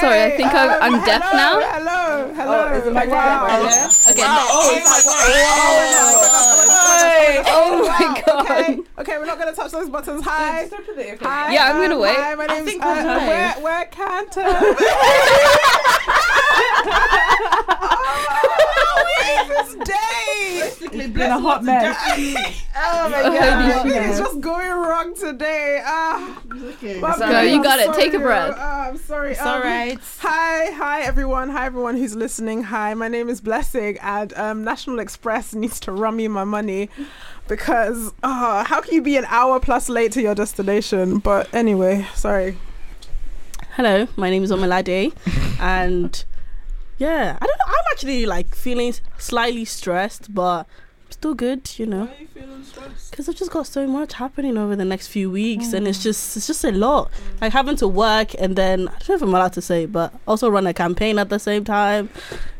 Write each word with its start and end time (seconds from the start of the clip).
sorry, 0.00 0.22
I 0.22 0.30
think 0.36 0.52
I'm, 0.52 0.82
I'm 0.82 1.04
deaf 1.04 1.22
hello, 1.24 1.36
now. 1.36 1.60
Hello, 1.72 2.32
hello. 2.34 2.68
Oh, 2.68 2.74
is 2.74 2.86
it 2.86 2.92
my 2.92 3.06
wow. 3.06 3.14
dad 3.14 3.42
right 3.42 3.62
there? 3.74 3.88
Okay. 4.12 4.22
Oh, 4.24 4.82
Oh 7.50 7.86
my 7.86 8.22
god. 8.26 8.50
Okay, 8.50 8.78
okay, 8.98 9.18
we're 9.18 9.26
not 9.26 9.38
gonna 9.38 9.54
touch 9.54 9.70
those 9.72 9.88
buttons. 9.88 10.22
Hi. 10.24 10.68
Hi. 11.20 11.52
Yeah, 11.52 11.70
I'm 11.70 11.80
gonna 11.80 11.94
um, 11.94 12.00
wait. 12.00 12.16
Hi, 12.16 12.34
my 12.34 12.46
name's 12.46 12.70
think 12.70 12.84
uh, 12.84 12.88
we're 12.88 13.04
fine. 13.04 13.28
we're, 13.28 13.54
we're 13.64 13.84
Cantor. 13.86 14.42
oh, 17.80 18.64
this 19.48 19.74
day. 19.74 19.94
It's 20.90 21.12
been 21.12 21.30
a 21.30 21.38
hot 21.38 21.64
mess. 21.64 21.96
Oh 22.76 23.08
my 23.08 23.22
god, 23.22 23.86
it's 23.86 24.18
just 24.18 24.40
going 24.40 24.70
wrong 24.70 25.14
today. 25.14 25.82
Ah, 25.84 26.40
my 26.48 27.12
So 27.14 27.18
bad. 27.20 27.50
you 27.50 27.62
got 27.62 27.78
it. 27.80 27.94
Take 27.94 28.14
a 28.14 28.18
breath. 28.18 28.56
uh, 28.56 28.88
I'm 28.90 28.98
sorry. 28.98 29.32
It's 29.32 29.40
um, 29.40 29.48
alright. 29.48 29.98
Hi, 30.20 30.70
hi 30.72 31.02
everyone. 31.02 31.50
Hi 31.50 31.66
everyone 31.66 31.96
who's 31.96 32.14
listening. 32.16 32.64
Hi, 32.64 32.94
my 32.94 33.08
name 33.08 33.28
is 33.28 33.40
Blessing, 33.40 33.98
and 34.02 34.32
um, 34.34 34.64
National 34.64 34.98
Express 34.98 35.54
needs 35.54 35.80
to 35.80 35.92
run 35.92 36.16
me 36.16 36.28
my 36.28 36.44
money 36.44 36.88
because 37.48 38.12
uh, 38.22 38.64
how 38.64 38.80
can 38.80 38.94
you 38.94 39.02
be 39.02 39.16
an 39.16 39.24
hour 39.28 39.58
plus 39.60 39.88
late 39.88 40.12
to 40.12 40.22
your 40.22 40.34
destination? 40.34 41.18
But 41.18 41.52
anyway, 41.54 42.06
sorry. 42.14 42.56
Hello, 43.76 44.08
my 44.16 44.28
name 44.30 44.42
is 44.42 44.50
Omalade, 44.50 45.12
and 45.60 46.24
yeah, 46.98 47.38
I 47.40 47.46
don't 47.46 47.58
know. 47.58 47.64
I'm 47.68 47.84
actually 47.92 48.26
like 48.26 48.54
feeling 48.54 48.94
slightly 49.18 49.64
stressed, 49.64 50.34
but 50.34 50.66
I'm 51.06 51.10
still 51.12 51.34
good, 51.34 51.78
you 51.78 51.86
know, 51.86 52.04
Why 52.04 52.14
are 52.14 52.20
you 52.20 52.26
feeling 52.26 52.64
stressed? 52.64 53.10
because 53.10 53.28
I've 53.28 53.36
just 53.36 53.50
got 53.50 53.66
so 53.66 53.86
much 53.86 54.14
happening 54.14 54.58
over 54.58 54.76
the 54.76 54.84
next 54.84 55.08
few 55.08 55.30
weeks, 55.30 55.72
and 55.72 55.86
it's 55.88 55.98
mm. 56.00 56.04
just 56.04 56.36
it's 56.36 56.46
just 56.46 56.64
a 56.64 56.72
lot. 56.72 57.10
Like 57.40 57.52
having 57.52 57.76
to 57.76 57.88
work, 57.88 58.34
and 58.38 58.56
then 58.56 58.88
I 58.88 58.92
don't 58.92 59.08
know 59.08 59.14
if 59.14 59.22
I'm 59.22 59.34
allowed 59.34 59.52
to 59.54 59.62
say, 59.62 59.86
but 59.86 60.12
also 60.26 60.50
run 60.50 60.66
a 60.66 60.74
campaign 60.74 61.18
at 61.18 61.28
the 61.28 61.38
same 61.38 61.64
time. 61.64 62.10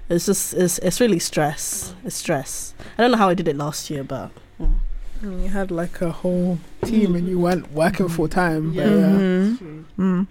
It's 0.09 0.27
just 0.27 0.55
it's 0.55 0.79
it's 0.79 1.01
really 1.01 1.19
stress. 1.19 1.95
It's 2.05 2.17
stress. 2.17 2.75
I 2.97 3.03
don't 3.03 3.11
know 3.11 3.19
how 3.19 3.29
I 3.29 3.35
did 3.35 3.49
it 3.49 3.57
last 3.57 3.91
year, 3.91 4.05
but 4.05 4.31
mm. 4.61 4.75
I 5.23 5.27
mean, 5.27 5.43
you 5.43 5.49
had 5.49 5.71
like 5.71 6.01
a 6.01 6.11
whole 6.11 6.59
team 6.85 7.17
and 7.17 7.29
you 7.29 7.39
weren't 7.39 7.73
working 7.73 8.09
full 8.09 8.29
time. 8.29 8.73
but 8.73 8.77
Yeah. 8.77 8.85
Mm-hmm. 8.85 9.83
Mm. 9.99 10.27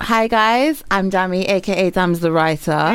Hi 0.00 0.28
guys, 0.28 0.84
I'm 0.90 1.10
Dami, 1.10 1.48
aka 1.48 1.90
Dams 1.90 2.20
the 2.20 2.30
writer. 2.30 2.92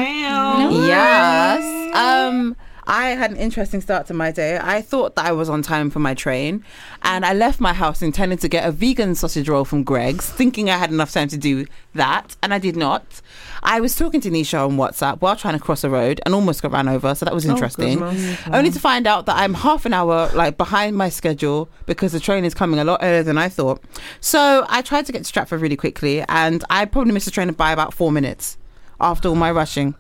Yes. 0.86 1.96
Um, 1.96 2.56
I 2.92 3.12
had 3.12 3.32
an 3.32 3.38
interesting 3.38 3.80
start 3.80 4.08
to 4.08 4.14
my 4.14 4.32
day. 4.32 4.60
I 4.62 4.82
thought 4.82 5.16
that 5.16 5.24
I 5.24 5.32
was 5.32 5.48
on 5.48 5.62
time 5.62 5.90
for 5.90 6.00
my 6.00 6.14
train, 6.14 6.62
and 7.04 7.26
I 7.26 7.32
left 7.32 7.62
my 7.62 7.72
house 7.72 8.02
intending 8.02 8.38
to 8.40 8.50
get 8.50 8.68
a 8.68 8.72
vegan 8.74 9.16
sausage 9.16 9.48
roll 9.48 9.64
from 9.64 9.84
Greggs, 9.84 10.30
thinking 10.30 10.70
I 10.70 10.76
had 10.76 10.92
enough 10.92 11.14
time 11.14 11.30
to 11.30 11.38
do 11.38 11.68
that, 11.94 12.36
and 12.44 12.54
I 12.54 12.60
did 12.60 12.76
not. 12.76 13.22
I 13.64 13.80
was 13.80 13.96
talking 13.96 14.20
to 14.20 14.30
Nisha 14.30 14.68
on 14.68 14.76
WhatsApp 14.76 15.22
while 15.22 15.38
trying 15.38 15.54
to 15.58 15.64
cross 15.64 15.86
a 15.86 15.90
road 15.90 16.20
and 16.26 16.36
almost 16.36 16.62
got 16.62 16.74
ran 16.74 16.90
over, 16.90 17.16
so 17.16 17.24
that 17.24 17.34
was 17.34 17.46
oh, 17.46 17.52
interesting. 17.52 18.04
Oh, 18.04 18.12
goodness. 18.12 18.40
Only 18.52 18.72
to 18.72 18.80
find 18.80 19.08
out 19.08 19.26
that 19.28 19.38
I'm 19.38 19.54
half 19.54 19.86
an 19.86 19.94
hour 19.94 20.30
like 20.34 20.58
behind 20.58 20.98
my 20.98 21.08
schedule 21.08 21.70
because 21.86 22.12
the 22.12 22.20
train 22.20 22.44
is 22.44 22.54
coming 22.54 22.78
a 22.78 22.84
lot 22.84 23.00
earlier 23.02 23.24
than 23.24 23.38
I 23.38 23.48
thought. 23.48 23.82
So 24.20 24.66
I 24.68 24.82
tried 24.82 25.06
to 25.06 25.14
get 25.14 25.20
to 25.20 25.24
Stratford 25.24 25.62
really 25.62 25.78
quickly, 25.78 26.26
and 26.28 26.62
I 26.70 26.84
probably 26.84 27.14
missed 27.14 27.26
the 27.26 27.32
train 27.32 27.50
by 27.54 27.72
about 27.72 27.94
four 27.94 28.12
minutes 28.12 28.58
after 29.00 29.30
all 29.30 29.36
my 29.36 29.50
rushing. 29.50 29.96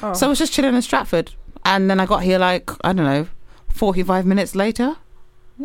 Oh. 0.00 0.12
So 0.12 0.26
I 0.26 0.28
was 0.28 0.38
just 0.38 0.52
chilling 0.52 0.76
in 0.76 0.82
Stratford, 0.82 1.32
and 1.72 1.90
then 1.90 1.98
I 2.00 2.06
got 2.06 2.22
here 2.22 2.38
like 2.38 2.70
I 2.82 2.92
don't 2.92 3.04
know, 3.06 3.26
forty-five 3.68 4.24
minutes 4.26 4.54
later. 4.54 4.96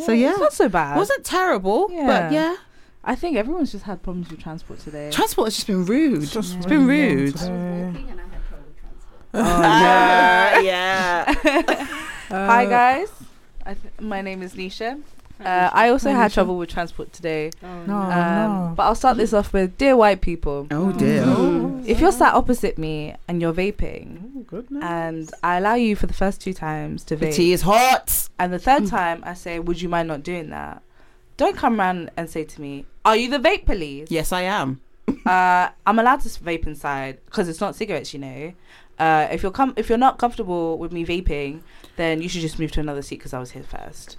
So 0.06 0.12
yeah, 0.12 0.32
it's 0.32 0.40
not 0.40 0.54
so 0.54 0.68
bad. 0.70 0.96
wasn't 0.98 1.24
terrible, 1.26 1.88
but 1.90 2.22
Yeah. 2.32 2.32
yeah, 2.32 2.56
I 3.04 3.16
think 3.16 3.36
everyone's 3.38 3.72
just 3.72 3.84
had 3.86 4.02
problems 4.02 4.30
with 4.32 4.40
transport 4.40 4.80
today. 4.80 5.10
transport 5.12 5.48
has 5.48 5.56
just 5.56 5.68
been 5.68 5.86
rude. 5.86 6.24
It's 6.24 6.32
just 6.34 6.56
it's 6.58 6.66
been 6.66 6.88
rude. 6.88 7.36
long 7.42 7.94
today. 7.94 8.16
yeah, 9.34 10.60
yeah. 10.62 11.34
Hi 12.30 12.66
Uh, 12.66 12.70
guys, 12.70 13.10
I 13.66 13.74
th- 13.76 13.94
my 14.00 14.22
name 14.22 14.42
is 14.42 14.54
Nisha. 14.56 15.02
Uh, 15.44 15.70
I 15.74 15.90
also 15.90 16.12
had 16.12 16.32
trouble 16.32 16.58
with 16.58 16.70
transport 16.70 17.12
today, 17.14 17.52
No, 17.62 17.70
um, 17.70 17.88
no. 17.88 18.74
but 18.76 18.84
I'll 18.84 18.96
start 18.96 19.18
this 19.18 19.34
off 19.34 19.54
with 19.54 19.78
dear 19.78 19.96
white 19.98 20.22
people. 20.22 20.68
Oh 20.72 20.92
dear. 20.92 21.24
If 21.86 22.00
you're 22.00 22.12
sat 22.12 22.34
opposite 22.34 22.78
me 22.78 23.16
and 23.28 23.42
you're 23.42 23.54
vaping, 23.54 24.46
Oh, 24.54 24.64
and 24.82 25.32
I 25.44 25.58
allow 25.58 25.74
you 25.76 25.96
for 25.96 26.06
the 26.08 26.14
first 26.14 26.42
two 26.42 26.54
times 26.54 27.04
to 27.06 27.16
The 27.16 27.28
vape, 27.28 27.34
tea 27.36 27.54
is 27.54 27.62
hot. 27.64 28.30
and 28.38 28.54
the 28.54 28.60
third 28.60 28.88
time 28.88 29.24
I 29.26 29.34
say, 29.34 29.60
"Would 29.60 29.82
you 29.82 29.90
mind 29.90 30.08
not 30.08 30.24
doing 30.24 30.50
that?" 30.52 30.82
Don't 31.38 31.56
come 31.58 31.80
around 31.80 32.12
and 32.18 32.30
say 32.30 32.44
to 32.44 32.62
me, 32.62 32.86
"Are 33.04 33.16
you 33.16 33.30
the 33.30 33.40
vape 33.40 33.66
police?" 33.66 34.10
Yes, 34.12 34.32
I 34.32 34.42
am. 34.42 34.82
uh, 35.26 35.70
I'm 35.88 35.98
allowed 36.00 36.22
to 36.22 36.30
vape 36.30 36.68
inside 36.68 37.18
because 37.26 37.50
it's 37.50 37.60
not 37.62 37.76
cigarettes, 37.76 38.14
you 38.14 38.20
know. 38.20 38.54
Uh, 39.00 39.28
if 39.32 39.42
you're 39.42 39.52
com- 39.52 39.74
if 39.78 39.90
you're 39.90 39.98
not 39.98 40.20
comfortable 40.20 40.78
with 40.78 40.92
me 40.92 41.04
vaping, 41.04 41.62
then 41.96 42.22
you 42.22 42.30
should 42.30 42.42
just 42.42 42.60
move 42.60 42.72
to 42.74 42.80
another 42.80 43.02
seat 43.02 43.18
because 43.18 43.34
I 43.34 43.40
was 43.40 43.52
here 43.52 43.64
first. 43.64 44.18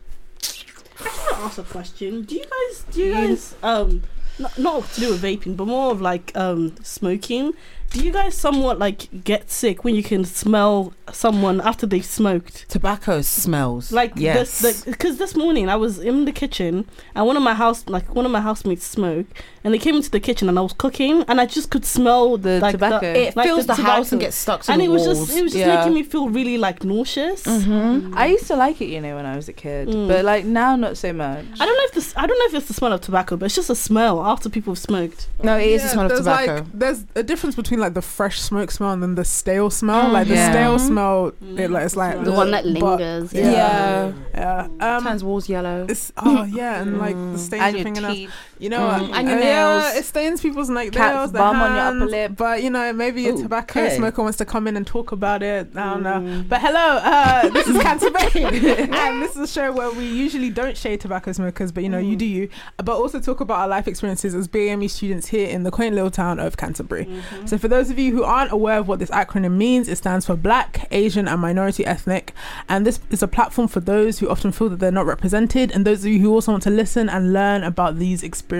I 1.03 1.09
just 1.09 1.19
want 1.27 1.37
to 1.39 1.45
ask 1.45 1.59
a 1.59 1.63
question. 1.63 2.23
Do 2.23 2.35
you 2.35 2.45
guys, 2.45 2.85
do 2.91 3.03
you 3.03 3.13
guys, 3.13 3.55
um, 3.63 4.03
not, 4.39 4.59
not 4.59 4.85
to 4.93 5.01
do 5.01 5.11
with 5.11 5.23
vaping, 5.23 5.57
but 5.57 5.67
more 5.67 5.91
of 5.93 6.01
like 6.01 6.33
um 6.37 6.75
smoking? 6.83 7.53
Do 7.93 8.03
you 8.03 8.11
guys 8.11 8.35
somewhat 8.35 8.79
like 8.79 9.23
get 9.23 9.51
sick 9.51 9.85
when 9.85 9.95
you 9.95 10.03
can 10.03 10.25
smell 10.25 10.95
someone 11.13 11.61
after 11.61 11.85
they've 11.87 12.03
smoked? 12.05 12.67
Tobacco 12.71 13.21
smells. 13.21 13.93
Like 13.93 14.13
yes. 14.17 14.61
this, 14.61 14.85
because 14.87 15.19
this 15.19 15.37
morning 15.37 15.69
I 15.69 15.77
was 15.77 15.99
in 15.99 16.25
the 16.25 16.33
kitchen 16.33 16.87
and 17.15 17.27
one 17.27 17.37
of 17.37 17.43
my 17.43 17.53
house, 17.53 17.87
like 17.89 18.15
one 18.15 18.25
of 18.25 18.33
my 18.33 18.41
housemates 18.41 18.87
smoked, 18.87 19.35
and 19.63 19.75
they 19.75 19.79
came 19.79 19.95
into 19.97 20.11
the 20.11 20.21
kitchen 20.21 20.49
and 20.49 20.59
I 20.59 20.63
was 20.63 20.73
cooking 20.73 21.23
and 21.29 21.39
I 21.39 21.45
just 21.45 21.69
could 21.71 21.85
smell 21.85 22.39
The 22.39 22.61
like, 22.61 22.73
tobacco. 22.73 23.13
it 23.13 23.37
like 23.37 23.47
fills 23.47 23.67
the, 23.67 23.75
house 23.75 24.11
and 24.11 24.21
tobacco. 24.21 24.21
gets 24.21 24.37
stuck 24.39 24.63
to 24.63 24.73
and 24.73 24.81
the 24.81 24.87
it 24.87 24.89
was 24.89 25.03
walls. 25.07 25.27
just 25.27 25.37
it 25.39 25.43
was 25.43 25.53
just 25.53 25.67
Yeah. 25.67 25.77
making 25.77 25.93
me 25.93 26.03
feel 26.03 26.31
really 26.31 26.57
like 26.57 26.85
nauseous. 26.85 27.43
Mhm. 27.45 28.15
I 28.17 28.25
used 28.29 28.47
to 28.47 28.57
like 28.57 28.81
it, 28.81 28.87
you 28.87 29.03
know, 29.03 29.17
when 29.17 29.27
I 29.27 29.37
was 29.37 29.49
a 29.51 29.53
kid, 29.53 29.89
Mm. 29.89 30.09
but 30.09 30.25
like 30.25 30.47
now 30.47 30.77
not 30.77 30.97
so 30.97 31.13
much. 31.13 31.45
I 31.61 31.67
don't 31.67 31.77
know 31.77 31.85
if 31.85 31.93
this 31.93 32.15
I 32.17 32.27
don't 32.27 32.39
know 32.39 32.47
if 32.47 32.55
it's 32.55 32.69
the 32.69 32.75
smell 32.75 32.95
of 32.95 33.03
tobacco, 33.03 33.37
but 33.37 33.45
it's 33.47 33.55
just 33.55 33.69
a 33.69 33.75
smell 33.75 34.25
after 34.25 34.49
people 34.49 34.71
have 34.73 34.79
smoked. 34.79 35.29
No, 35.43 35.59
it 35.59 35.67
is 35.67 35.83
the 35.83 35.89
smell 35.91 36.11
of 36.11 36.17
tobacco. 36.17 36.55
Like, 36.55 36.65
there's 36.73 37.05
a 37.15 37.23
difference 37.23 37.55
between 37.55 37.82
like 37.83 37.95
the 37.95 38.03
fresh 38.03 38.41
smoke 38.41 38.71
smell 38.71 38.93
and 38.93 39.03
then 39.03 39.15
the 39.15 39.25
stale 39.25 39.69
smell. 39.71 40.11
Like 40.11 40.29
the 40.29 40.35
mm-hmm. 40.35 40.41
Yeah. 40.43 40.53
stale 40.53 40.79
smell, 40.79 41.27
it, 41.59 41.71
like, 41.71 41.85
it's 41.85 41.95
mm-hmm. 41.95 42.17
like 42.17 42.25
The 42.25 42.33
one 42.33 42.51
that 42.53 42.65
but- 42.65 42.99
lingers. 42.99 43.33
yeah. 43.33 43.53
yeah. 43.53 44.13
Yeah. 44.35 44.97
Um, 44.97 45.05
Turns 45.05 45.23
walls 45.23 45.49
yellow. 45.49 45.87
it's 45.89 46.13
oh 46.17 46.45
yeah, 46.45 46.81
and 46.81 46.99
like 46.99 47.15
the 47.15 47.21
mm. 47.21 47.39
stains 47.39 47.63
and 47.63 47.69
of 47.69 47.75
your 47.75 47.85
fingernails. 47.85 48.15
teeth. 48.15 48.31
You 48.63 48.69
know, 48.69 48.79
Mm. 48.79 49.11
And 49.13 49.29
your 49.29 49.39
Uh, 49.39 49.41
Yeah, 49.43 49.81
nails. 49.83 49.97
it 49.97 50.05
stains 50.05 50.41
people's 50.41 50.71
like 50.71 50.95
nails, 50.95 51.33
bum 51.33 51.57
on 51.61 51.73
your 51.75 51.81
upper 51.81 51.99
hands, 51.99 52.11
lip. 52.13 52.33
But 52.37 52.63
you 52.63 52.71
know, 52.71 52.93
maybe 52.93 53.27
a 53.29 53.33
Ooh, 53.35 53.43
tobacco 53.43 53.81
okay. 53.81 53.97
smoker 53.97 54.23
wants 54.23 54.39
to 54.39 54.45
come 54.45 54.69
in 54.69 54.77
and 54.77 54.87
talk 54.87 55.11
about 55.11 55.43
it. 55.43 55.71
I 55.75 55.91
don't 55.95 56.03
know. 56.05 56.45
But 56.49 56.61
hello, 56.61 56.87
uh, 57.03 57.49
this 57.49 57.67
is 57.67 57.77
Canterbury, 57.87 58.45
and 58.45 59.21
this 59.21 59.33
is 59.35 59.39
a 59.39 59.47
show 59.49 59.73
where 59.73 59.91
we 59.91 60.07
usually 60.07 60.49
don't 60.51 60.77
shade 60.77 61.01
tobacco 61.01 61.33
smokers, 61.33 61.73
but 61.73 61.83
you 61.83 61.89
know, 61.89 61.99
you 61.99 62.15
do 62.15 62.25
you. 62.25 62.49
But 62.77 62.93
also 62.97 63.19
talk 63.19 63.41
about 63.41 63.59
our 63.59 63.69
life 63.69 63.89
experiences 63.89 64.33
as 64.33 64.47
BME 64.47 64.89
students 64.89 65.27
here 65.27 65.49
in 65.49 65.65
the 65.65 65.73
quaint 65.73 65.97
little 65.97 66.11
town 66.13 66.39
of 66.39 66.57
Canterbury. 66.57 67.09
So, 67.47 67.59
for 67.59 67.67
those 67.67 67.91
of 67.91 67.99
you 67.99 68.13
who 68.15 68.23
aren't 68.23 68.53
aware 68.53 68.79
of 68.79 68.87
what 68.87 69.01
this 69.01 69.11
acronym 69.11 69.57
means, 69.57 69.89
it 69.89 69.97
stands 69.97 70.27
for 70.27 70.37
Black, 70.37 70.87
Asian, 70.93 71.27
and 71.27 71.41
Minority 71.41 71.85
Ethnic. 71.85 72.33
And 72.69 72.87
this 72.87 73.01
is 73.11 73.25
a 73.25 73.29
platform 73.29 73.67
for 73.67 73.81
those 73.81 74.21
who 74.21 74.29
often 74.29 74.53
feel 74.53 74.69
that 74.69 74.79
they're 74.79 74.93
not 74.93 75.07
represented, 75.07 75.73
and 75.73 75.85
those 75.85 76.05
of 76.05 76.13
you 76.13 76.21
who 76.21 76.33
also 76.33 76.53
want 76.53 76.63
to 76.63 76.71
listen 76.71 77.09
and 77.09 77.33
learn 77.33 77.65
about 77.65 77.99
these 77.99 78.23
experiences. 78.23 78.52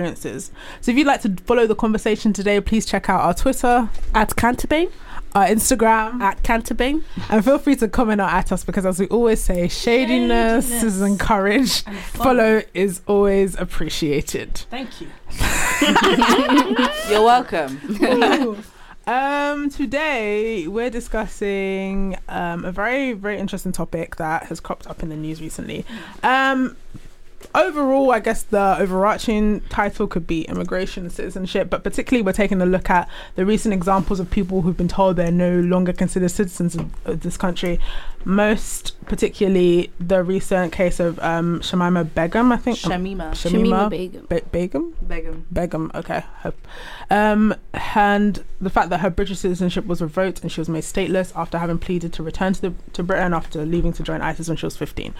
So, 0.81 0.91
if 0.91 0.97
you'd 0.97 1.07
like 1.07 1.21
to 1.21 1.35
follow 1.45 1.67
the 1.67 1.75
conversation 1.75 2.33
today, 2.33 2.59
please 2.61 2.85
check 2.85 3.09
out 3.09 3.21
our 3.21 3.33
Twitter, 3.33 3.89
At 4.13 4.35
Canterbury, 4.35 4.89
our 5.35 5.45
Instagram, 5.45 6.21
at 6.21 6.43
Canterbury, 6.43 7.01
and 7.29 7.43
feel 7.43 7.57
free 7.57 7.75
to 7.77 7.87
comment 7.87 8.21
or 8.21 8.25
at 8.25 8.51
us 8.51 8.63
because, 8.63 8.85
as 8.85 8.99
we 8.99 9.07
always 9.07 9.41
say, 9.41 9.67
shadiness, 9.67 10.83
is 10.83 11.01
encouraged. 11.01 11.87
Follow 12.13 12.61
is 12.73 13.01
always 13.07 13.55
appreciated. 13.55 14.57
Thank 14.69 15.01
you. 15.01 15.07
You're 17.09 17.23
welcome. 17.23 17.79
um, 19.07 19.69
today 19.69 20.67
we're 20.67 20.89
discussing 20.89 22.17
um, 22.29 22.63
a 22.65 22.71
very, 22.71 23.13
very 23.13 23.39
interesting 23.39 23.71
topic 23.71 24.17
that 24.17 24.45
has 24.45 24.59
cropped 24.59 24.87
up 24.87 25.01
in 25.01 25.09
the 25.09 25.15
news 25.15 25.41
recently. 25.41 25.85
Um, 26.21 26.77
overall, 27.55 28.11
I 28.11 28.19
guess 28.19 28.43
the 28.43 28.77
overarching 28.79 29.61
title 29.69 30.07
could 30.07 30.27
be 30.27 30.43
immigration 30.43 31.03
and 31.03 31.11
citizenship, 31.11 31.69
but 31.69 31.83
particularly 31.83 32.23
we're 32.23 32.33
taking 32.33 32.61
a 32.61 32.65
look 32.65 32.89
at 32.89 33.09
the 33.35 33.45
recent 33.45 33.73
examples 33.73 34.19
of 34.19 34.29
people 34.29 34.61
who've 34.61 34.77
been 34.77 34.87
told 34.87 35.15
they're 35.15 35.31
no 35.31 35.59
longer 35.59 35.93
considered 35.93 36.29
citizens 36.29 36.75
of, 36.75 36.89
of 37.05 37.21
this 37.21 37.37
country. 37.37 37.79
Most 38.25 38.93
particularly 39.05 39.91
the 39.99 40.23
recent 40.23 40.71
case 40.71 40.99
of 40.99 41.19
um, 41.19 41.59
Shamima 41.59 42.13
Begum, 42.13 42.51
I 42.51 42.57
think. 42.57 42.77
Shamima. 42.77 43.31
Shamima 43.31 43.89
Shamima 43.89 43.89
Begum. 43.89 44.25
Be- 44.29 44.41
Begum? 44.51 44.95
Begum. 45.05 45.45
Begum, 45.51 45.91
okay. 45.93 46.23
Hope. 46.41 46.67
Um, 47.09 47.55
and 47.95 48.43
the 48.61 48.69
fact 48.69 48.89
that 48.89 48.99
her 48.99 49.09
British 49.09 49.39
citizenship 49.39 49.85
was 49.85 50.01
revoked 50.01 50.41
and 50.41 50.51
she 50.51 50.61
was 50.61 50.69
made 50.69 50.83
stateless 50.83 51.35
after 51.35 51.57
having 51.57 51.77
pleaded 51.79 52.13
to 52.13 52.23
return 52.23 52.53
to 52.53 52.61
the, 52.61 52.73
to 52.93 53.03
Britain 53.03 53.33
after 53.33 53.65
leaving 53.65 53.93
to 53.93 54.03
join 54.03 54.21
ISIS 54.21 54.47
when 54.47 54.57
she 54.57 54.65
was 54.65 54.77
15. 54.77 55.13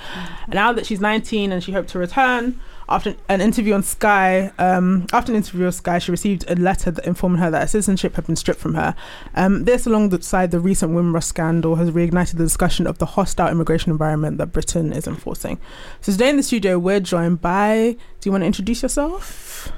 And 0.45 0.53
now 0.53 0.71
that 0.73 0.85
she's 0.85 1.01
19 1.01 1.51
and 1.51 1.63
she 1.63 1.71
hoped 1.73 1.89
to 1.89 1.99
return, 1.99 2.59
After 2.89 3.15
an 3.29 3.41
interview 3.41 3.73
on 3.73 3.83
Sky, 3.83 4.51
um, 4.57 5.07
after 5.13 5.31
an 5.31 5.37
interview 5.37 5.65
on 5.65 5.71
Sky, 5.71 5.99
she 5.99 6.11
received 6.11 6.49
a 6.49 6.55
letter 6.55 6.91
that 6.91 7.05
informed 7.05 7.39
her 7.39 7.49
that 7.49 7.61
her 7.61 7.67
citizenship 7.67 8.15
had 8.15 8.25
been 8.25 8.35
stripped 8.35 8.59
from 8.59 8.75
her. 8.75 8.95
Um, 9.35 9.65
this, 9.65 9.85
alongside 9.85 10.51
the 10.51 10.59
recent 10.59 10.93
Windrush 10.93 11.25
scandal, 11.25 11.75
has 11.75 11.91
reignited 11.91 12.37
the 12.37 12.43
discussion 12.43 12.85
of 12.85 12.97
the 12.97 13.05
hostile 13.05 13.49
immigration 13.49 13.91
environment 13.91 14.37
that 14.37 14.47
Britain 14.47 14.91
is 14.91 15.07
enforcing. 15.07 15.59
So 16.01 16.11
today 16.11 16.29
in 16.29 16.37
the 16.37 16.43
studio, 16.43 16.77
we're 16.77 16.99
joined 16.99 17.41
by. 17.41 17.95
Do 18.19 18.27
you 18.27 18.31
want 18.31 18.41
to 18.41 18.47
introduce 18.47 18.81
yourself? 18.81 19.71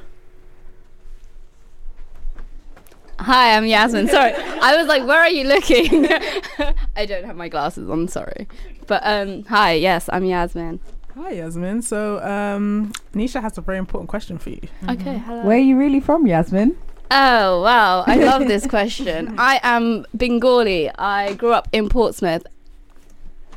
Hi, 3.20 3.56
I'm 3.56 3.66
Yasmin. 3.66 4.08
Sorry, 4.10 4.34
I 4.62 4.76
was 4.78 4.88
like, 4.88 5.06
where 5.08 5.20
are 5.20 5.30
you 5.30 5.46
looking? 5.46 6.06
I 6.96 7.06
don't 7.06 7.24
have 7.24 7.36
my 7.36 7.50
glasses 7.50 7.90
on. 7.90 8.08
Sorry, 8.08 8.48
but 8.88 9.02
um, 9.04 9.44
hi. 9.46 9.74
Yes, 9.74 10.10
I'm 10.12 10.26
Yasmin. 10.26 10.80
Hi, 11.16 11.32
Yasmin. 11.32 11.82
So, 11.82 12.20
um, 12.24 12.92
Nisha 13.14 13.42
has 13.42 13.58
a 13.58 13.62
very 13.62 13.78
important 13.78 14.10
question 14.10 14.38
for 14.38 14.50
you. 14.50 14.60
Okay. 14.90 15.18
Hello. 15.18 15.44
Where 15.44 15.56
are 15.58 15.60
you 15.62 15.78
really 15.78 16.00
from, 16.00 16.28
Yasmin? 16.28 16.78
Oh 17.12 17.62
wow, 17.62 18.04
I 18.08 18.16
love 18.18 18.48
this 18.48 18.66
question. 18.66 19.36
I 19.38 19.60
am 19.64 20.06
Bengali. 20.18 20.90
I 20.90 21.34
grew 21.36 21.54
up 21.54 21.68
in 21.72 21.88
Portsmouth. 21.88 22.46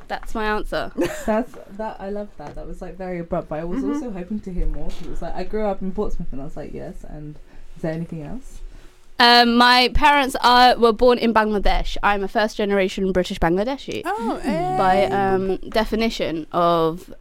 That's 0.06 0.34
my 0.34 0.44
answer. 0.44 0.93
That's 1.26 1.52
that. 1.76 1.96
I 1.99 2.10
love 2.10 2.28
that. 2.37 2.55
That 2.55 2.66
was 2.66 2.81
like 2.82 2.96
very 2.96 3.19
abrupt. 3.19 3.49
But 3.49 3.61
I 3.61 3.64
was 3.64 3.82
Mhm. 3.82 3.94
also 3.94 4.11
hoping 4.11 4.40
to 4.40 4.52
hear 4.52 4.66
more. 4.66 4.88
It 5.02 5.08
was 5.08 5.22
like 5.22 5.34
I 5.34 5.44
grew 5.44 5.64
up 5.64 5.81
in 5.82 5.93
Portsmouth, 5.93 6.28
and 6.31 6.40
I 6.40 6.44
was 6.44 6.56
like, 6.56 6.72
yes. 6.75 7.04
And 7.08 7.37
is 7.76 7.82
there 7.82 7.93
anything 7.93 8.22
else? 8.22 8.61
Um, 9.19 9.56
my 9.56 9.90
parents 9.94 10.37
are 10.43 10.76
were 10.78 10.93
born 10.93 11.19
in 11.19 11.32
Bangladesh. 11.34 11.96
I'm 12.02 12.22
a 12.22 12.28
first 12.28 12.56
generation 12.56 13.11
British 13.12 13.38
Bangladeshi 13.40 14.02
Oh, 14.04 14.40
by 14.78 15.06
um, 15.06 15.56
definition 15.70 16.46
of 16.52 17.12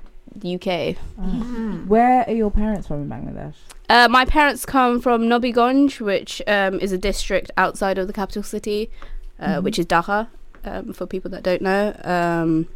the 0.42 0.56
UK. 0.56 0.96
Mm. 1.20 1.88
Where 1.88 2.24
are 2.28 2.34
your 2.34 2.52
parents 2.52 2.88
from 2.88 3.04
in 3.04 3.10
Bangladesh? 3.10 3.56
Uh, 3.90 4.08
my 4.10 4.26
parents 4.26 4.66
come 4.66 5.00
from 5.02 5.24
Nabiganj, 5.24 6.00
which 6.02 6.42
um, 6.48 6.80
is 6.80 6.92
a 6.92 6.98
district 6.98 7.52
outside 7.58 7.98
of 7.98 8.08
the 8.08 8.14
capital 8.14 8.44
city, 8.44 8.90
uh, 9.40 9.56
Mhm. 9.58 9.64
which 9.64 9.80
is 9.80 9.86
Dhaka, 9.86 10.28
um, 10.66 10.94
for 10.94 11.06
people 11.06 11.32
that 11.32 11.44
don't 11.44 11.62
know. 11.62 11.96
Um, 12.04 12.68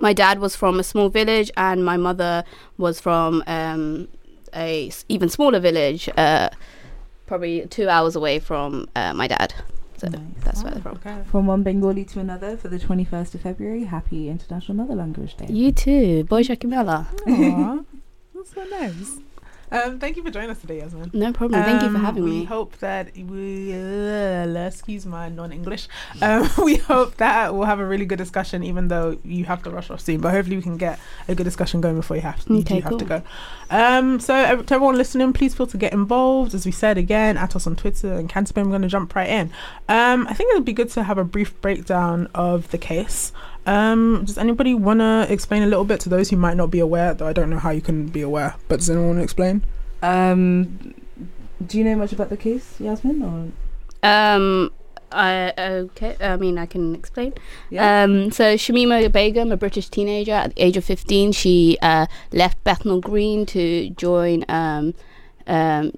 my 0.00 0.12
dad 0.12 0.38
was 0.40 0.56
from 0.56 0.78
a 0.80 0.82
small 0.82 1.08
village, 1.08 1.50
and 1.56 1.84
my 1.84 1.96
mother 1.96 2.44
was 2.78 3.00
from 3.00 3.42
um, 3.46 4.08
a 4.54 4.88
s- 4.88 5.04
even 5.08 5.28
smaller 5.28 5.58
village, 5.60 6.08
uh, 6.16 6.48
probably 7.26 7.66
two 7.68 7.88
hours 7.88 8.16
away 8.16 8.38
from 8.38 8.88
uh, 8.96 9.12
my 9.14 9.26
dad. 9.26 9.52
So 9.98 10.08
Nice. 10.08 10.20
that's 10.44 10.62
where 10.62 10.72
oh, 10.72 10.74
they're 10.74 10.82
from. 10.82 10.92
Okay. 10.96 11.22
From 11.30 11.46
one 11.46 11.62
Bengali 11.62 12.04
to 12.04 12.20
another 12.20 12.56
for 12.56 12.68
the 12.68 12.78
21st 12.78 13.34
of 13.34 13.40
February. 13.40 13.84
Happy 13.84 14.28
International 14.28 14.76
Mother 14.76 14.94
Language 14.94 15.36
Day. 15.36 15.46
You 15.48 15.72
too, 15.72 16.24
boy 16.24 16.42
Shakimela. 16.42 17.06
Aw, 17.26 17.78
that's 18.34 18.54
so 18.54 18.64
nice. 18.64 19.18
Um, 19.72 19.98
thank 19.98 20.16
you 20.16 20.22
for 20.22 20.30
joining 20.30 20.50
us 20.50 20.60
today, 20.60 20.78
Yasmin. 20.78 21.10
No 21.12 21.32
problem. 21.32 21.62
Thank 21.64 21.82
you 21.82 21.90
for 21.90 21.96
Um, 21.98 22.04
having 22.04 22.22
we 22.24 22.30
me. 22.30 22.44
hope 22.44 22.78
that 22.78 23.14
we, 23.16 23.72
uh, 23.74 24.46
excuse 24.66 25.04
my 25.06 25.28
non-English. 25.28 25.88
Um, 26.22 26.48
we 26.64 26.76
hope 26.76 27.16
that 27.16 27.52
we'll 27.54 27.66
have 27.66 27.80
a 27.80 27.84
really 27.86 28.04
good 28.06 28.18
discussion, 28.18 28.62
even 28.62 28.88
though 28.88 29.18
you 29.24 29.44
have 29.46 29.62
to 29.64 29.70
rush 29.70 29.90
off 29.90 30.00
soon. 30.00 30.20
But 30.20 30.32
hopefully, 30.32 30.56
we 30.56 30.62
can 30.62 30.76
get 30.76 31.00
a 31.26 31.34
good 31.34 31.44
discussion 31.44 31.80
going 31.80 31.96
before 31.96 32.16
you 32.16 32.22
have 32.22 32.44
you 32.48 32.58
Okay, 32.58 32.76
do 32.76 32.80
have 32.82 32.98
to 32.98 33.04
cool. 33.04 33.08
go. 33.08 33.22
Um, 33.70 34.20
so 34.20 34.34
to 34.62 34.74
everyone 34.74 34.96
listening, 34.96 35.32
please 35.32 35.54
feel 35.54 35.66
to 35.66 35.76
get 35.76 35.92
involved. 35.92 36.54
As 36.54 36.64
we 36.64 36.72
said 36.72 36.96
again, 36.96 37.36
at 37.36 37.56
us 37.56 37.66
on 37.66 37.74
Twitter 37.74 38.12
and 38.12 38.28
Canterbury. 38.28 38.62
I'm 38.64 38.70
going 38.70 38.82
to 38.82 38.88
jump 38.88 39.14
right 39.16 39.28
in. 39.28 39.50
Um, 39.88 40.28
I 40.28 40.34
think 40.34 40.52
it 40.52 40.54
would 40.54 40.64
be 40.64 40.72
good 40.72 40.90
to 40.90 41.02
have 41.02 41.18
a 41.18 41.24
brief 41.24 41.60
breakdown 41.60 42.28
of 42.34 42.70
the 42.70 42.78
case. 42.78 43.32
Um, 43.66 44.24
does 44.24 44.38
anybody 44.38 44.74
want 44.74 45.00
to 45.00 45.26
explain 45.28 45.62
a 45.62 45.66
little 45.66 45.84
bit 45.84 46.00
to 46.00 46.08
those 46.08 46.30
who 46.30 46.36
might 46.36 46.56
not 46.56 46.70
be 46.70 46.78
aware? 46.78 47.12
Though 47.14 47.26
I 47.26 47.32
don't 47.32 47.50
know 47.50 47.58
how 47.58 47.70
you 47.70 47.80
can 47.80 48.06
be 48.06 48.22
aware, 48.22 48.54
but 48.68 48.78
does 48.78 48.88
anyone 48.88 49.08
want 49.08 49.18
to 49.18 49.24
explain? 49.24 49.64
Um, 50.02 50.94
do 51.66 51.78
you 51.78 51.84
know 51.84 51.96
much 51.96 52.12
about 52.12 52.28
the 52.30 52.36
case, 52.36 52.80
Yasmin? 52.80 53.22
Or 53.22 54.08
Um, 54.08 54.70
I 55.10 55.52
okay. 55.58 56.16
I 56.20 56.36
mean, 56.36 56.58
I 56.58 56.66
can 56.66 56.94
explain. 56.94 57.32
yeah. 57.70 58.02
Um, 58.04 58.30
so 58.30 58.54
Shamima 58.54 59.10
Begum, 59.10 59.50
a 59.52 59.56
British 59.56 59.88
teenager 59.88 60.32
at 60.32 60.54
the 60.54 60.62
age 60.62 60.76
of 60.76 60.84
15, 60.84 61.32
she 61.32 61.78
uh, 61.82 62.06
left 62.32 62.62
Bethnal 62.64 63.00
Green 63.00 63.46
to 63.46 63.90
join 63.90 64.44
um, 64.48 64.94
um, 65.46 65.92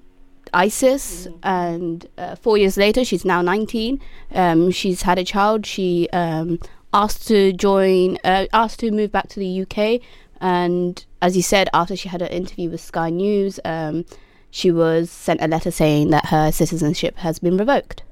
ISIS, 0.53 1.27
and 1.43 2.07
uh, 2.17 2.35
four 2.35 2.57
years 2.57 2.77
later, 2.77 3.03
she's 3.05 3.25
now 3.25 3.41
19. 3.41 3.99
Um, 4.33 4.71
she's 4.71 5.03
had 5.03 5.19
a 5.19 5.23
child. 5.23 5.65
She 5.65 6.07
um, 6.13 6.59
asked 6.93 7.27
to 7.27 7.53
join, 7.53 8.17
uh, 8.23 8.45
asked 8.53 8.79
to 8.79 8.91
move 8.91 9.11
back 9.11 9.27
to 9.29 9.39
the 9.39 9.61
UK, 9.61 10.01
and 10.41 11.05
as 11.21 11.35
you 11.35 11.41
said, 11.43 11.69
after 11.73 11.95
she 11.95 12.09
had 12.09 12.21
an 12.21 12.29
interview 12.29 12.69
with 12.69 12.81
Sky 12.81 13.09
News, 13.09 13.59
um, 13.65 14.05
she 14.51 14.71
was 14.71 15.11
sent 15.11 15.41
a 15.41 15.47
letter 15.47 15.69
saying 15.71 16.09
that 16.11 16.27
her 16.27 16.51
citizenship 16.51 17.17
has 17.17 17.39
been 17.39 17.57
revoked. 17.57 18.03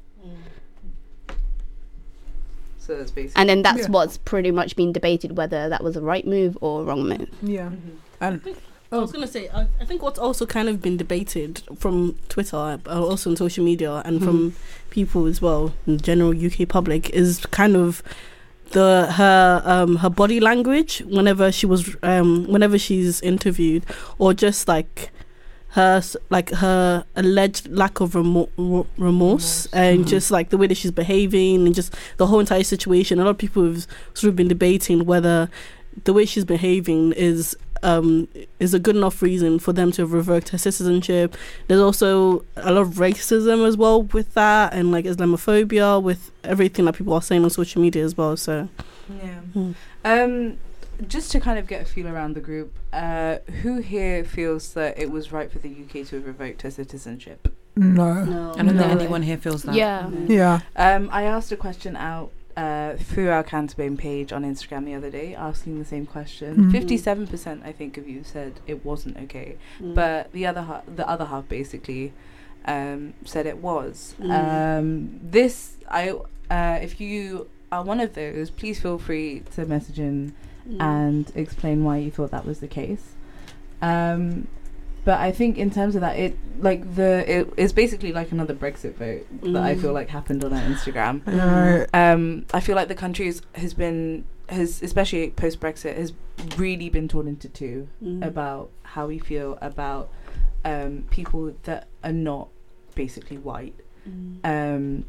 So 2.79 2.97
that's 2.97 3.11
basically. 3.11 3.41
And 3.41 3.49
then 3.49 3.63
that's 3.63 3.81
Yeah. 3.81 3.89
what's 3.89 4.17
pretty 4.17 4.51
much 4.51 4.75
been 4.75 4.93
debated 4.93 5.35
whether 5.35 5.67
that 5.67 5.83
was 5.83 5.95
a 5.97 6.01
right 6.01 6.25
move 6.25 6.57
or 6.61 6.81
a 6.81 6.83
wrong 6.85 7.03
move. 7.09 7.27
Yeah, 7.41 7.71
and 8.21 8.41
I 8.91 8.97
was 8.97 9.11
gonna 9.11 9.27
say, 9.27 9.49
I, 9.49 9.67
I 9.81 9.85
think 9.85 10.01
what's 10.01 10.17
also 10.19 10.45
kind 10.45 10.69
of 10.69 10.81
been 10.81 10.95
debated 10.95 11.63
from 11.77 12.15
Twitter, 12.29 12.79
uh, 12.85 13.03
also 13.03 13.29
on 13.31 13.35
social 13.35 13.65
media, 13.65 14.01
and 14.05 14.23
from 14.23 14.55
people 14.89 15.25
as 15.25 15.41
well, 15.41 15.73
in 15.85 15.97
the 15.97 16.03
general 16.03 16.33
UK 16.33 16.65
public, 16.65 17.09
is 17.09 17.45
kind 17.47 17.75
of 17.75 18.01
the 18.71 19.07
her 19.11 19.61
um 19.65 19.97
her 19.97 20.09
body 20.09 20.39
language 20.39 20.99
whenever 21.07 21.51
she 21.51 21.65
was 21.65 21.95
um 22.03 22.45
whenever 22.47 22.77
she's 22.77 23.21
interviewed, 23.21 23.85
or 24.17 24.33
just 24.33 24.67
like 24.67 25.11
her 25.69 25.97
s- 25.97 26.15
like 26.29 26.49
her 26.51 27.05
alleged 27.15 27.69
lack 27.69 27.99
of 27.99 28.15
remo- 28.15 28.49
remorse, 28.57 28.87
Remorse. 28.97 29.67
and 29.73 30.05
Mhm. 30.05 30.07
just 30.07 30.31
like 30.31 30.49
the 30.49 30.57
way 30.57 30.65
that 30.67 30.75
she's 30.77 30.91
behaving 30.91 31.65
and 31.65 31.75
just 31.75 31.93
the 32.17 32.25
whole 32.27 32.39
entire 32.39 32.63
situation. 32.63 33.19
A 33.19 33.23
lot 33.23 33.31
of 33.31 33.37
people 33.37 33.63
have 33.65 33.85
sort 34.13 34.29
of 34.29 34.35
been 34.35 34.47
debating 34.47 35.05
whether 35.05 35.49
the 36.03 36.13
way 36.13 36.25
she's 36.25 36.45
behaving 36.45 37.11
is 37.13 37.55
um 37.83 38.27
is 38.59 38.73
a 38.73 38.79
good 38.79 38.95
enough 38.95 39.21
reason 39.21 39.59
for 39.59 39.73
them 39.73 39.91
to 39.93 40.01
have 40.03 40.13
revoked 40.13 40.49
her 40.49 40.57
citizenship. 40.57 41.35
There's 41.67 41.81
also 41.81 42.43
a 42.55 42.71
lot 42.71 42.81
of 42.81 42.93
racism 42.95 43.67
as 43.67 43.77
well 43.77 44.03
with 44.03 44.33
that 44.33 44.73
and 44.73 44.91
like 44.91 45.05
Islamophobia 45.05 46.01
with 46.01 46.31
everything 46.43 46.85
that 46.85 46.93
people 46.93 47.13
are 47.13 47.21
saying 47.21 47.43
on 47.43 47.49
social 47.49 47.81
media 47.81 48.03
as 48.03 48.15
well. 48.17 48.37
So 48.37 48.69
Yeah. 49.09 49.39
Hmm. 49.53 49.71
Um, 50.03 50.57
just 51.07 51.31
to 51.31 51.39
kind 51.39 51.59
of 51.59 51.67
get 51.67 51.81
a 51.83 51.85
feel 51.85 52.07
around 52.07 52.33
the 52.33 52.39
group, 52.39 52.73
uh, 52.91 53.37
who 53.61 53.81
here 53.81 54.23
feels 54.23 54.73
that 54.73 54.97
it 54.97 55.11
was 55.11 55.31
right 55.31 55.51
for 55.51 55.59
the 55.59 55.69
UK 55.69 56.07
to 56.07 56.15
have 56.17 56.25
revoked 56.25 56.63
her 56.63 56.71
citizenship? 56.71 57.53
no, 57.75 58.23
no, 58.23 58.53
I 58.57 58.63
don't 58.63 58.75
think 58.75 58.91
anyone 58.91 59.21
here 59.21 59.37
feels 59.37 59.61
that. 59.63 59.75
Yeah. 59.75 60.09
yeah, 60.27 60.61
Um, 60.75 61.09
I 61.11 61.23
asked 61.23 61.51
a 61.51 61.57
question 61.57 61.95
out 61.95 62.31
uh, 62.57 62.95
through 62.97 63.29
our 63.29 63.43
Canterbury 63.43 63.95
page 63.95 64.33
on 64.33 64.43
Instagram 64.43 64.83
the 64.85 64.95
other 64.95 65.11
day, 65.11 65.35
asking 65.35 65.77
the 65.79 65.85
same 65.85 66.05
question. 66.05 66.55
Mhm. 66.57 66.71
Fifty-seven 66.71 67.27
percent, 67.27 67.61
I 67.63 67.71
think, 67.71 67.97
of 67.97 68.07
you 68.09 68.23
said 68.23 68.53
it 68.65 68.83
wasn't 68.83 69.15
okay, 69.25 69.55
Mm. 69.79 69.93
but 69.95 70.31
the 70.33 70.45
other 70.47 70.63
half, 70.63 70.83
the 70.93 71.07
other 71.07 71.25
half, 71.25 71.47
basically, 71.47 72.13
um, 72.65 73.13
said 73.23 73.45
it 73.45 73.59
was. 73.61 74.15
Mm. 74.19 74.31
Um, 74.79 75.19
this, 75.23 75.77
I, 75.89 76.09
uh, 76.49 76.79
if 76.81 76.99
you 76.99 77.47
are 77.71 77.83
one 77.83 77.99
of 77.99 78.13
those, 78.15 78.49
please 78.49 78.79
feel 78.81 78.97
free 78.97 79.43
to 79.55 79.65
message 79.65 79.99
in 79.99 80.33
Mm. 80.67 80.81
and 80.81 81.31
explain 81.35 81.83
why 81.83 81.97
you 81.97 82.09
thought 82.11 82.31
that 82.31 82.45
was 82.45 82.59
the 82.59 82.67
case. 82.67 83.05
Um, 83.81 84.47
but 85.07 85.17
I 85.21 85.31
think 85.31 85.57
in 85.57 85.69
terms 85.71 85.95
of 85.95 86.01
that, 86.01 86.15
it 86.19 86.37
like 86.59 86.81
the 86.95 87.11
it 87.35 87.53
is 87.55 87.71
basically 87.71 88.11
like 88.19 88.29
another 88.33 88.53
Brexit 88.63 88.93
vote 88.95 89.25
that 89.53 89.63
I 89.71 89.73
feel 89.75 89.91
Mm. 89.91 89.99
like 89.99 90.09
happened 90.09 90.43
on 90.43 90.51
our 90.57 90.65
Instagram. 90.73 91.15
I 91.25 91.31
know. 91.31 91.85
Um, 91.93 92.45
I 92.53 92.59
feel 92.59 92.75
like 92.75 92.89
the 92.89 93.01
country 93.05 93.25
is, 93.27 93.41
has 93.63 93.73
been 93.73 94.25
has 94.49 94.81
especially 94.89 95.29
post 95.43 95.59
Brexit 95.61 95.95
has 96.03 96.11
really 96.57 96.89
been 96.89 97.07
torn 97.07 97.27
into 97.33 97.47
two 97.61 97.87
Mm. 98.03 98.25
about 98.31 98.69
how 98.93 99.07
we 99.07 99.17
feel 99.19 99.57
about 99.61 100.09
um, 100.65 101.05
people 101.09 101.53
that 101.63 101.87
are 102.03 102.11
not 102.31 102.49
basically 102.95 103.37
white 103.37 103.75
Mm. 104.09 104.39
um, 104.53 105.05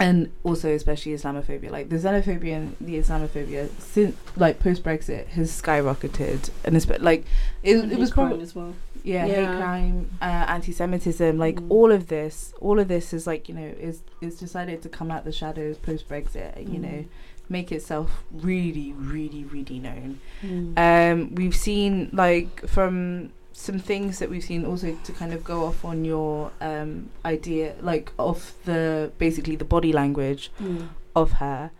and 0.00 0.30
also 0.42 0.68
especially 0.74 1.12
Islamophobia. 1.12 1.70
Like 1.70 1.88
the 1.90 1.96
xenophobia 1.96 2.54
and 2.60 2.76
the 2.80 2.94
Islamophobia 3.02 3.68
since 3.78 4.16
like 4.36 4.58
post 4.58 4.82
Brexit 4.82 5.26
has 5.36 5.48
skyrocketed, 5.62 6.50
and 6.64 6.76
it's 6.76 6.88
like 7.10 7.22
it, 7.62 7.76
it 7.92 7.98
was 7.98 8.10
probably 8.10 8.42
as 8.42 8.54
well. 8.54 8.72
Yeah, 9.04 9.26
hate 9.26 9.46
crime, 9.60 10.10
uh, 10.20 10.44
anti-Semitism, 10.56 11.38
like 11.38 11.56
Mm. 11.60 11.70
all 11.70 11.92
of 11.92 12.08
this, 12.08 12.52
all 12.60 12.78
of 12.80 12.88
this 12.88 13.12
is 13.12 13.26
like 13.26 13.48
you 13.48 13.54
know 13.54 13.70
is 13.88 14.02
is 14.20 14.38
decided 14.38 14.82
to 14.82 14.88
come 14.88 15.10
out 15.12 15.24
the 15.24 15.32
shadows 15.32 15.76
post 15.78 16.08
Brexit. 16.08 16.56
You 16.72 16.78
Mm. 16.80 16.82
know, 16.82 17.04
make 17.48 17.70
itself 17.70 18.24
really, 18.32 18.92
really, 18.96 19.44
really 19.44 19.78
known. 19.78 20.18
Mm. 20.42 20.72
Um, 20.88 21.34
we've 21.34 21.54
seen 21.54 22.08
like 22.12 22.66
from 22.66 23.30
some 23.52 23.78
things 23.78 24.18
that 24.18 24.28
we've 24.30 24.42
seen 24.42 24.64
also 24.64 24.96
to 25.04 25.12
kind 25.12 25.32
of 25.32 25.44
go 25.44 25.64
off 25.64 25.84
on 25.84 26.04
your 26.04 26.50
um, 26.60 27.10
idea, 27.24 27.74
like 27.82 28.10
of 28.18 28.54
the 28.64 29.12
basically 29.18 29.54
the 29.56 29.64
body 29.64 29.92
language 29.92 30.50
Mm. 30.60 30.88
of 31.14 31.32
her. 31.32 31.70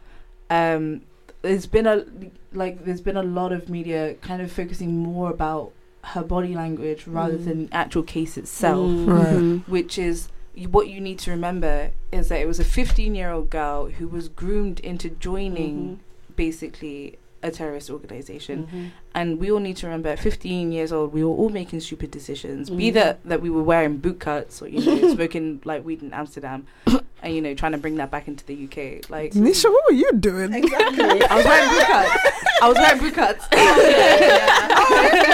Um, 0.51 1.01
there's 1.43 1.67
been 1.67 1.87
a 1.87 2.05
like 2.53 2.85
there's 2.85 3.01
been 3.01 3.17
a 3.17 3.23
lot 3.23 3.51
of 3.53 3.69
media 3.69 4.15
kind 4.21 4.41
of 4.43 4.53
focusing 4.53 4.97
more 4.97 5.31
about 5.31 5.73
her 6.13 6.23
body 6.23 6.55
language 6.55 7.07
rather 7.07 7.35
Mm. 7.39 7.45
than 7.45 7.67
the 7.67 7.75
actual 7.75 8.03
case 8.03 8.37
itself 8.37 8.91
Mm. 8.91 9.07
Right. 9.09 9.27
Mhm. 9.37 9.69
which 9.69 9.99
is 9.99 10.29
what 10.71 10.89
you 10.89 11.01
need 11.01 11.19
to 11.21 11.31
remember 11.33 11.91
is 12.13 12.29
that 12.29 12.41
it 12.41 12.47
was 12.47 12.61
a 12.61 12.65
15 12.65 13.15
year 13.15 13.31
old 13.31 13.51
girl 13.51 13.87
who 13.99 14.07
was 14.07 14.29
groomed 14.29 14.79
into 14.81 15.11
joining 15.11 15.99
basically 16.37 17.19
a 17.43 17.51
terrorist 17.51 17.91
organization 17.91 18.67
Mhm. 18.73 18.91
and 19.15 19.39
we 19.39 19.51
all 19.53 19.61
need 19.61 19.77
to 19.77 19.87
remember 19.87 20.09
at 20.09 20.19
15 20.19 20.73
years 20.73 20.91
old 20.93 21.13
we 21.13 21.23
were 21.23 21.31
all 21.35 21.51
making 21.51 21.79
stupid 21.81 22.11
decisions 22.11 22.71
be 22.71 22.91
Mhm. 22.91 22.95
that 22.95 23.19
that 23.25 23.43
we 23.43 23.51
were 23.51 23.63
wearing 23.63 23.99
boot 23.99 24.19
cuts 24.19 24.63
or 24.63 24.69
you 24.69 24.81
know 24.85 24.97
smoking 25.15 25.61
like 25.65 25.85
weed 25.85 26.01
in 26.03 26.13
amsterdam 26.15 26.67
and 27.23 27.35
you 27.35 27.43
know 27.43 27.53
trying 27.53 27.73
to 27.73 27.79
bring 27.79 27.97
that 27.97 28.11
back 28.11 28.29
into 28.29 28.45
the 28.47 28.55
uk 28.65 28.79
like 29.11 29.33
Nisha, 29.35 29.71
what 29.71 29.83
were 29.91 29.97
you 29.97 30.11
doing? 30.19 30.55
exactly 30.55 31.23
i 31.33 31.35
was 31.37 31.45
wearing 31.45 31.71
boot 31.71 31.85
cuts 31.95 32.17
i 32.63 32.69
was 32.69 32.77
wearing 32.79 33.01
boot 33.03 33.15
cuts 33.15 33.45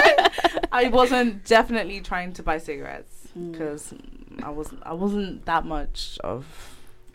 i 0.71 0.87
wasn't 0.89 1.43
definitely 1.45 1.99
trying 2.01 2.31
to 2.33 2.43
buy 2.43 2.57
cigarettes 2.57 3.17
Mm. 3.37 3.51
because 3.53 3.93
I 4.43 4.49
wasn't 4.49 4.81
I 4.85 4.91
wasn't 4.91 5.45
that 5.45 5.63
much 5.65 6.17
of 6.21 6.43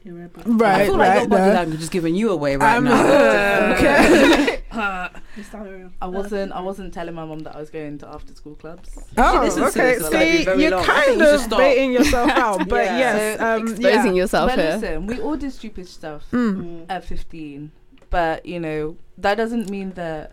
You're 0.02 0.14
right, 0.14 0.30
Right, 0.46 0.80
I 0.80 0.84
feel 0.86 0.96
like 0.96 1.08
right. 1.10 1.18
your 1.20 1.28
body 1.28 1.42
no. 1.42 1.52
language 1.52 1.82
is 1.82 1.90
giving 1.90 2.14
you 2.14 2.30
away 2.30 2.56
right 2.56 2.76
Um, 2.78 2.84
now. 2.84 3.72
okay. 3.74 4.62
I 4.72 6.06
wasn't 6.06 6.52
I 6.52 6.60
wasn't 6.60 6.94
telling 6.94 7.14
my 7.14 7.24
mom 7.24 7.40
that 7.40 7.54
I 7.56 7.60
was 7.60 7.70
going 7.70 7.98
to 7.98 8.08
after 8.08 8.34
school 8.34 8.54
clubs. 8.54 8.96
Oh, 9.18 9.40
listen 9.44 9.64
okay. 9.64 9.94
this, 9.98 10.02
like, 10.10 10.12
See, 10.12 10.62
you're 10.62 10.70
long. 10.70 10.84
Kind 10.84 11.20
of 11.22 11.40
stop. 11.40 11.58
baiting 11.58 11.92
yourself 11.92 12.30
out, 12.44 12.68
but 12.68 12.84
Yeah. 12.86 12.98
yes, 12.98 13.38
So, 13.40 13.46
um, 13.46 13.62
Exposing 13.68 14.14
yeah. 14.16 14.22
yourself 14.22 14.50
But 14.50 14.58
here. 14.58 14.72
listen, 14.76 15.06
we 15.06 15.20
all 15.20 15.36
did 15.36 15.52
stupid 15.52 15.86
stuff 15.88 16.24
Mm. 16.32 16.56
Mm. 16.56 16.86
at 16.88 17.04
15, 17.04 17.72
but 18.10 18.46
you 18.46 18.60
know 18.60 18.96
that 19.18 19.34
doesn't 19.36 19.68
mean 19.70 19.92
that 19.92 20.32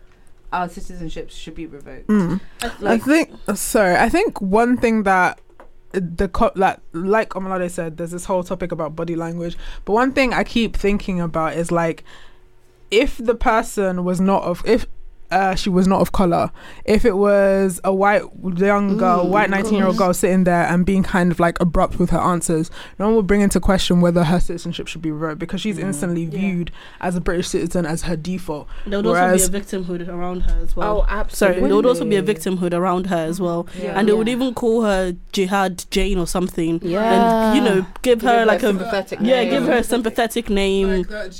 our 0.54 0.68
citizenships 0.68 1.32
should 1.32 1.54
be 1.54 1.66
revoked. 1.66 2.06
Mm. 2.06 2.40
I 2.82 2.98
think 2.98 3.30
sorry. 3.54 3.96
I 3.96 4.08
think 4.08 4.40
one 4.40 4.76
thing 4.76 5.02
that 5.02 5.40
the 5.92 6.28
co- 6.28 6.52
like 6.54 6.78
like 6.92 7.30
Omalade 7.30 7.70
said, 7.70 7.96
there's 7.96 8.12
this 8.12 8.24
whole 8.24 8.44
topic 8.44 8.72
about 8.72 8.94
body 8.94 9.16
language. 9.16 9.56
But 9.84 9.94
one 9.94 10.12
thing 10.12 10.32
I 10.32 10.44
keep 10.44 10.76
thinking 10.76 11.20
about 11.20 11.54
is 11.54 11.72
like, 11.72 12.04
if 12.90 13.18
the 13.18 13.34
person 13.34 14.04
was 14.04 14.20
not 14.20 14.44
of 14.44 14.62
if. 14.64 14.86
Uh, 15.34 15.54
she 15.54 15.68
was 15.68 15.86
not 15.88 16.00
of 16.00 16.12
color. 16.12 16.50
If 16.84 17.04
it 17.04 17.16
was 17.16 17.80
a 17.82 17.92
white 17.92 18.22
young 18.56 18.96
girl, 18.96 19.24
Mm, 19.26 19.30
white 19.30 19.50
nineteen 19.50 19.74
year 19.78 19.86
old 19.86 19.96
girl 19.96 20.14
sitting 20.14 20.44
there 20.44 20.64
and 20.66 20.86
being 20.86 21.02
kind 21.02 21.32
of 21.32 21.40
like 21.40 21.58
abrupt 21.60 21.98
with 21.98 22.10
her 22.10 22.18
answers, 22.32 22.70
no 22.98 23.06
one 23.06 23.16
would 23.16 23.26
bring 23.26 23.40
into 23.40 23.58
question 23.60 24.00
whether 24.00 24.22
her 24.24 24.38
citizenship 24.38 24.86
should 24.86 25.02
be 25.02 25.10
revoked 25.10 25.40
because 25.40 25.60
she's 25.60 25.78
Mm. 25.78 25.84
instantly 25.88 26.24
Yeah. 26.24 26.38
viewed 26.38 26.70
as 27.00 27.16
a 27.16 27.20
British 27.20 27.48
citizen 27.48 27.84
as 27.84 28.02
her 28.02 28.16
default. 28.16 28.68
There 28.86 28.98
would 29.00 29.06
Whereas- 29.06 29.42
also 29.42 29.52
be 29.52 29.58
a 29.58 29.60
victimhood 29.60 30.08
around 30.08 30.40
her 30.42 30.56
as 30.62 30.76
well. 30.76 30.98
Oh, 30.98 31.00
Sorry, 31.06 31.18
absolutely. 31.20 31.60
there 31.68 31.76
would 31.76 31.86
also 31.86 32.04
be 32.04 32.16
a 32.16 32.22
victimhood 32.22 32.72
around 32.72 33.06
her 33.08 33.22
as 33.32 33.40
well. 33.40 33.66
Yeah. 33.82 33.98
And 33.98 34.08
they 34.08 34.12
would 34.12 34.28
even 34.28 34.54
call 34.54 34.82
her 34.82 35.14
Jihad 35.32 35.84
Jane 35.90 36.18
or 36.18 36.26
something. 36.36 36.80
Yeah. 36.82 37.02
And, 37.14 37.56
you 37.56 37.62
know, 37.68 37.86
give 38.02 38.22
her 38.22 38.44
like 38.46 38.62
a. 38.62 38.68
sympathetic 38.68 39.18
Yeah, 39.20 39.40
name. 39.42 39.50
give 39.50 39.64
her 39.66 39.78
a 39.78 39.84
sympathetic 39.94 40.46
name. 40.62 40.88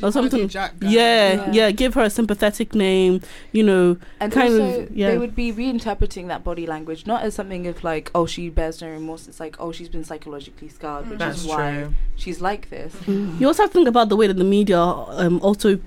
or 0.02 0.10
something. 0.18 0.50
Yeah, 0.80 1.36
guy. 1.36 1.48
yeah, 1.52 1.70
give 1.70 1.94
her 1.94 2.02
a 2.02 2.10
sympathetic 2.10 2.74
name, 2.74 3.20
you 3.52 3.62
know. 3.62 3.83
And 4.20 4.32
kind 4.32 4.54
of, 4.60 4.90
yeah. 4.90 5.10
they 5.10 5.18
would 5.18 5.34
be 5.34 5.52
reinterpreting 5.52 6.28
that 6.28 6.42
body 6.44 6.66
language 6.66 7.06
not 7.06 7.22
as 7.22 7.34
something 7.34 7.66
of 7.66 7.82
like, 7.84 8.10
oh, 8.14 8.26
she 8.26 8.48
bears 8.48 8.80
no 8.80 8.88
remorse. 8.90 9.28
It's 9.28 9.40
like, 9.40 9.56
oh, 9.58 9.72
she's 9.72 9.88
been 9.88 10.04
psychologically 10.04 10.68
scarred, 10.68 11.08
which 11.08 11.18
That's 11.18 11.42
is 11.42 11.46
why 11.46 11.72
true. 11.72 11.94
she's 12.16 12.40
like 12.40 12.70
this. 12.70 12.94
Mm. 13.06 13.40
You 13.40 13.46
also 13.46 13.62
have 13.64 13.70
to 13.70 13.74
think 13.74 13.88
about 13.88 14.08
the 14.08 14.16
way 14.16 14.26
that 14.26 14.38
the 14.38 14.44
media 14.44 14.80
um, 14.80 15.40
also 15.42 15.78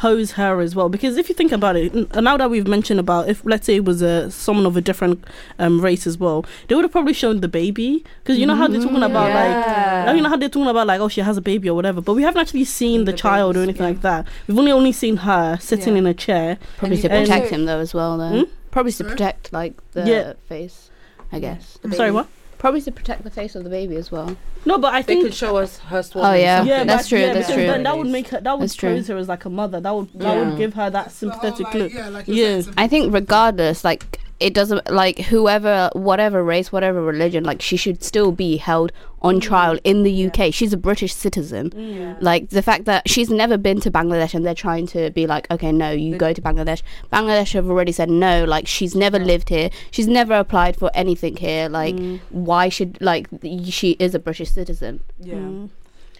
pose 0.00 0.30
her 0.40 0.60
as 0.66 0.74
well 0.76 0.88
because 0.88 1.14
if 1.22 1.28
you 1.28 1.34
think 1.40 1.52
about 1.52 1.76
it 1.76 1.92
now 2.28 2.34
that 2.40 2.48
we've 2.52 2.66
mentioned 2.76 2.98
about 2.98 3.28
if 3.28 3.38
let's 3.44 3.66
say 3.66 3.74
it 3.76 3.84
was 3.84 4.00
a 4.00 4.30
someone 4.30 4.64
of 4.70 4.74
a 4.74 4.80
different 4.80 5.22
um, 5.58 5.74
race 5.88 6.06
as 6.10 6.16
well 6.24 6.38
they 6.68 6.74
would 6.74 6.84
have 6.86 6.90
probably 6.98 7.12
shown 7.22 7.40
the 7.40 7.48
baby 7.48 8.02
because 8.22 8.38
you 8.38 8.46
know 8.46 8.54
how 8.60 8.66
they're 8.66 8.80
talking 8.80 9.02
about 9.10 9.28
like 9.40 10.16
you 10.16 10.22
know 10.22 10.30
how 10.30 10.38
they're 10.40 10.48
talking 10.56 10.68
about 10.74 10.86
like 10.86 11.00
oh 11.04 11.08
she 11.08 11.20
has 11.20 11.36
a 11.36 11.42
baby 11.42 11.68
or 11.68 11.74
whatever 11.74 12.00
but 12.00 12.14
we 12.14 12.22
haven't 12.22 12.40
actually 12.40 12.64
seen 12.64 13.04
the, 13.04 13.12
The 13.12 13.18
child 13.18 13.56
or 13.58 13.62
anything 13.62 13.82
yeah. 13.82 13.88
like 13.92 14.00
that 14.00 14.26
we've 14.46 14.58
only 14.58 14.72
only 14.72 14.92
seen 14.92 15.16
her 15.28 15.58
sitting 15.60 15.94
Yeah. 15.94 15.98
in 16.02 16.06
a 16.06 16.14
chair 16.14 16.58
Probably 16.78 16.96
And 16.96 17.02
to 17.02 17.08
protect 17.20 17.46
him 17.54 17.62
though 17.66 17.80
as 17.86 17.92
well. 17.92 18.16
Though 18.16 18.34
Hmm? 18.38 18.50
probably 18.70 18.92
to 18.92 19.04
protect 19.04 19.52
like 19.52 19.74
the 19.92 20.02
Yeah. 20.12 20.32
face. 20.48 20.88
I 21.30 21.38
guess. 21.40 21.78
the 21.82 21.94
sorry 21.94 22.10
what 22.18 22.26
Probably 22.60 22.82
to 22.82 22.92
protect 22.92 23.24
the 23.24 23.30
face 23.30 23.54
of 23.56 23.64
the 23.64 23.70
baby 23.70 23.96
as 23.96 24.12
well. 24.12 24.36
no 24.66 24.76
but 24.78 24.92
I 24.94 25.00
think 25.00 25.06
They 25.06 25.14
think 25.14 25.24
could 25.24 25.34
show 25.34 25.56
us 25.56 25.78
her 25.78 26.02
swallowing 26.02 26.40
Oh, 26.40 26.42
yeah. 26.44 26.62
yeah, 26.62 26.84
That's 26.84 27.08
true, 27.08 27.18
yeah, 27.18 27.32
that's 27.32 27.46
because 27.48 27.54
true. 27.54 27.66
Then 27.66 27.82
that 27.84 27.96
would 27.96 28.06
make 28.08 28.28
her. 28.28 28.40
That 28.40 28.52
would 28.58 28.64
That's 28.64 28.74
true. 28.74 28.90
pose 28.96 29.08
her 29.08 29.16
as 29.16 29.28
like 29.28 29.46
a 29.46 29.50
mother. 29.50 29.80
That 29.80 29.94
would 29.94 30.08
that 30.14 30.36
Yeah. 30.36 30.48
would 30.50 30.58
give 30.58 30.74
her 30.74 30.90
that 30.90 31.10
sympathetic 31.10 31.72
look. 31.74 31.92
Yeah. 32.26 32.62
I 32.76 32.86
think 32.86 33.12
regardless, 33.14 33.82
like 33.82 34.20
it 34.40 34.54
doesn't 34.54 34.90
like 34.90 35.18
whoever, 35.18 35.90
whatever 35.92 36.42
race, 36.42 36.72
whatever 36.72 37.02
religion, 37.02 37.44
like 37.44 37.60
she 37.62 37.76
should 37.76 38.02
still 38.02 38.32
be 38.32 38.56
held 38.56 38.90
on 39.22 39.38
trial 39.38 39.78
in 39.84 40.02
the 40.02 40.26
UK. 40.26 40.52
She's 40.52 40.72
a 40.72 40.78
British 40.78 41.12
citizen. 41.14 41.70
Yeah. 41.76 42.16
Like 42.20 42.48
the 42.48 42.62
fact 42.62 42.86
that 42.86 43.06
she's 43.08 43.28
never 43.28 43.58
been 43.58 43.78
to 43.82 43.90
Bangladesh 43.90 44.32
and 44.34 44.46
they're 44.46 44.54
trying 44.54 44.86
to 44.88 45.10
be 45.10 45.26
like, 45.26 45.50
okay, 45.50 45.72
no, 45.72 45.90
you 45.90 46.16
go 46.16 46.32
to 46.32 46.40
Bangladesh. 46.40 46.82
Bangladesh 47.12 47.52
have 47.52 47.68
already 47.68 47.92
said 47.92 48.08
no. 48.08 48.44
Like 48.44 48.66
she's 48.66 48.94
never 48.96 49.18
lived 49.18 49.50
here. 49.50 49.68
She's 49.90 50.08
never 50.08 50.34
applied 50.34 50.76
for 50.76 50.90
anything 50.94 51.36
here. 51.36 51.68
Like 51.68 51.94
Mm. 51.96 52.20
why 52.30 52.70
should 52.70 52.96
like 53.02 53.28
she 53.64 53.90
is 53.98 54.14
a 54.14 54.18
British 54.18 54.50
citizen? 54.52 55.00
Yeah. 55.18 55.34
Mm. 55.34 55.68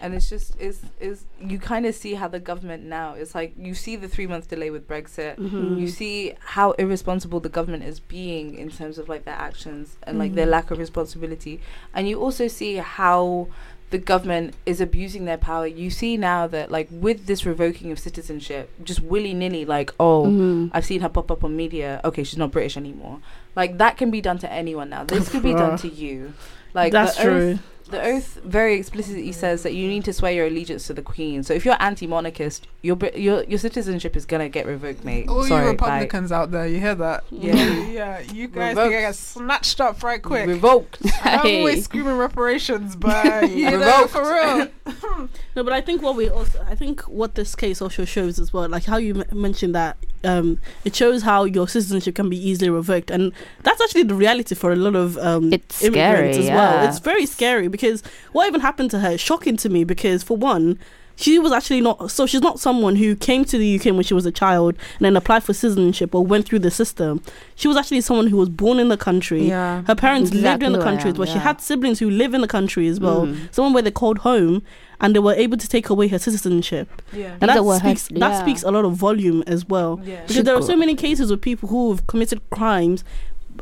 And 0.01 0.15
it's 0.15 0.29
just 0.31 0.59
is 0.61 0.81
is 0.99 1.25
you 1.41 1.59
kind 1.59 1.85
of 1.87 1.95
see 1.95 2.15
how 2.15 2.27
the 2.29 2.41
government 2.41 2.83
now 2.85 3.15
it's 3.15 3.35
like 3.35 3.53
you 3.59 3.75
see 3.75 3.97
the 3.97 4.09
three 4.09 4.27
month 4.27 4.49
delay 4.49 4.71
with 4.71 4.89
brexit 4.89 5.37
Mhm. 5.37 5.79
you 5.81 5.89
see 5.89 6.35
how 6.41 6.73
irresponsible 6.73 7.41
the 7.41 7.49
government 7.49 7.85
is 7.85 8.01
being 8.01 8.55
in 8.55 8.71
terms 8.71 8.99
of 8.99 9.09
like 9.09 9.25
their 9.25 9.35
actions 9.35 9.97
and 10.05 10.19
like 10.19 10.35
their 10.35 10.47
Mhm. 10.47 10.51
lack 10.51 10.71
of 10.71 10.79
responsibility 10.79 11.61
and 11.95 12.09
you 12.09 12.21
also 12.21 12.49
see 12.49 12.77
how 12.77 13.49
the 13.91 13.99
government 13.99 14.55
is 14.67 14.81
abusing 14.81 15.25
their 15.25 15.37
power 15.37 15.67
you 15.67 15.91
see 15.91 16.17
now 16.17 16.47
that 16.47 16.71
like 16.71 16.87
with 16.93 17.27
this 17.27 17.45
revoking 17.45 17.91
of 17.91 17.99
citizenship 17.99 18.71
just 18.85 19.01
willy-nilly 19.01 19.65
like 19.65 19.93
oh 19.99 20.27
Mhm. 20.27 20.71
I've 20.73 20.85
seen 20.85 21.01
her 21.01 21.09
pop 21.09 21.31
up 21.31 21.43
on 21.43 21.57
media. 21.57 22.01
Okay, 22.05 22.23
she's 22.23 22.39
not 22.39 22.53
British 22.53 22.77
anymore. 22.77 23.19
Like 23.57 23.79
that 23.79 23.97
can 23.97 24.11
be 24.13 24.21
done 24.21 24.39
to 24.39 24.53
anyone 24.53 24.89
now. 24.91 25.03
This 25.03 25.29
could 25.29 25.43
be 25.43 25.53
done 25.55 25.77
to 25.85 25.89
you. 25.89 26.35
Like 26.75 26.93
That's 26.93 27.17
the 27.17 27.23
true. 27.23 27.51
Oath, 27.53 27.61
the 27.91 28.01
oath 28.01 28.41
very 28.45 28.75
explicitly 28.79 29.33
says 29.33 29.65
that 29.65 29.75
you 29.75 29.89
need 29.89 30.05
to 30.05 30.13
swear 30.13 30.31
your 30.31 30.47
allegiance 30.47 30.87
to 30.87 30.95
the 30.95 31.03
Queen. 31.03 31.43
So 31.43 31.55
if 31.55 31.65
you're 31.65 31.75
anti-monarchist, 31.81 32.69
your 32.83 32.97
your 33.17 33.43
your 33.45 33.59
citizenship 33.59 34.15
is 34.17 34.25
gonna 34.27 34.49
get 34.49 34.67
revoked, 34.67 35.05
mate. 35.05 35.29
All 35.29 35.43
Sorry, 35.43 35.63
you 35.65 35.71
like, 35.73 35.81
Republicans 35.81 36.31
out 36.31 36.53
there, 36.53 36.69
you 36.69 36.79
hear 36.79 36.95
that? 36.95 37.25
Yeah. 37.33 37.55
yeah. 37.91 38.21
You 38.33 38.47
guys 38.47 38.77
Revoked. 38.77 38.93
can 38.93 39.01
get 39.01 39.15
snatched 39.17 39.81
up 39.81 40.01
right 40.05 40.23
quick. 40.23 40.47
revoked. 40.47 40.99
I'm 41.25 41.41
Hey. 41.41 41.59
always 41.59 41.85
screaming 41.87 42.17
reparations, 42.17 42.95
but 42.95 43.51
you 43.51 43.71
know, 43.73 44.07
for 44.07 44.23
real. 44.23 44.69
No, 45.57 45.65
but 45.65 45.73
I 45.73 45.81
think 45.81 46.01
what 46.01 46.15
we 46.15 46.29
also, 46.31 46.65
I 46.69 46.77
think 46.77 47.01
what 47.03 47.35
this 47.35 47.57
case 47.57 47.83
also 47.83 48.05
shows 48.05 48.39
as 48.39 48.53
well, 48.53 48.69
like 48.69 48.85
how 48.85 48.99
you 48.99 49.23
m- 49.29 49.39
mentioned 49.41 49.75
that 49.75 49.97
um, 50.25 50.59
it 50.85 50.95
shows 50.95 51.23
how 51.23 51.45
your 51.45 51.67
citizenship 51.69 52.15
can 52.15 52.29
be 52.29 52.37
easily 52.37 52.71
revoked, 52.71 53.11
and 53.11 53.33
that's 53.63 53.81
actually 53.81 54.05
the 54.05 54.15
reality 54.15 54.55
for 54.55 54.73
a 54.73 54.77
lot 54.77 54.95
of 54.95 55.17
um, 55.19 55.53
It's 55.53 55.83
immigrants 55.83 56.37
scary, 56.37 56.49
as 56.49 56.55
well. 56.55 56.75
yeah. 56.83 56.89
It's 56.89 56.99
very 56.99 57.27
scary 57.27 57.69
because 57.69 58.03
what 58.33 58.47
even 58.47 58.61
happened 58.61 58.91
to 58.93 58.99
her 59.01 59.11
is 59.13 59.21
shocking 59.21 59.57
to 59.59 59.69
me 59.69 59.85
because 59.85 60.23
for 60.23 60.37
one. 60.37 60.79
She 61.17 61.39
was 61.39 61.53
actually 61.53 61.83
not 61.83 62.11
so 62.11 62.25
she's 62.25 62.41
not 62.41 62.59
someone 62.59 62.97
who 62.97 63.15
came 63.15 63.45
to 63.45 63.59
the 63.59 63.79
UK 63.79 63.87
when 63.95 64.05
she 64.05 64.15
was 64.15 64.25
a 64.25 64.33
child 64.33 64.75
and 64.97 65.05
then 65.05 65.17
applied 65.19 65.45
for 65.45 65.53
citizenship 65.53 66.15
or 66.15 66.25
went 66.25 66.47
through 66.47 66.61
the 66.61 66.71
system. 66.71 67.21
She 67.57 67.69
was 67.69 67.77
actually 67.77 68.01
someone 68.01 68.29
who 68.29 68.39
was 68.39 68.49
born 68.49 68.79
in 68.79 68.89
the 68.89 68.97
country. 68.97 69.47
Yeah. 69.47 69.83
Her 69.83 69.95
parents 69.95 70.33
lived 70.33 70.63
in 70.63 70.73
the 70.73 70.79
who 70.79 70.83
I 70.83 70.87
country 70.87 71.11
as 71.11 71.17
am, 71.17 71.19
well. 71.19 71.29
She 71.31 71.39
had 71.39 71.61
siblings 71.61 71.99
who 71.99 72.09
live 72.09 72.33
in 72.33 72.41
the 72.41 72.49
country 72.49 72.89
as 72.89 73.01
well. 73.01 73.27
Mm. 73.27 73.53
Someone 73.55 73.75
where 73.75 73.83
they 73.83 73.91
called 73.91 74.19
home 74.19 74.63
and 75.01 75.15
they 75.15 75.19
were 75.21 75.35
able 75.35 75.57
to 75.57 75.69
take 75.69 75.89
away 75.91 76.09
her 76.09 76.19
citizenship. 76.19 76.89
Yeah. 77.13 77.33
And 77.41 77.49
that 77.49 77.59
are 77.59 77.63
what 77.63 77.83
her- 77.83 77.97
speaks 77.97 78.09
that 78.21 78.41
speaks 78.41 78.63
a 78.63 78.71
lot 78.71 78.85
of 78.85 78.93
volume 78.95 79.43
as 79.47 79.67
well. 79.69 80.01
Yeah. 80.05 80.23
Because 80.27 80.45
there 80.45 80.55
are 80.57 80.63
so 80.63 80.77
many 80.77 80.95
cases 80.95 81.31
of 81.31 81.41
people 81.41 81.69
who 81.69 81.91
have 81.91 82.07
committed 82.07 82.41
crimes 82.51 83.05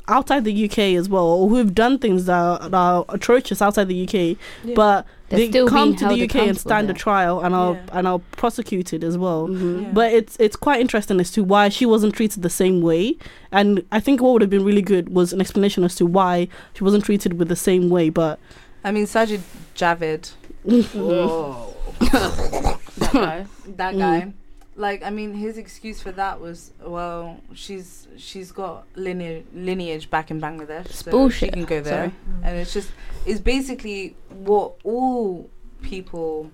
outside 0.07 0.45
the 0.45 0.65
UK 0.65 0.79
as 0.97 1.09
well, 1.09 1.25
or 1.25 1.49
who 1.49 1.57
have 1.57 1.75
done 1.75 1.99
things 1.99 2.27
that 2.27 2.35
are, 2.39 2.59
that 2.69 2.75
are 2.75 3.05
atrocious 3.09 3.61
outside 3.61 3.89
the 3.89 4.03
UK, 4.07 4.37
Yeah. 4.65 4.75
but 4.75 5.07
They're 5.29 5.49
they 5.49 5.67
come 5.67 5.95
to 5.97 6.07
the 6.07 6.15
UK 6.15 6.21
and 6.21 6.31
accountable 6.31 6.59
stand 6.61 6.91
a 6.91 6.95
trial 6.95 7.41
and 7.41 7.55
are 7.55 7.75
Yeah. 7.75 7.81
and 7.99 8.07
are 8.07 8.19
prosecuted 8.33 9.05
as 9.05 9.19
well. 9.19 9.49
Mhm. 9.49 9.83
Yeah. 9.83 9.89
But 9.93 10.13
it's 10.13 10.37
it's 10.39 10.57
quite 10.57 10.81
interesting 10.81 11.21
as 11.21 11.31
to 11.33 11.45
why 11.45 11.69
she 11.69 11.85
wasn't 11.85 12.15
treated 12.15 12.43
the 12.43 12.51
same 12.51 12.81
way, 12.81 13.17
and 13.53 13.83
I 13.93 14.01
think 14.01 14.23
what 14.23 14.33
would 14.35 14.43
have 14.43 14.51
been 14.51 14.65
really 14.65 14.83
good 14.83 15.11
was 15.15 15.33
an 15.33 15.41
explanation 15.41 15.85
as 15.85 15.95
to 15.97 16.07
why 16.07 16.49
she 16.75 16.85
wasn't 16.85 17.05
treated 17.05 17.39
with 17.39 17.49
the 17.49 17.57
same 17.57 17.91
way. 17.91 18.09
But 18.09 18.39
I 18.85 18.91
mean, 18.93 19.05
Sajid 19.07 19.41
Javid. 19.75 20.31
Whoa. 20.69 21.75
that 22.01 23.11
guy. 23.13 23.47
That 23.77 23.95
Mm. 23.95 24.33
Like, 24.77 25.03
I 25.03 25.11
mean, 25.11 25.35
his 25.35 25.59
excuse 25.59 26.01
for 26.01 26.13
that 26.13 26.41
was, 26.41 26.71
well, 26.81 27.41
she's 27.53 28.07
she's 28.17 28.53
got 28.53 28.87
lineage 28.95 29.45
lineage 29.53 30.09
back 30.09 30.31
in 30.31 30.41
Bangladesh, 30.41 30.87
It's 30.87 31.05
so 31.05 31.11
bullshit. 31.11 31.49
she 31.49 31.51
can 31.51 31.65
go 31.65 31.81
there. 31.81 32.11
Sorry. 32.11 32.45
And 32.45 32.57
it's 32.59 32.73
just, 32.73 32.93
it's 33.27 33.41
basically 33.41 34.15
what 34.29 34.75
all 34.85 35.51
people 35.83 36.53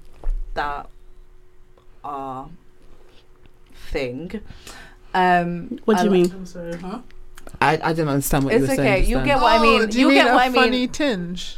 that 0.55 0.89
are 2.03 2.49
thing. 3.91 4.41
Um, 5.13 5.79
what 5.85 5.99
do 5.99 6.05
you 6.05 6.09
are- 6.09 6.13
mean? 6.13 6.33
I'm 6.33 6.47
sorry, 6.47 6.77
huh? 6.79 7.01
I, 7.61 7.79
I 7.83 7.93
didn't 7.93 8.09
understand 8.09 8.45
what 8.45 8.55
It's 8.55 8.63
you 8.63 8.67
were 8.69 8.73
okay, 8.73 8.83
saying. 8.83 9.03
okay, 9.03 9.11
you'll 9.11 9.25
get 9.25 9.41
what 9.41 9.53
I 9.53 9.63
mean. 9.63 9.83
Oh, 9.83 9.87
do 9.87 9.99
you 9.99 10.01
You'll 10.01 10.09
mean 10.15 10.25
get 10.25 10.31
a 10.31 10.35
what 10.35 10.43
I 10.45 10.49
mean. 10.49 10.55
funny 10.55 10.89
tinge? 10.89 11.57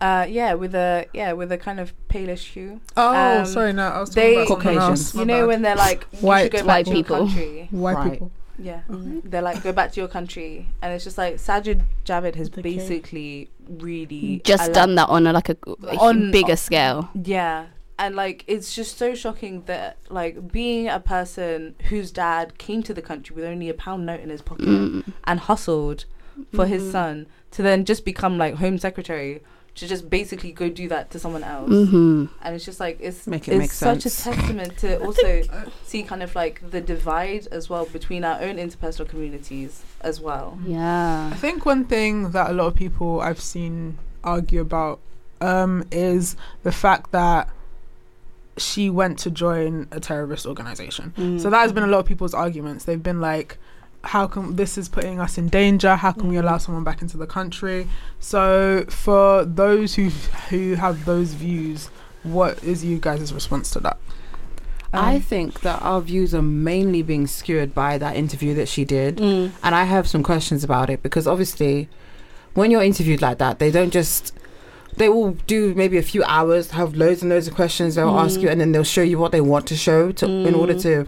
Uh, 0.00 0.26
yeah, 0.28 0.54
with 0.54 0.74
a 0.74 1.06
yeah, 1.12 1.32
with 1.32 1.52
a 1.52 1.58
kind 1.58 1.78
of 1.78 1.92
palish 2.08 2.52
hue. 2.52 2.80
Oh, 2.96 3.14
Um, 3.40 3.44
sorry, 3.46 3.72
no, 3.74 3.86
I 3.86 4.00
was 4.00 4.10
they- 4.10 4.34
talking 4.34 4.44
about 4.44 4.58
Caucasians. 4.62 5.00
else. 5.00 5.14
You 5.14 5.24
know 5.26 5.40
bad. 5.40 5.46
when 5.46 5.62
they're 5.62 5.76
like, 5.76 6.04
White- 6.20 6.42
should 6.44 6.52
go 6.52 6.58
back 6.58 6.66
white 6.66 6.84
to 6.86 6.90
your 6.90 6.96
people. 6.96 7.16
country. 7.26 7.68
white 7.70 7.96
Right. 7.96 8.12
people. 8.12 8.30
Yeah, 8.58 8.80
Mhm. 8.90 9.22
they're 9.24 9.40
like, 9.42 9.62
go 9.62 9.72
back 9.72 9.92
to 9.92 10.00
your 10.00 10.08
country, 10.08 10.68
and 10.82 10.92
it's 10.94 11.04
just 11.04 11.16
like 11.18 11.36
Sajid 11.36 11.80
Javid 12.04 12.34
has 12.34 12.48
The 12.50 12.62
king. 12.62 12.76
basically 12.78 13.50
really 13.68 14.40
Just 14.44 14.64
allowed- 14.64 14.74
done 14.74 14.94
that 14.96 15.08
on 15.08 15.26
a, 15.26 15.32
like 15.32 15.48
a, 15.50 15.56
a 15.66 15.96
On- 15.96 16.30
bigger 16.30 16.56
scale. 16.56 17.08
Yeah. 17.14 17.66
And 17.98 18.16
like 18.16 18.44
it's 18.46 18.74
just 18.74 18.96
so 18.96 19.14
shocking 19.14 19.64
that 19.66 19.98
like 20.08 20.50
being 20.50 20.88
a 20.88 20.98
person 21.00 21.74
whose 21.90 22.10
dad 22.10 22.56
came 22.56 22.82
to 22.84 22.94
the 22.94 23.02
country 23.02 23.36
with 23.36 23.44
only 23.44 23.68
a 23.68 23.74
pound 23.74 24.06
note 24.06 24.20
in 24.20 24.30
his 24.30 24.40
pocket 24.40 24.64
Mm. 24.66 25.12
and 25.24 25.40
hustled 25.40 26.06
for 26.54 26.64
his 26.66 26.82
Mhm. 26.84 26.92
son 26.92 27.26
to 27.50 27.60
then 27.62 27.84
just 27.84 28.06
become 28.06 28.38
like 28.38 28.54
home 28.54 28.78
secretary 28.78 29.42
to 29.80 29.88
just 29.88 30.10
basically 30.10 30.52
go 30.52 30.68
do 30.68 30.88
that 30.88 31.10
to 31.10 31.18
someone 31.18 31.42
else. 31.42 31.70
Mm-hmm. 31.70 32.26
And 32.42 32.54
it's 32.54 32.66
just 32.66 32.80
like 32.80 32.98
it's 33.00 33.26
Make 33.26 33.48
it 33.48 33.52
it's 33.52 33.58
make 33.58 33.72
such 33.72 34.02
sense. 34.02 34.26
a 34.26 34.30
testament 34.30 34.76
to 34.78 35.02
also 35.02 35.42
see 35.84 36.02
kind 36.02 36.22
of 36.22 36.34
like 36.34 36.70
the 36.70 36.82
divide 36.82 37.48
as 37.50 37.70
well 37.70 37.86
between 37.86 38.22
our 38.22 38.40
own 38.42 38.56
interpersonal 38.56 39.08
communities 39.08 39.82
as 40.02 40.20
well. 40.20 40.58
Yeah. 40.66 41.30
I 41.32 41.36
think 41.36 41.64
one 41.64 41.86
thing 41.86 42.32
that 42.32 42.50
a 42.50 42.52
lot 42.52 42.66
of 42.66 42.74
people 42.74 43.20
I've 43.22 43.40
seen 43.40 43.98
argue 44.22 44.60
about 44.60 45.00
um, 45.40 45.84
is 45.90 46.36
the 46.62 46.72
fact 46.72 47.12
that 47.12 47.48
she 48.58 48.90
went 48.90 49.18
to 49.20 49.30
join 49.30 49.88
a 49.90 49.98
terrorist 49.98 50.44
organization. 50.44 51.14
Mm. 51.16 51.40
So 51.40 51.48
that 51.48 51.60
has 51.60 51.72
been 51.72 51.84
a 51.84 51.86
lot 51.86 52.00
of 52.00 52.06
people's 52.06 52.34
arguments. 52.34 52.84
They've 52.84 53.02
been 53.02 53.22
like, 53.22 53.56
how 54.04 54.26
can 54.26 54.56
this 54.56 54.78
is 54.78 54.88
putting 54.88 55.20
us 55.20 55.36
in 55.38 55.48
danger? 55.48 55.96
How 55.96 56.12
can 56.12 56.28
we 56.28 56.36
allow 56.36 56.58
someone 56.58 56.84
back 56.84 57.02
into 57.02 57.16
the 57.16 57.26
country? 57.26 57.86
So 58.18 58.84
for 58.88 59.44
those 59.44 59.94
who 59.96 60.08
who 60.48 60.74
have 60.74 61.04
those 61.04 61.34
views, 61.34 61.90
what 62.22 62.62
is 62.64 62.84
you 62.84 62.98
guys' 62.98 63.32
response 63.32 63.70
to 63.72 63.80
that? 63.80 63.98
I 64.92 65.16
Um, 65.16 65.20
think 65.20 65.60
that 65.60 65.80
our 65.82 66.00
views 66.00 66.34
are 66.34 66.42
mainly 66.42 67.02
being 67.02 67.26
skewed 67.28 67.74
by 67.74 67.96
that 67.98 68.16
interview 68.16 68.54
that 68.54 68.68
she 68.68 68.84
did. 68.84 69.18
Mm. 69.18 69.52
And 69.62 69.74
I 69.74 69.84
have 69.84 70.08
some 70.08 70.22
questions 70.24 70.64
about 70.64 70.90
it 70.90 71.00
because 71.02 71.26
obviously, 71.28 71.88
when 72.54 72.70
you're 72.72 72.82
interviewed 72.82 73.22
like 73.22 73.38
that, 73.38 73.58
they 73.58 73.70
don't 73.70 73.92
just. 73.92 74.32
They 74.96 75.08
will 75.08 75.36
do 75.46 75.72
maybe 75.76 75.98
a 75.98 76.02
few 76.02 76.24
hours, 76.24 76.72
have 76.72 76.96
loads 76.96 77.22
and 77.22 77.30
loads 77.30 77.46
of 77.46 77.54
questions 77.54 77.94
they'll 77.94 78.18
ask 78.18 78.40
Mm. 78.40 78.42
you, 78.42 78.48
and 78.48 78.60
then 78.60 78.72
they'll 78.72 78.82
show 78.82 79.02
you 79.02 79.18
what 79.20 79.30
they 79.30 79.40
want 79.40 79.66
to 79.68 79.76
show 79.76 80.10
to, 80.10 80.26
in 80.26 80.52
order 80.54 80.74
Mm. 80.74 80.82
to 80.82 81.06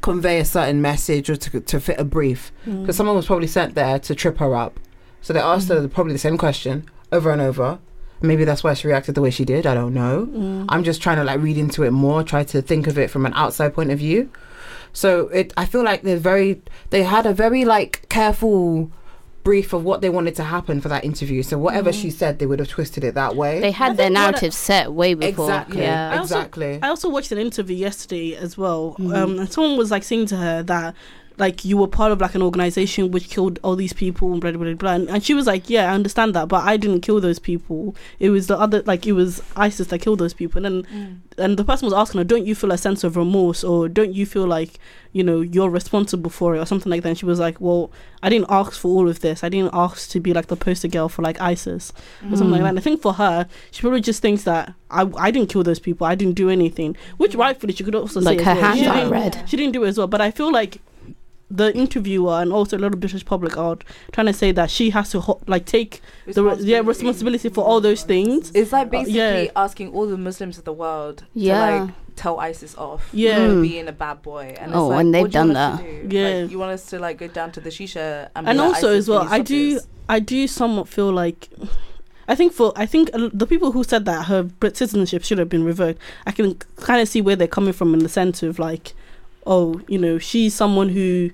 convey 0.00 0.38
a 0.38 0.44
certain 0.44 0.80
message 0.82 1.30
or 1.30 1.36
to, 1.36 1.60
to 1.60 1.80
fit 1.80 1.98
a 1.98 2.04
brief. 2.04 2.52
Mm. 2.66 2.82
Because 2.82 2.96
someone 2.96 3.16
was 3.16 3.26
probably 3.26 3.46
sent 3.46 3.74
there 3.74 3.98
to 3.98 4.14
trip 4.14 4.38
her 4.38 4.54
up. 4.54 4.78
So 5.20 5.32
they 5.32 5.40
asked 5.40 5.68
her 5.68 5.88
probably 5.88 6.12
the 6.12 6.18
same 6.18 6.38
question 6.38 6.88
over 7.10 7.30
and 7.30 7.40
over. 7.40 7.78
Maybe 8.22 8.44
that's 8.44 8.64
why 8.64 8.74
she 8.74 8.88
reacted 8.88 9.14
the 9.14 9.20
way 9.20 9.30
she 9.30 9.44
did. 9.44 9.66
I 9.66 9.74
don't 9.74 9.92
know. 9.92 10.26
Mm. 10.26 10.66
I'm 10.68 10.84
just 10.84 11.02
trying 11.02 11.18
to 11.18 11.24
like 11.24 11.40
read 11.40 11.58
into 11.58 11.82
it 11.82 11.90
more, 11.90 12.22
try 12.22 12.44
to 12.44 12.62
think 12.62 12.86
of 12.86 12.98
it 12.98 13.10
from 13.10 13.26
an 13.26 13.34
outside 13.34 13.74
point 13.74 13.90
of 13.90 13.98
view. 13.98 14.30
So 14.92 15.28
it, 15.28 15.52
I 15.56 15.66
feel 15.66 15.84
like 15.84 16.02
they're 16.02 16.16
very, 16.16 16.62
they 16.90 17.02
had 17.02 17.26
a 17.26 17.34
very 17.34 17.64
like 17.64 18.08
careful 18.08 18.90
brief 19.46 19.72
of 19.72 19.84
what 19.84 20.00
they 20.00 20.10
wanted 20.10 20.34
to 20.34 20.42
happen 20.42 20.80
for 20.80 20.88
that 20.88 21.04
interview. 21.04 21.40
So 21.42 21.56
whatever 21.56 21.92
she 21.92 22.10
said, 22.10 22.40
they 22.40 22.46
would 22.46 22.58
have 22.58 22.68
twisted 22.68 23.04
it 23.04 23.14
that 23.14 23.36
way. 23.36 23.60
They 23.60 23.70
had 23.70 23.96
their 23.96 24.06
think 24.08 24.16
what 24.16 24.20
I- 24.20 24.30
narrative 24.30 24.52
set 24.54 24.92
way 24.92 25.14
before. 25.14 25.46
exactly, 25.46 25.82
Yeah. 25.82 26.10
I 26.12 26.18
also- 26.18 26.34
exactly. 26.34 26.78
I 26.82 26.88
also 26.88 27.08
watched 27.08 27.30
an 27.30 27.38
interview 27.38 27.76
yesterday 27.76 28.34
as 28.34 28.58
well. 28.58 28.96
Mhm. 28.98 29.16
Um, 29.16 29.38
and 29.38 29.52
someone 29.52 29.76
was 29.78 29.90
like 29.92 30.02
saying 30.02 30.26
to 30.26 30.36
her 30.36 30.62
that 30.64 30.94
like 31.38 31.64
you 31.64 31.76
were 31.76 31.86
part 31.86 32.12
of 32.12 32.20
like 32.20 32.34
an 32.34 32.42
organization 32.42 33.10
which 33.10 33.28
killed 33.28 33.58
all 33.62 33.76
these 33.76 33.92
people 33.92 34.32
and 34.32 34.40
blah 34.40 34.52
blah 34.52 34.64
blah, 34.64 34.74
blah. 34.74 34.92
And, 34.92 35.08
and 35.08 35.24
she 35.24 35.34
was 35.34 35.46
like, 35.46 35.68
yeah, 35.68 35.90
I 35.90 35.94
understand 35.94 36.34
that, 36.34 36.48
but 36.48 36.64
I 36.64 36.76
didn't 36.76 37.02
kill 37.02 37.20
those 37.20 37.38
people. 37.38 37.94
It 38.18 38.30
was 38.30 38.46
the 38.46 38.58
other 38.58 38.82
like 38.82 39.06
it 39.06 39.12
was 39.12 39.42
ISIS 39.54 39.88
that 39.88 39.98
killed 40.00 40.18
those 40.18 40.34
people. 40.34 40.64
And 40.64 40.84
then 40.84 40.92
mm. 40.92 41.44
and 41.44 41.58
the 41.58 41.64
person 41.64 41.86
was 41.86 41.94
asking 41.94 42.18
her, 42.18 42.24
don't 42.24 42.46
you 42.46 42.54
feel 42.54 42.72
a 42.72 42.78
sense 42.78 43.04
of 43.04 43.16
remorse 43.16 43.62
or 43.62 43.88
don't 43.88 44.14
you 44.14 44.24
feel 44.24 44.46
like 44.46 44.78
you 45.12 45.22
know 45.22 45.40
you're 45.40 45.70
responsible 45.70 46.30
for 46.30 46.56
it 46.56 46.58
or 46.58 46.66
something 46.66 46.90
like 46.90 47.02
that? 47.02 47.10
And 47.10 47.18
she 47.18 47.26
was 47.26 47.38
like, 47.38 47.60
well, 47.60 47.90
I 48.22 48.30
didn't 48.30 48.46
ask 48.48 48.72
for 48.72 48.88
all 48.88 49.08
of 49.08 49.20
this. 49.20 49.44
I 49.44 49.48
didn't 49.48 49.74
ask 49.74 50.08
to 50.10 50.20
be 50.20 50.32
like 50.32 50.46
the 50.46 50.56
poster 50.56 50.88
girl 50.88 51.08
for 51.08 51.22
like 51.22 51.40
ISIS 51.40 51.92
or 52.30 52.36
something 52.36 52.50
like 52.50 52.60
mm. 52.60 52.64
that. 52.64 52.68
And 52.70 52.78
I 52.78 52.82
think 52.82 53.02
for 53.02 53.12
her, 53.14 53.46
she 53.70 53.82
probably 53.82 54.00
just 54.00 54.22
thinks 54.22 54.44
that 54.44 54.72
I, 54.90 55.10
I 55.16 55.30
didn't 55.30 55.50
kill 55.50 55.62
those 55.62 55.80
people. 55.80 56.06
I 56.06 56.14
didn't 56.14 56.34
do 56.34 56.48
anything, 56.48 56.96
which 57.18 57.32
mm. 57.32 57.40
rightfully 57.40 57.74
she 57.74 57.84
could 57.84 57.94
also 57.94 58.20
Like 58.20 58.38
say 58.38 58.44
her 58.44 58.50
as 58.52 58.56
well. 58.56 58.64
hands 58.64 58.80
She 58.80 58.86
are 58.86 59.08
red. 59.08 59.42
She 59.46 59.56
didn't 59.56 59.72
do 59.72 59.84
it 59.84 59.88
as 59.88 59.98
well. 59.98 60.06
But 60.06 60.20
I 60.22 60.30
feel 60.30 60.50
like 60.50 60.80
the 61.50 61.72
interviewer 61.76 62.40
and 62.42 62.52
also 62.52 62.76
a 62.76 62.80
lot 62.80 62.92
of 62.92 62.98
British 63.00 63.24
public 63.24 63.56
are 63.56 63.76
trying 64.12 64.26
to 64.26 64.32
say 64.32 64.50
that 64.52 64.68
she 64.70 64.90
has 64.90 65.10
to 65.10 65.20
ho- 65.20 65.40
like 65.46 65.64
take 65.64 66.00
the 66.26 66.42
re- 66.42 66.56
yeah 66.60 66.80
responsibility 66.84 67.48
for 67.48 67.62
all 67.64 67.80
those 67.80 68.02
things. 68.02 68.50
It's 68.54 68.72
like 68.72 68.88
Uh, 68.88 68.90
basically 68.90 69.44
yeah. 69.44 69.50
asking 69.54 69.92
all 69.92 70.06
the 70.06 70.16
Muslims 70.16 70.58
of 70.58 70.64
the 70.64 70.72
world 70.72 71.22
Yeah. 71.34 71.54
to 71.78 71.84
like 71.84 71.90
tell 72.16 72.40
ISIS 72.40 72.74
off. 72.76 73.08
Yeah. 73.12 73.36
for 73.48 73.54
Mm. 73.54 73.62
being 73.62 73.86
a 73.88 73.92
bad 73.92 74.22
boy. 74.22 74.56
And 74.58 74.70
it's 74.72 74.76
Oh, 74.76 74.88
like, 74.88 75.00
and 75.00 75.14
they've 75.14 75.24
do 75.24 75.30
done 75.30 75.52
that. 75.52 75.78
do? 75.82 76.08
Yeah. 76.16 76.40
Like, 76.42 76.50
you 76.50 76.58
want 76.58 76.72
us 76.72 76.86
to 76.86 76.98
like 76.98 77.18
go 77.18 77.28
down 77.28 77.52
to 77.52 77.60
the 77.60 77.70
shisha 77.70 78.28
and, 78.34 78.48
And 78.48 78.60
also 78.60 78.88
ISIS, 78.88 78.98
as 78.98 79.08
well, 79.08 79.26
I 79.30 79.40
do 79.40 79.74
this. 79.74 79.86
I 80.08 80.18
do 80.18 80.46
somewhat 80.48 80.88
feel 80.88 81.12
like. 81.12 81.48
I 82.28 82.34
think 82.34 82.52
for 82.52 82.72
I 82.74 82.86
think 82.86 83.08
a 83.10 83.18
l- 83.18 83.30
the 83.32 83.46
people 83.46 83.70
who 83.70 83.84
said 83.84 84.04
that 84.06 84.26
her 84.26 84.42
Brit 84.42 84.76
citizenship 84.76 85.22
should 85.22 85.38
have 85.38 85.48
been 85.48 85.62
revoked, 85.62 86.00
I 86.26 86.32
can 86.32 86.56
kind 86.76 87.00
of 87.00 87.08
see 87.08 87.20
where 87.20 87.36
they're 87.36 87.46
coming 87.46 87.72
from 87.72 87.94
in 87.94 88.00
the 88.00 88.08
sense 88.08 88.42
of 88.42 88.58
like, 88.58 88.94
oh, 89.46 89.80
you 89.88 89.98
know, 89.98 90.18
she's 90.18 90.54
someone 90.54 90.88
who 90.90 91.30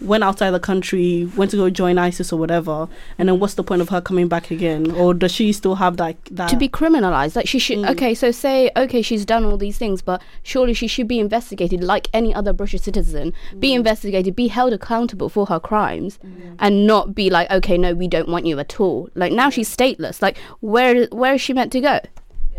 went 0.00 0.24
outside 0.24 0.50
the 0.50 0.58
country, 0.58 1.30
went 1.36 1.48
to 1.52 1.56
go 1.56 1.70
join 1.70 1.96
ISIS 1.96 2.32
or 2.32 2.36
whatever, 2.36 2.88
and 3.18 3.28
then 3.28 3.38
what's 3.38 3.54
the 3.54 3.62
point 3.62 3.80
of 3.80 3.88
her 3.90 4.00
coming 4.00 4.26
back 4.26 4.50
again? 4.50 4.90
Or 4.90 5.14
does 5.14 5.30
she 5.30 5.52
still 5.52 5.76
have 5.76 5.96
that 5.98 6.16
that 6.32 6.48
to 6.48 6.56
be 6.56 6.68
criminalized 6.68 7.36
like 7.36 7.46
she 7.46 7.60
should 7.60 7.78
Mm. 7.78 7.90
okay 7.90 8.12
so 8.12 8.30
say 8.32 8.70
okay 8.76 9.00
she's 9.00 9.24
done 9.24 9.44
all 9.44 9.56
these 9.56 9.78
things 9.78 10.02
but 10.02 10.20
surely 10.42 10.74
she 10.74 10.86
should 10.88 11.08
be 11.08 11.18
investigated 11.20 11.82
like 11.82 12.08
any 12.12 12.34
other 12.34 12.52
british 12.52 12.82
citizen. 12.82 13.32
Be 13.58 13.72
investigated 13.72 14.34
be 14.34 14.48
held 14.48 14.72
accountable 14.72 15.28
for 15.28 15.46
her 15.46 15.60
crimes 15.60 16.18
and 16.58 16.86
not 16.86 17.14
be 17.14 17.30
like 17.30 17.48
okay 17.50 17.78
no 17.78 17.94
we 17.94 18.08
don't 18.08 18.28
want 18.28 18.44
you 18.44 18.58
at 18.58 18.80
all. 18.80 19.08
Like 19.14 19.32
now 19.32 19.50
she's 19.50 19.74
stateless. 19.74 20.20
Like 20.20 20.36
where 20.60 21.06
where 21.06 21.34
is 21.34 21.40
she 21.40 21.52
meant 21.52 21.70
to 21.72 21.80
go 21.80 22.00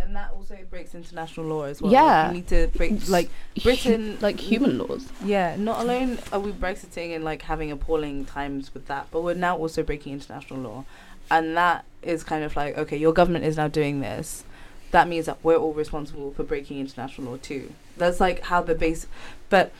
and 0.03 0.15
that 0.15 0.31
also 0.35 0.57
breaks 0.69 0.93
international 0.93 1.45
law 1.47 1.63
as 1.63 1.81
well. 1.81 1.91
Yeah. 1.91 2.03
like, 2.03 2.27
you 2.27 2.33
need 2.33 2.47
to 2.47 2.77
break 2.77 3.09
like 3.09 3.29
Britain. 3.61 4.17
like 4.21 4.39
human 4.39 4.77
laws 4.77 5.07
yeah. 5.23 5.55
Not 5.55 5.81
alone 5.81 6.19
are 6.31 6.39
we 6.39 6.51
Brexiting 6.51 7.15
and 7.15 7.23
like 7.23 7.43
having 7.43 7.71
appalling 7.71 8.25
times 8.25 8.73
with 8.73 8.87
that, 8.87 9.07
but 9.11 9.21
we're 9.21 9.33
now 9.33 9.57
also 9.57 9.83
breaking 9.83 10.13
international 10.13 10.59
law, 10.59 10.85
and 11.29 11.57
that 11.57 11.85
is 12.01 12.23
kind 12.23 12.43
of 12.43 12.55
like 12.55 12.77
okay, 12.77 12.97
your 12.97 13.13
government 13.13 13.45
is 13.45 13.57
now 13.57 13.67
doing 13.67 14.01
this. 14.01 14.43
That 14.91 15.07
means 15.07 15.25
that 15.25 15.37
we're 15.43 15.57
all 15.57 15.73
responsible 15.73 16.31
for 16.33 16.43
breaking 16.43 16.79
international 16.79 17.31
law 17.31 17.37
too. 17.37 17.73
That's 17.97 18.19
like 18.19 18.43
how 18.43 18.61
the 18.61 18.75
base, 18.75 19.07
but. 19.49 19.71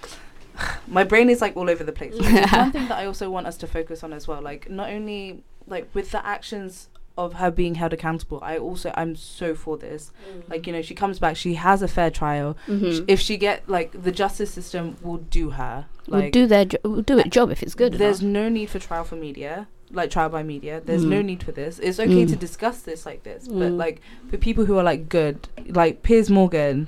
My 0.88 1.04
brain 1.04 1.32
is 1.32 1.42
like 1.42 1.58
all 1.58 1.68
over 1.68 1.84
the 1.84 1.92
place. 1.92 2.14
One 2.52 2.72
thing 2.72 2.88
that 2.88 2.92
I 2.92 3.08
also 3.08 3.28
want 3.28 3.48
us 3.48 3.58
to 3.58 3.66
focus 3.66 4.04
on 4.04 4.14
as 4.14 4.28
well. 4.28 4.40
Like 4.40 4.70
not 4.70 4.92
only 4.92 5.42
like 5.66 5.90
with 5.96 6.12
the 6.12 6.24
actions 6.24 6.90
of 7.18 7.34
her 7.36 7.52
being 7.52 7.76
held 7.76 7.94
accountable, 7.94 8.40
I 8.42 8.58
also 8.58 8.92
I'm 8.96 9.16
so 9.16 9.54
for 9.56 9.78
this. 9.78 10.12
Like 10.50 10.66
you 10.68 10.74
know, 10.74 10.82
she 10.82 10.96
comes 10.96 11.20
back, 11.20 11.36
she 11.36 11.54
has 11.56 11.82
a 11.82 11.88
fair 11.88 12.10
trial. 12.10 12.58
Mhm. 12.68 12.98
Sh- 12.98 13.04
If 13.08 13.20
she 13.20 13.38
get 13.38 13.68
like 13.70 14.04
the 14.04 14.12
justice 14.12 14.52
system 14.52 14.98
will 15.04 15.18
do 15.18 15.52
her. 15.52 15.86
will 16.08 16.20
Like 16.22 16.32
do 16.34 16.48
their 16.48 16.66
jo- 16.66 16.78
will 16.84 17.02
do 17.04 17.18
it 17.20 17.30
job 17.32 17.52
if 17.52 17.62
it's 17.64 17.76
good 17.76 17.94
there's 17.94 18.22
enough. 18.22 18.34
no 18.34 18.50
need 18.50 18.70
for 18.72 18.80
trial 18.80 19.04
for 19.04 19.16
media, 19.16 19.68
like 19.92 20.10
trial 20.10 20.30
by 20.30 20.42
media. 20.44 20.82
There's 20.84 21.06
no 21.06 21.22
Mm. 21.22 21.26
need 21.26 21.44
for 21.44 21.52
this. 21.52 21.78
It's 21.80 22.00
okay 22.00 22.26
to 22.26 22.36
Mm. 22.36 22.40
discuss 22.40 22.82
this 22.82 23.06
like 23.06 23.22
this, 23.24 23.48
but 23.48 23.72
Mm. 23.74 23.78
like 23.78 24.02
for 24.30 24.38
people 24.38 24.66
who 24.66 24.78
are 24.80 24.84
like 24.84 25.08
good, 25.08 25.48
like 25.68 26.02
Piers 26.04 26.30
Morgan 26.32 26.88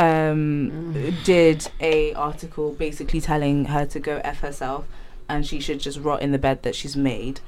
um 0.00 0.92
did 1.24 1.68
a 1.80 2.12
article 2.14 2.72
basically 2.72 3.20
telling 3.20 3.66
her 3.66 3.84
to 3.86 4.00
go 4.00 4.20
f 4.24 4.40
herself 4.40 4.84
and 5.28 5.46
she 5.46 5.60
should 5.60 5.78
just 5.78 5.98
rot 6.00 6.22
in 6.22 6.32
the 6.32 6.38
bed 6.38 6.62
that 6.62 6.74
she's 6.74 6.96
made 6.96 7.40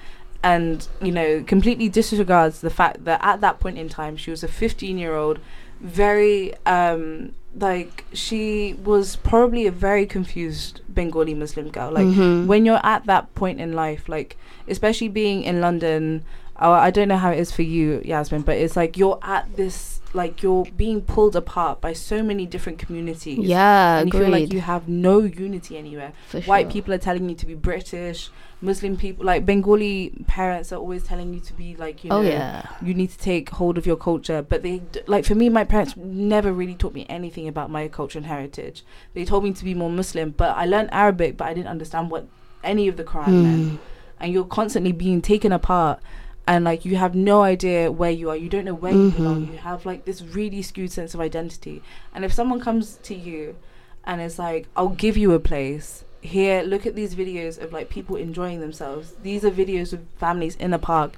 and 0.43 0.89
you 1.01 1.13
know 1.13 1.43
completely 1.47 1.89
disregards 1.89 2.61
the 2.61 2.71
fact 2.71 3.05
that 3.05 3.21
at 3.23 3.41
that 3.41 3.61
point 3.61 3.79
in 3.79 3.89
time 3.89 4.17
she 4.17 4.31
was 4.31 4.43
a 4.43 4.49
15 4.49 4.99
year 4.99 5.15
old 5.15 5.39
very 5.81 6.55
um 6.67 7.33
like 7.59 8.05
she 8.13 8.75
was 8.83 9.17
probably 9.17 9.67
a 9.67 9.71
very 9.71 10.07
confused 10.07 10.81
bengali 10.93 11.35
muslim 11.35 11.69
girl 11.71 11.91
like 11.91 12.07
Mhm. 12.07 12.47
when 12.47 12.65
you're 12.65 12.85
at 12.85 13.05
that 13.07 13.33
point 13.35 13.61
in 13.61 13.73
life 13.73 14.09
like 14.09 14.37
especially 14.69 15.09
being 15.09 15.43
in 15.43 15.61
london 15.61 16.25
oh, 16.61 16.73
i 16.73 16.91
don't 16.91 17.09
know 17.09 17.17
how 17.17 17.31
it 17.31 17.39
is 17.39 17.53
for 17.53 17.63
you 17.63 18.01
yasmin 18.05 18.43
but 18.43 18.57
it's 18.57 18.77
like 18.77 18.97
you're 18.97 19.19
at 19.23 19.57
this 19.57 20.03
like 20.15 20.43
you're 20.43 20.65
being 20.77 21.01
pulled 21.01 21.35
apart 21.35 21.81
by 21.81 21.93
so 21.93 22.23
many 22.23 22.47
different 22.47 22.79
communities. 22.79 23.39
Yeah 23.39 23.99
and 23.99 24.13
you 24.13 24.21
feel 24.21 24.29
like 24.29 24.53
you 24.53 24.61
have 24.61 24.89
no 24.89 25.21
unity 25.21 25.79
anywhere. 25.79 26.13
For 26.29 26.41
white 26.43 26.65
sure. 26.65 26.73
people 26.73 26.95
are 26.95 26.99
telling 26.99 27.29
you 27.29 27.35
to 27.37 27.47
be 27.47 27.55
british 27.55 28.31
muslim 28.61 28.97
people 28.97 29.25
like 29.25 29.45
bengali 29.45 30.13
parents 30.29 30.73
are 30.73 30.77
always 30.77 31.03
telling 31.03 31.35
you 31.35 31.41
to 31.41 31.53
be 31.55 31.75
like 31.77 32.05
you 32.05 32.11
know 32.11 32.19
oh 32.19 32.21
yeah. 32.21 32.65
you 32.81 32.95
need 32.95 33.11
to 33.11 33.19
take 33.19 33.51
hold 33.51 33.79
of 33.79 33.87
your 33.87 33.97
culture. 33.97 34.43
But 34.43 34.63
they 34.63 34.79
d- 34.79 35.01
like 35.07 35.25
for 35.25 35.35
me 35.35 35.49
my 35.49 35.65
parents 35.65 35.97
never 35.97 36.53
really 36.53 36.75
taught 36.75 36.95
me 36.95 37.07
anything 37.09 37.49
about 37.49 37.71
my 37.71 37.89
culture 37.89 38.19
and 38.19 38.27
heritage. 38.27 38.85
They 39.15 39.25
told 39.25 39.45
me 39.45 39.53
to 39.53 39.65
be 39.65 39.75
more 39.75 39.91
muslim 39.91 40.31
but 40.31 40.57
i 40.57 40.65
learned 40.65 40.89
arabic 40.93 41.37
but 41.37 41.47
i 41.47 41.55
didn't 41.55 41.69
understand 41.69 42.11
what 42.11 42.27
any 42.63 42.89
of 42.89 42.97
the 42.97 43.05
quran 43.05 43.43
meant. 43.43 43.73
Mm. 43.73 43.79
and 44.21 44.33
you're 44.33 44.45
constantly 44.45 44.93
being 44.93 45.21
taken 45.21 45.53
apart 45.53 46.01
and 46.47 46.65
like 46.65 46.85
you 46.85 46.97
have 46.97 47.15
no 47.15 47.43
idea 47.43 47.91
where 47.93 48.11
you 48.11 48.29
are. 48.31 48.37
You 48.37 48.49
don't 48.49 48.65
know 48.65 48.75
where 48.75 48.93
you 48.93 49.11
belong. 49.11 49.47
Mhm. 49.47 49.53
you 49.53 49.59
have 49.59 49.87
like 49.87 50.05
this 50.05 50.23
really 50.23 50.63
skewed 50.63 50.91
sense 50.91 51.15
of 51.15 51.21
identity. 51.21 51.83
And 52.15 52.25
if 52.25 52.33
someone 52.33 52.61
comes 52.61 52.99
to 53.05 53.15
you 53.15 53.57
and 54.05 54.21
it's 54.21 54.39
like 54.39 54.67
i'll 54.77 54.89
give 54.89 55.17
you 55.17 55.33
a 55.33 55.41
place. 55.41 56.05
Here 56.21 56.63
look 56.63 56.87
at 56.87 56.95
these 56.95 57.15
videos 57.15 57.61
of 57.63 57.73
like 57.73 57.89
people 57.91 58.17
enjoying 58.17 58.61
themselves. 58.61 59.15
These 59.23 59.45
are 59.45 59.51
videos 59.51 59.93
of 59.93 60.01
families 60.19 60.57
in 60.57 60.73
a 60.73 60.79
park 60.79 61.13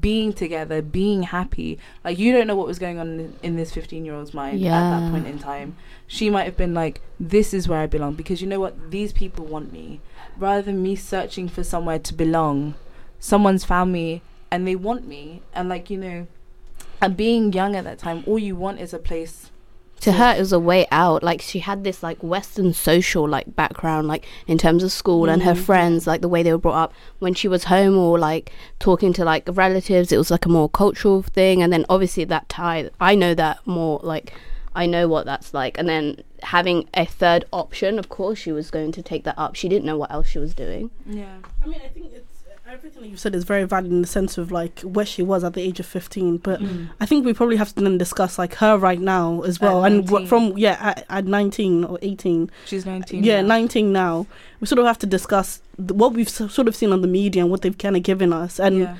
being 0.00 0.32
together 0.32 0.80
being 0.80 1.24
happy. 1.24 1.78
Like 2.02 2.18
you 2.18 2.32
don't 2.32 2.46
know 2.46 2.56
what 2.56 2.66
was 2.66 2.78
going 2.78 2.98
on 2.98 3.08
in, 3.20 3.36
in 3.42 3.56
this 3.56 3.72
15 3.74 4.06
year 4.06 4.14
old's 4.14 4.32
mind 4.32 4.58
at 4.64 5.00
that 5.00 5.10
point 5.12 5.26
in 5.26 5.38
time. 5.38 5.76
She 6.06 6.30
might 6.30 6.44
have 6.44 6.56
been 6.56 6.72
like 6.72 7.02
this 7.20 7.52
is 7.52 7.68
where 7.68 7.80
i 7.80 7.86
belong. 7.86 8.14
Because 8.14 8.40
you 8.40 8.48
know 8.48 8.60
what? 8.60 8.90
These 8.90 9.12
people 9.12 9.44
want 9.44 9.70
me. 9.70 10.00
Rather 10.38 10.62
than 10.62 10.82
me 10.82 10.96
searching 10.96 11.46
for 11.48 11.62
somewhere 11.62 11.98
to 11.98 12.14
belong 12.14 12.74
someone's 13.20 13.64
found 13.64 13.92
me 13.92 14.20
and 14.52 14.66
they 14.68 14.76
want 14.76 15.06
me 15.08 15.42
and 15.54 15.68
like 15.68 15.90
you 15.90 15.98
know 15.98 16.26
and 17.00 17.16
being 17.16 17.52
young 17.52 17.74
at 17.74 17.84
that 17.84 17.98
time 17.98 18.22
all 18.26 18.38
you 18.38 18.54
want 18.54 18.78
is 18.78 18.92
a 18.94 18.98
place 18.98 19.48
to 20.00 20.12
her 20.12 20.34
it 20.34 20.40
was 20.40 20.52
a 20.52 20.58
way 20.58 20.84
out. 20.90 21.22
Like 21.22 21.40
she 21.40 21.60
had 21.60 21.84
this 21.84 22.02
like 22.02 22.20
western 22.24 22.72
social 22.74 23.28
like 23.28 23.54
background 23.54 24.08
like 24.08 24.24
in 24.48 24.58
terms 24.58 24.82
of 24.82 24.90
school 24.90 25.28
and 25.28 25.44
her 25.44 25.54
Mhm. 25.54 25.64
friends 25.68 26.06
like 26.08 26.22
the 26.22 26.28
way 26.28 26.42
they 26.42 26.50
were 26.50 26.58
brought 26.58 26.82
up. 26.84 26.92
When 27.20 27.34
she 27.34 27.46
was 27.46 27.64
home 27.74 27.96
or 27.96 28.18
like 28.18 28.50
talking 28.80 29.12
to 29.12 29.24
like 29.24 29.44
relatives 29.52 30.10
it 30.10 30.18
was 30.18 30.28
like 30.28 30.44
a 30.44 30.48
more 30.48 30.68
cultural 30.68 31.22
thing. 31.22 31.62
And 31.62 31.72
then 31.72 31.84
obviously 31.88 32.24
that 32.24 32.48
tie 32.48 32.90
i 33.00 33.14
know 33.14 33.32
that 33.42 33.64
more 33.64 34.00
like 34.02 34.32
i 34.74 34.86
know 34.86 35.06
what 35.06 35.24
that's 35.24 35.54
like. 35.54 35.78
And 35.78 35.88
then 35.88 36.04
having 36.42 36.88
a 36.94 37.04
third 37.06 37.44
option 37.52 37.96
of 38.00 38.08
course 38.08 38.38
she 38.40 38.50
was 38.50 38.72
going 38.72 38.90
to 38.98 39.02
take 39.02 39.22
that 39.22 39.38
up. 39.38 39.54
She 39.54 39.68
didn't 39.68 39.84
know 39.84 39.96
what 40.02 40.10
else 40.10 40.26
she 40.26 40.40
was 40.40 40.52
doing. 40.52 40.90
Yeah. 41.06 41.36
I 41.62 41.66
mean, 41.68 41.80
I 41.84 41.88
think 41.94 42.06
it's 42.12 42.31
everything 42.72 43.02
that 43.02 43.08
you 43.08 43.16
said 43.18 43.34
is 43.34 43.44
very 43.44 43.64
valid 43.64 43.90
in 43.92 44.00
the 44.00 44.08
sense 44.08 44.38
of 44.38 44.50
like 44.50 44.80
where 44.80 45.04
she 45.04 45.22
was 45.22 45.44
at 45.44 45.52
the 45.52 45.60
age 45.60 45.78
of 45.78 45.84
15 45.86 46.38
but 46.38 46.58
Mm. 46.60 46.88
I 47.00 47.06
think 47.06 47.24
we 47.26 47.34
probably 47.34 47.56
have 47.56 47.74
to 47.74 47.82
then 47.82 47.98
discuss 47.98 48.38
like 48.38 48.54
her 48.56 48.78
right 48.78 49.00
now 49.00 49.42
as 49.42 49.60
well, 49.60 49.84
At 49.84 49.92
and 49.92 50.10
what 50.10 50.26
from 50.28 50.56
yeah 50.56 50.76
at, 50.80 51.04
at 51.10 51.24
nineteen 51.26 51.84
or 51.84 51.98
eighteen, 52.02 52.50
she's 52.64 52.86
19 52.86 53.22
yeah 53.24 53.40
now. 53.42 53.48
nineteen 53.48 53.92
now. 53.92 54.26
We 54.60 54.66
sort 54.66 54.78
of 54.78 54.86
have 54.86 54.98
to 55.00 55.06
discuss 55.06 55.60
th- 55.76 55.90
what 55.92 56.12
we've 56.14 56.28
sort 56.28 56.66
of 56.68 56.74
seen 56.76 56.92
on 56.92 57.02
the 57.02 57.08
media 57.08 57.42
and 57.42 57.50
what 57.50 57.60
they've 57.62 57.76
kind 57.76 57.96
of 57.96 58.02
given 58.04 58.32
us, 58.32 58.58
and 58.60 58.78
yeah. 58.78 58.96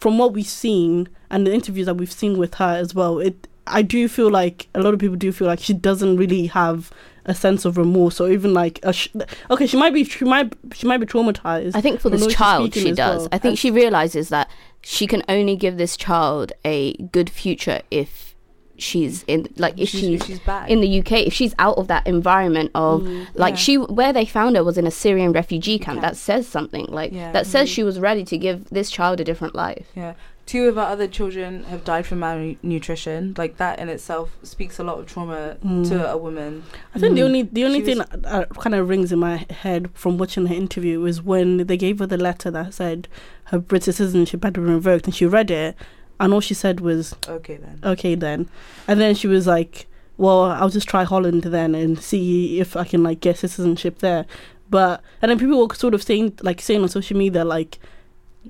from 0.00 0.18
what 0.18 0.32
we've 0.32 0.46
seen 0.46 1.08
and 1.30 1.46
the 1.46 1.52
interviews 1.52 1.86
that 1.86 1.94
we've 1.96 2.12
seen 2.12 2.36
with 2.38 2.54
her 2.54 2.74
as 2.76 2.94
well. 2.94 3.18
It 3.20 3.46
I 3.66 3.82
do 3.82 4.08
feel 4.08 4.30
like 4.30 4.68
a 4.74 4.80
lot 4.82 4.92
of 4.94 5.00
people 5.00 5.16
do 5.16 5.30
feel 5.32 5.46
like 5.46 5.60
she 5.60 5.72
doesn't 5.74 6.16
really 6.16 6.46
have 6.48 6.90
a 7.26 7.34
sense 7.34 7.64
of 7.64 7.76
remorse 7.78 8.20
or 8.20 8.30
even 8.30 8.52
like 8.52 8.78
a 8.82 8.92
sh- 8.92 9.08
okay 9.50 9.66
she 9.66 9.76
might 9.76 9.94
be 9.94 10.04
she 10.04 10.24
might 10.24 10.52
she 10.74 10.86
might 10.86 10.98
be 10.98 11.06
traumatized. 11.06 11.72
I 11.74 11.80
think 11.80 12.00
for 12.00 12.10
this 12.10 12.24
the 12.26 12.30
child, 12.32 12.74
she 12.74 12.92
does. 12.92 13.20
well. 13.22 13.28
I 13.32 13.38
think 13.38 13.52
And- 13.52 13.58
she 13.58 13.70
realizes 13.70 14.28
that 14.28 14.50
she 14.82 15.06
can 15.06 15.22
only 15.28 15.56
give 15.56 15.76
this 15.78 15.96
child 15.96 16.52
a 16.64 16.94
good 17.12 17.30
future 17.30 17.80
if 17.90 18.34
she's 18.76 19.22
in, 19.28 19.46
like, 19.56 19.78
if 19.78 19.88
she's, 19.88 20.22
she's 20.26 20.40
back 20.40 20.68
in 20.68 20.80
the 20.80 20.98
UK, 20.98 21.12
if 21.28 21.32
she's 21.32 21.54
out 21.60 21.78
of 21.78 21.86
that 21.86 22.04
environment 22.08 22.72
of, 22.74 23.02
Mm. 23.02 23.26
like, 23.34 23.52
Yeah. 23.52 23.58
she, 23.58 23.76
where 23.78 24.12
they 24.12 24.24
found 24.26 24.56
her 24.56 24.64
was 24.64 24.76
in 24.76 24.84
a 24.84 24.90
Syrian 24.90 25.30
refugee 25.32 25.78
camp. 25.78 26.00
Camp. 26.00 26.02
That 26.02 26.16
says 26.16 26.48
something, 26.48 26.86
like, 26.88 27.12
Yeah. 27.12 27.30
that 27.30 27.46
says 27.46 27.68
she 27.68 27.84
was 27.84 28.00
ready 28.00 28.24
to 28.24 28.36
give 28.36 28.68
this 28.70 28.90
child 28.90 29.20
a 29.20 29.24
different 29.24 29.54
life. 29.54 29.86
Yeah. 29.94 30.14
Two 30.46 30.68
of 30.68 30.76
our 30.76 30.86
other 30.90 31.08
children 31.08 31.64
have 31.64 31.84
died 31.84 32.04
from 32.06 32.18
malnutrition. 32.20 33.34
Like 33.38 33.56
that 33.56 33.78
in 33.78 33.88
itself 33.88 34.36
speaks 34.42 34.78
a 34.78 34.84
lot 34.84 34.98
of 34.98 35.06
trauma 35.06 35.56
Mm. 35.64 35.88
to 35.88 36.10
a 36.10 36.16
woman. 36.18 36.64
I 36.94 36.98
think 36.98 37.14
the 37.14 37.22
Mm. 37.22 37.24
only 37.24 37.42
the 37.42 37.64
only 37.64 37.80
She 37.80 37.86
thing 37.86 37.98
that 37.98 38.24
uh, 38.26 38.44
kind 38.60 38.74
of 38.74 38.88
rings 38.88 39.10
in 39.12 39.18
my 39.18 39.46
head 39.50 39.88
from 39.94 40.18
watching 40.18 40.46
her 40.46 40.54
interview 40.54 41.04
is 41.06 41.22
when 41.22 41.66
they 41.66 41.76
gave 41.76 41.98
her 41.98 42.06
the 42.06 42.18
letter 42.18 42.50
that 42.50 42.74
said 42.74 43.08
her 43.44 43.58
British 43.58 43.96
citizenship 43.96 44.44
had 44.44 44.52
been 44.54 44.66
revoked, 44.66 45.06
and 45.06 45.14
she 45.14 45.26
read 45.26 45.50
it, 45.50 45.76
and 46.20 46.32
all 46.32 46.40
she 46.40 46.54
said 46.54 46.80
was 46.80 47.14
Okay 47.28 47.56
then. 47.56 47.78
"Okay 47.82 48.14
then," 48.14 48.48
and 48.86 49.00
then 49.00 49.14
she 49.14 49.26
was 49.26 49.46
like, 49.46 49.86
"Well, 50.18 50.42
I'll 50.44 50.68
just 50.68 50.88
try 50.88 51.04
Holland 51.04 51.42
then 51.44 51.74
and 51.74 51.98
see 51.98 52.60
if 52.60 52.76
I 52.76 52.84
can 52.84 53.02
like 53.02 53.20
get 53.20 53.38
citizenship 53.38 53.98
there." 54.00 54.26
But 54.70 55.02
and 55.22 55.30
then 55.30 55.38
people 55.38 55.66
were 55.66 55.74
sort 55.74 55.94
of 55.94 56.02
saying 56.02 56.34
like 56.42 56.60
saying 56.60 56.82
on 56.82 56.88
social 56.88 57.16
media 57.16 57.44
like 57.44 57.78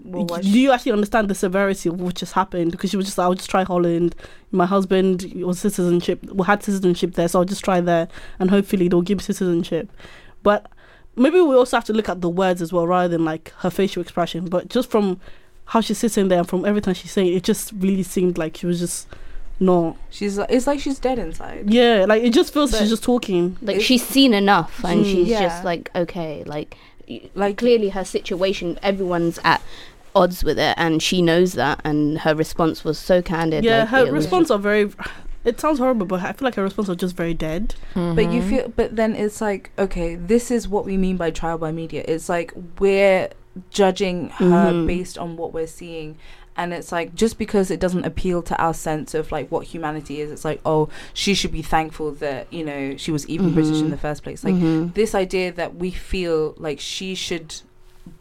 Well, 0.04 0.24
do 0.24 0.58
you 0.60 0.72
actually 0.72 0.92
understand 0.92 1.28
the 1.28 1.34
severity 1.34 1.88
of 1.88 2.00
what 2.00 2.14
just 2.16 2.32
happened? 2.32 2.72
Because 2.72 2.90
she 2.90 2.96
was 2.96 3.06
just, 3.06 3.18
like, 3.18 3.24
I'll 3.26 3.34
just 3.34 3.50
try 3.50 3.62
Holland. 3.64 4.14
My 4.50 4.66
husband 4.66 5.32
was 5.36 5.58
citizenship, 5.60 6.20
well, 6.24 6.44
had 6.44 6.62
citizenship 6.62 7.14
there, 7.14 7.28
so 7.28 7.38
I'll 7.40 7.44
just 7.44 7.64
try 7.64 7.80
there, 7.80 8.08
and 8.38 8.50
hopefully 8.50 8.88
they'll 8.88 9.02
give 9.02 9.22
citizenship. 9.22 9.90
But 10.42 10.70
maybe 11.16 11.40
we 11.40 11.54
also 11.54 11.76
have 11.76 11.84
to 11.86 11.92
look 11.92 12.08
at 12.08 12.20
the 12.20 12.28
words 12.28 12.60
as 12.60 12.72
well, 12.72 12.86
rather 12.86 13.08
than 13.08 13.24
like 13.24 13.52
her 13.58 13.70
facial 13.70 14.02
expression. 14.02 14.46
But 14.46 14.68
just 14.68 14.90
from 14.90 15.20
how 15.66 15.80
she's 15.80 15.98
sitting 15.98 16.28
there 16.28 16.40
and 16.40 16.48
from 16.48 16.64
everything 16.64 16.92
she's 16.94 17.12
saying, 17.12 17.32
it 17.32 17.42
just 17.44 17.72
really 17.78 18.02
seemed 18.02 18.36
like 18.36 18.56
she 18.56 18.66
was 18.66 18.78
just 18.80 19.06
not. 19.60 19.96
she's 20.10 20.36
like, 20.36 20.50
it's 20.50 20.66
like 20.66 20.80
she's 20.80 20.98
dead 20.98 21.18
inside. 21.18 21.70
Yeah, 21.72 22.04
like 22.08 22.22
it 22.24 22.30
just 22.34 22.52
feels 22.52 22.72
But- 22.72 22.80
she's 22.80 22.90
just 22.90 23.04
talking. 23.04 23.56
Like, 23.62 23.80
she's 23.80 24.04
seen 24.06 24.34
enough 24.34 24.84
and 24.84 25.04
Mm. 25.04 25.10
she's 25.10 25.28
Yeah. 25.28 25.42
just 25.48 25.64
like, 25.64 25.90
okay, 25.94 26.42
like, 26.44 26.76
y- 26.76 26.93
Like- 27.34 27.58
clearly 27.58 27.90
her 27.90 28.04
situation, 28.04 28.78
everyone's 28.82 29.38
at 29.44 29.60
odds 30.16 30.44
with 30.44 30.58
it 30.58 30.74
and 30.78 31.02
she 31.02 31.20
knows 31.20 31.54
that 31.54 31.80
and 31.84 32.18
her 32.20 32.34
response 32.36 32.84
was 32.84 32.96
so 32.98 33.20
candid 33.20 33.64
Yeah, 33.64 33.80
like, 33.80 33.88
her 33.88 34.06
it 34.06 34.12
response 34.12 34.50
are 34.50 34.58
very. 34.58 34.90
It 35.44 35.60
sounds 35.60 35.78
horrible, 35.78 36.06
but 36.06 36.20
I 36.22 36.32
feel 36.32 36.46
like 36.46 36.54
her 36.54 36.62
response 36.62 36.88
are 36.88 36.94
just 36.94 37.14
very 37.16 37.34
dead. 37.34 37.74
But 37.94 38.32
you 38.32 38.40
feel, 38.42 38.72
but 38.74 38.96
then 38.96 39.14
it's 39.14 39.42
like, 39.42 39.70
okay, 39.78 40.14
this 40.14 40.50
is 40.50 40.66
what 40.66 40.86
we 40.86 40.96
mean 40.96 41.18
by 41.18 41.30
trial 41.30 41.58
by 41.58 41.70
media. 41.70 42.02
It's 42.08 42.30
like 42.30 42.54
we're 42.78 43.28
judging 43.70 44.30
her 44.30 44.72
Mhm. 44.72 44.86
based 44.86 45.18
on 45.18 45.36
what 45.36 45.52
we're 45.52 45.66
seeing. 45.66 46.16
And 46.56 46.72
it's 46.72 46.92
like 46.92 47.14
just 47.14 47.36
because 47.38 47.70
it 47.70 47.80
doesn't 47.80 48.04
appeal 48.04 48.40
to 48.42 48.56
our 48.62 48.74
sense 48.74 49.12
of 49.14 49.32
like 49.32 49.50
what 49.50 49.66
humanity 49.66 50.20
is, 50.20 50.30
it's 50.30 50.44
like 50.44 50.60
oh 50.64 50.88
she 51.12 51.34
should 51.34 51.50
be 51.52 51.62
thankful 51.62 52.12
that 52.12 52.52
you 52.52 52.64
know 52.64 52.96
she 52.96 53.10
was 53.10 53.28
even 53.28 53.52
British 53.54 53.80
in 53.80 53.90
the 53.90 53.96
first 53.96 54.22
place. 54.22 54.44
Like 54.44 54.54
Mhm. 54.54 54.94
this 54.94 55.14
idea 55.14 55.50
that 55.52 55.74
we 55.76 55.90
feel 55.90 56.54
like 56.56 56.78
she 56.78 57.14
should 57.16 57.56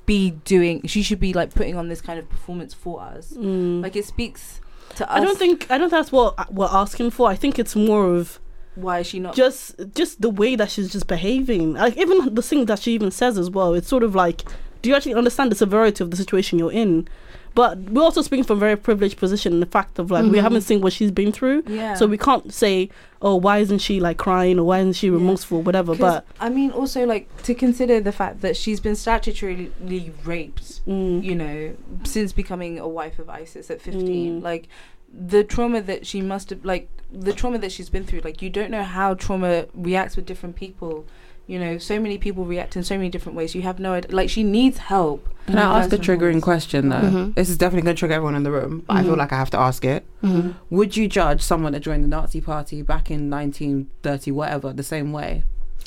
be 0.06 0.32
doing, 0.46 0.82
she 0.88 1.04
should 1.04 1.19
be 1.19 1.34
like 1.34 1.54
putting 1.54 1.76
on 1.76 1.89
this 1.89 2.02
kind 2.02 2.17
of 2.17 2.28
performance 2.30 2.74
for 2.74 3.02
us. 3.02 3.34
Mm. 3.34 3.84
Like 3.84 3.96
it 3.96 4.06
speaks 4.06 4.62
to 4.96 5.10
us. 5.12 5.15
I 5.22 5.24
don't 5.24 5.38
think 5.38 5.67
I 5.69 5.78
don't 5.78 5.89
think 5.89 6.00
that's 6.00 6.12
what 6.12 6.52
we're 6.54 6.67
asking 6.72 7.12
for. 7.12 7.30
I 7.30 7.36
think 7.36 7.60
it's 7.60 7.76
more 7.76 8.15
of 8.15 8.39
why 8.76 9.00
is 9.00 9.08
she 9.08 9.19
not 9.19 9.36
just 9.36 9.76
just 9.93 10.22
the 10.22 10.30
way 10.30 10.56
that 10.56 10.72
she's 10.72 10.91
just 10.91 11.06
behaving. 11.08 11.74
Like 11.74 11.98
even 11.98 12.34
the 12.34 12.41
thing 12.41 12.65
that 12.65 12.80
she 12.80 12.93
even 12.93 13.12
says 13.12 13.38
as 13.38 13.50
well. 13.52 13.74
It's 13.76 13.88
sort 13.88 14.04
of 14.04 14.15
like, 14.15 14.43
do 14.82 14.89
you 14.89 14.96
actually 14.96 15.13
understand 15.13 15.52
the 15.52 15.56
severity 15.56 16.04
of 16.04 16.10
the 16.10 16.17
situation 16.17 16.58
you're 16.58 16.72
in? 16.72 17.08
But 17.56 17.78
we're 17.78 18.02
also 18.02 18.22
speaking 18.24 18.44
from 18.44 18.58
a 18.58 18.60
very 18.60 18.76
privileged 18.76 19.18
position 19.18 19.54
in 19.54 19.60
the 19.60 19.66
fact 19.68 20.00
of 20.00 20.10
like 20.10 20.24
we 20.26 20.38
Mhm. 20.39 20.42
haven't 20.42 20.62
seen 20.62 20.82
what 20.82 20.92
she's 20.94 21.12
been 21.12 21.32
through. 21.32 21.63
Yeah. 21.68 21.94
So 21.94 22.08
we 22.08 22.18
can't 22.18 22.52
say, 22.54 22.89
oh, 23.22 23.36
why 23.36 23.60
isn't 23.60 23.78
she 23.80 24.00
like 24.00 24.18
crying 24.18 24.58
or 24.58 24.63
why 24.63 24.80
isn't 24.80 24.94
she 24.94 25.08
Yeah. 25.08 25.13
remorseful, 25.13 25.62
whatever. 25.62 25.92
'Cause, 25.94 26.00
But 26.00 26.26
I 26.39 26.50
mean, 26.50 26.72
also 26.72 27.06
like 27.06 27.28
to 27.44 27.54
consider 27.54 28.00
the 28.00 28.12
fact 28.12 28.42
that 28.42 28.58
she's 28.58 28.80
been 28.80 28.94
statutorily 28.94 30.12
raped, 30.26 30.86
mm, 30.88 31.24
you 31.24 31.36
know, 31.36 31.74
since 32.04 32.34
becoming 32.34 32.80
a 32.80 32.88
wife 32.88 33.20
of 33.20 33.30
ISIS 33.30 33.70
at 33.70 33.82
fifteen. 33.82 34.42
Mm. 34.42 34.44
Like 34.44 34.68
the 35.16 35.44
trauma 35.44 35.80
that 35.82 36.08
she 36.08 36.22
must 36.22 36.50
have, 36.50 36.66
like 36.66 36.89
the 37.12 37.34
trauma 37.34 37.60
that 37.60 37.72
she's 37.72 37.89
been 37.89 38.04
through. 38.04 38.22
Like 38.24 38.42
you 38.42 38.50
don't 38.50 38.72
know 38.72 38.82
how 38.84 39.13
trauma 39.13 39.66
reacts 39.76 40.16
with 40.16 40.26
different 40.26 40.56
people. 40.56 41.06
You 41.46 41.60
know, 41.60 41.78
so 41.78 42.00
many 42.00 42.18
people 42.18 42.46
react 42.46 42.76
in 42.78 42.84
so 42.84 42.96
many 42.96 43.10
different 43.10 43.36
ways. 43.38 43.54
You 43.54 43.64
have 43.64 43.78
no 43.80 43.94
idea. 43.94 44.12
Like 44.16 44.30
she 44.30 44.44
needs 44.44 44.78
help. 44.78 45.28
Can 45.48 45.58
I 45.58 45.80
ask 45.80 45.92
a 45.92 45.98
triggering 45.98 46.40
foremost. 46.40 46.44
question 46.46 46.88
though? 46.90 47.02
Mhm. 47.02 47.36
This 47.36 47.50
is 47.50 47.58
definitely 47.58 47.82
going 47.84 47.96
to 47.98 48.00
trigger 48.00 48.14
everyone 48.14 48.36
in 48.36 48.44
the 48.44 48.52
room, 48.52 48.84
but 48.88 48.96
I 48.96 49.04
feel 49.04 49.16
Mhm. 49.16 49.18
like 49.18 49.34
I 49.34 49.38
have 49.38 49.50
to 49.50 49.60
ask 49.60 49.84
it. 49.84 50.06
Mhm. 50.24 50.54
Would 50.70 50.96
you 50.96 51.10
judge 51.10 51.42
someone 51.42 51.74
that 51.74 51.82
joined 51.82 52.02
the 52.04 52.08
Nazi 52.08 52.40
Party 52.40 52.82
back 52.82 53.12
in 53.12 53.30
1930, 53.30 54.32
whatever, 54.32 54.72
the 54.72 54.84
same 54.84 55.12
way? 55.12 55.44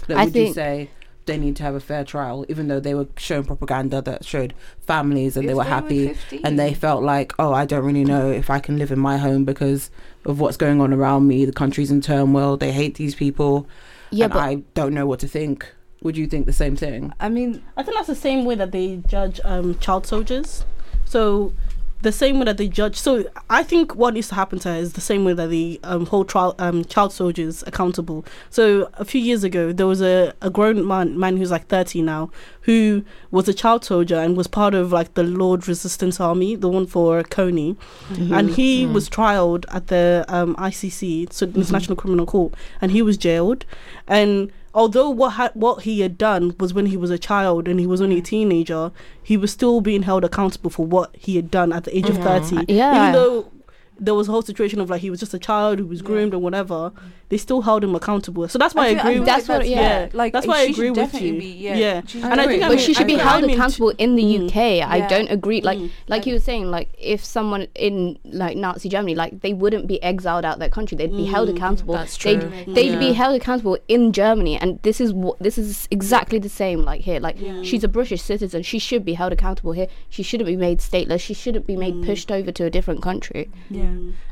Like, 0.08 0.18
I 0.18 0.24
would 0.26 0.36
you 0.36 0.42
think- 0.44 0.54
say 0.54 0.88
they 1.24 1.38
need 1.38 1.56
to 1.56 1.62
have 1.62 1.74
a 1.74 1.80
fair 1.80 2.04
trial, 2.04 2.44
even 2.50 2.68
though 2.68 2.78
they 2.78 2.94
were 2.94 3.06
shown 3.16 3.42
propaganda 3.44 4.02
that 4.02 4.24
showed 4.26 4.52
families 4.86 5.38
and 5.38 5.48
they 5.48 5.52
If 5.52 5.56
were 5.56 5.64
happy 5.64 6.08
15. 6.08 6.40
and 6.44 6.58
they 6.58 6.74
felt 6.74 7.02
like, 7.02 7.32
oh, 7.38 7.52
I 7.54 7.64
don't 7.64 7.82
really 7.84 8.04
know 8.04 8.30
if 8.30 8.50
I 8.50 8.58
can 8.58 8.76
live 8.78 8.92
in 8.92 8.98
my 8.98 9.16
home 9.16 9.44
because 9.46 9.90
of 10.26 10.38
what's 10.38 10.58
going 10.58 10.82
on 10.82 10.92
around 10.92 11.26
me. 11.26 11.46
The 11.46 11.52
country's 11.52 11.90
in 11.90 12.02
turmoil. 12.02 12.58
They 12.58 12.72
hate 12.72 12.96
these 12.96 13.14
people, 13.14 13.66
yeah 14.10 14.24
and 14.24 14.32
but 14.32 14.40
I 14.40 14.54
don't 14.74 14.94
know 14.94 15.06
what 15.06 15.20
to 15.20 15.28
think. 15.28 15.72
Would 16.02 16.16
you 16.16 16.26
think 16.26 16.46
the 16.46 16.52
same 16.52 16.76
thing? 16.76 17.12
I 17.18 17.28
mean, 17.28 17.62
I 17.76 17.82
think 17.82 17.96
that's 17.96 18.06
the 18.06 18.14
same 18.14 18.44
way 18.44 18.54
that 18.54 18.70
they 18.70 19.02
judge 19.08 19.40
um, 19.44 19.78
child 19.78 20.06
soldiers. 20.06 20.64
So 21.04 21.52
the 22.02 22.12
same 22.12 22.38
way 22.38 22.44
that 22.44 22.56
they 22.58 22.68
judge. 22.68 22.96
So 22.96 23.24
I 23.48 23.62
think 23.62 23.94
what 23.96 24.14
needs 24.14 24.28
to 24.28 24.34
happen 24.34 24.58
to 24.60 24.68
her 24.68 24.76
is 24.76 24.92
the 24.92 25.00
same 25.00 25.24
way 25.24 25.32
that 25.32 25.48
they 25.48 25.78
um, 25.82 26.06
hold 26.06 26.28
trial, 26.28 26.54
um, 26.58 26.84
child 26.84 27.12
soldiers 27.12 27.64
accountable. 27.66 28.24
So 28.50 28.90
a 28.94 29.04
few 29.04 29.20
years 29.20 29.42
ago, 29.44 29.72
there 29.72 29.86
was 29.86 30.02
a, 30.02 30.32
a 30.42 30.50
grown 30.50 30.86
man, 30.86 31.18
man 31.18 31.36
who's 31.38 31.50
like 31.50 31.68
30 31.68 32.02
now, 32.02 32.30
who 32.62 33.02
was 33.30 33.48
a 33.48 33.54
child 33.54 33.84
soldier 33.84 34.16
and 34.16 34.36
was 34.36 34.46
part 34.46 34.74
of 34.74 34.92
like 34.92 35.14
the 35.14 35.22
Lord 35.22 35.66
Resistance 35.66 36.20
Army, 36.20 36.54
the 36.54 36.68
one 36.68 36.86
for 36.86 37.22
Kony. 37.22 37.76
and 38.10 38.50
he 38.50 38.84
Mm. 38.86 38.92
was 38.92 39.08
trialed 39.08 39.64
at 39.72 39.86
the 39.88 40.24
um, 40.28 40.54
ICC, 40.56 41.32
so 41.32 41.46
the 41.46 41.52
Mhm. 41.52 41.56
International 41.62 41.96
Criminal 41.96 42.26
Court, 42.26 42.52
and 42.80 42.92
he 42.92 43.00
was 43.02 43.16
jailed. 43.16 43.64
And 44.06 44.52
although 44.76 45.08
what 45.08 45.30
ha- 45.30 45.50
what 45.54 45.82
he 45.82 46.00
had 46.00 46.16
done 46.18 46.54
was 46.60 46.72
when 46.74 46.86
he 46.86 46.96
was 46.96 47.10
a 47.10 47.18
child 47.18 47.66
and 47.66 47.80
he 47.80 47.86
was 47.86 48.00
only 48.00 48.18
a 48.18 48.20
mm. 48.20 48.24
teenager, 48.24 48.92
he 49.22 49.36
was 49.36 49.50
still 49.50 49.80
being 49.80 50.02
held 50.02 50.22
accountable 50.22 50.70
for 50.70 50.86
what 50.86 51.16
he 51.16 51.34
had 51.34 51.50
done 51.50 51.72
at 51.72 51.84
the 51.84 51.96
age 51.96 52.08
of 52.08 52.18
mm. 52.18 52.22
thirty. 52.22 52.72
Yeah. 52.72 53.08
Even 53.08 53.12
though 53.12 53.52
there 53.98 54.14
was 54.14 54.28
a 54.28 54.30
whole 54.30 54.42
situation 54.42 54.78
of 54.78 54.90
like 54.90 55.00
he 55.00 55.08
was 55.08 55.18
just 55.18 55.32
a 55.32 55.38
child 55.38 55.78
who 55.78 55.86
was 55.86 56.02
groomed 56.02 56.34
and 56.34 56.42
whatever, 56.42 56.92
they 57.28 57.36
still 57.36 57.62
held 57.62 57.82
him 57.82 57.94
accountable. 57.94 58.46
So 58.48 58.58
that's 58.58 58.74
why 58.74 58.86
I, 58.86 58.90
feel- 58.90 59.00
agree. 59.00 59.12
feel 59.14 59.20
with 59.22 59.26
That's 59.26 59.48
what- 59.48 59.68
yeah. 59.68 60.08
like 60.12 60.32
That's 60.32 60.46
why 60.46 60.58
I 60.58 60.62
agree 60.62 60.90
with 60.90 61.14
you. 61.20 61.38
Be, 61.38 61.46
yeah, 61.46 61.76
Yeah. 61.76 62.02
she 62.06 62.20
And 62.22 62.34
I 62.40 62.44
should 62.44 62.48
think 62.50 62.60
be. 62.60 62.64
I 62.64 62.68
mean- 62.68 62.78
she 62.78 62.94
should 62.94 63.06
be 63.06 63.14
held 63.16 63.42
I 63.44 63.46
mean- 63.46 63.56
accountable 63.56 63.90
in 63.98 64.14
the 64.14 64.22
Mm. 64.22 64.46
UK. 64.48 64.82
I 64.82 65.00
don't 65.08 65.28
agree. 65.30 65.60
Like, 65.60 65.78
Mm. 65.78 65.90
like 66.08 66.24
you 66.26 66.34
were 66.34 66.40
saying, 66.40 66.70
like 66.70 66.88
if 66.98 67.24
someone 67.24 67.66
in 67.74 68.18
like 68.24 68.56
Nazi 68.56 68.88
Germany, 68.88 69.14
like 69.14 69.40
they 69.40 69.52
wouldn't 69.52 69.86
be 69.86 70.00
exiled 70.02 70.44
out 70.44 70.58
their 70.60 70.68
country. 70.68 70.96
They'd 70.96 71.16
be 71.16 71.24
held 71.26 71.48
Mm. 71.48 71.56
accountable. 71.56 71.94
That's 71.94 72.16
They'd, 72.16 72.40
true. 72.40 72.50
they'd 72.74 72.98
be 72.98 73.12
held 73.12 73.34
accountable 73.40 73.76
in 73.88 74.12
Germany, 74.12 74.56
and 74.56 74.78
this 74.82 75.00
is 75.00 75.12
what 75.12 75.38
this 75.40 75.58
is 75.58 75.88
exactly 75.90 76.38
the 76.38 76.48
same. 76.48 76.82
Like 76.84 77.00
here, 77.00 77.18
like 77.20 77.36
she's 77.62 77.82
a 77.82 77.88
British 77.88 78.22
citizen. 78.22 78.62
She 78.62 78.78
should 78.78 79.04
be 79.04 79.14
held 79.14 79.32
accountable 79.32 79.72
here. 79.72 79.88
She 80.08 80.22
shouldn't 80.22 80.46
be 80.46 80.56
made 80.56 80.78
stateless. 80.78 81.20
She 81.20 81.34
shouldn't 81.34 81.66
be 81.66 81.76
made 81.76 81.94
Mm. 81.94 82.06
pushed 82.06 82.30
over 82.30 82.52
to 82.52 82.64
a 82.64 82.70
different 82.70 83.02
country. 83.02 83.48
Yeah. 83.70 83.90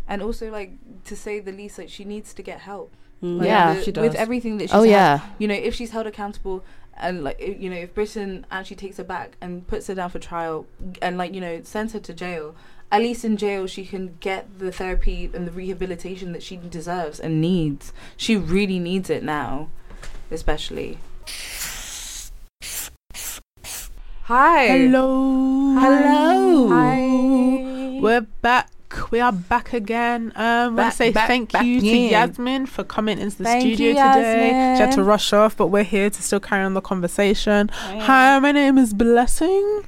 And 0.08 0.22
also 0.22 0.50
like 0.50 0.72
to 1.04 1.16
say 1.16 1.40
the 1.40 1.52
least, 1.52 1.78
like 1.78 1.88
she 1.88 2.04
needs 2.04 2.32
to 2.34 2.42
get 2.42 2.60
help. 2.60 2.92
Mm. 3.22 3.38
Like, 3.38 3.46
Yeah. 3.46 3.74
the- 3.74 3.82
She 3.82 3.90
with 3.92 4.14
everything 4.14 4.58
that 4.58 4.64
she's 4.70 4.74
Oh 4.74 4.82
had, 4.82 4.90
yeah. 4.90 5.20
you 5.38 5.48
know, 5.48 5.54
if 5.54 5.74
she's 5.74 5.90
held 5.90 6.06
accountable 6.06 6.64
and 6.96 7.24
like 7.24 7.40
you 7.40 7.68
know, 7.70 7.76
if 7.76 7.94
Britain 7.94 8.46
actually 8.50 8.76
takes 8.76 8.98
her 8.98 9.04
back 9.04 9.36
and 9.40 9.66
puts 9.66 9.86
her 9.88 9.94
down 9.94 10.10
for 10.10 10.18
trial 10.18 10.66
and 11.02 11.16
like 11.18 11.34
you 11.34 11.40
know 11.40 11.60
sends 11.62 11.92
her 11.92 12.00
to 12.00 12.12
jail, 12.12 12.54
at 12.92 13.00
least 13.00 13.24
in 13.24 13.36
jail 13.36 13.66
she 13.66 13.84
can 13.86 14.16
get 14.20 14.58
the 14.58 14.70
therapy 14.70 15.30
and 15.34 15.46
the 15.46 15.50
rehabilitation 15.52 16.32
that 16.32 16.42
she 16.42 16.56
deserves 16.56 17.18
and 17.18 17.40
needs. 17.40 17.92
She 18.16 18.36
really 18.36 18.78
needs 18.78 19.08
it 19.10 19.22
now, 19.24 19.70
especially. 20.30 20.98
Hi. 24.24 24.66
Hello. 24.68 25.74
Hello. 25.78 26.68
Hi. 26.68 27.98
We're 28.00 28.22
back. 28.40 28.70
We 29.10 29.20
are 29.20 29.32
back 29.32 29.72
again. 29.72 30.32
Um, 30.36 30.42
I 30.42 30.64
want 30.66 30.76
Back, 30.76 30.92
to 30.92 30.96
say 30.96 31.10
back, 31.12 31.26
thank 31.28 31.52
back 31.52 31.64
you 31.64 31.80
to. 31.80 31.86
Yasmin 31.86 32.66
for 32.66 32.84
coming 32.84 33.18
into 33.18 33.38
the 33.38 33.44
Thank 33.44 33.62
studio 33.62 33.88
you, 33.88 33.94
today. 33.94 34.74
She 34.76 34.82
had 34.82 34.92
to 34.92 35.02
rush 35.02 35.32
off, 35.32 35.56
but 35.56 35.68
we're 35.68 35.82
here 35.84 36.10
to 36.10 36.22
still 36.22 36.40
carry 36.40 36.64
on 36.64 36.74
the 36.74 36.80
conversation. 36.80 37.68
Hi, 37.68 38.38
my 38.38 38.52
name 38.52 38.78
is 38.78 38.92
Blessing. 38.94 39.82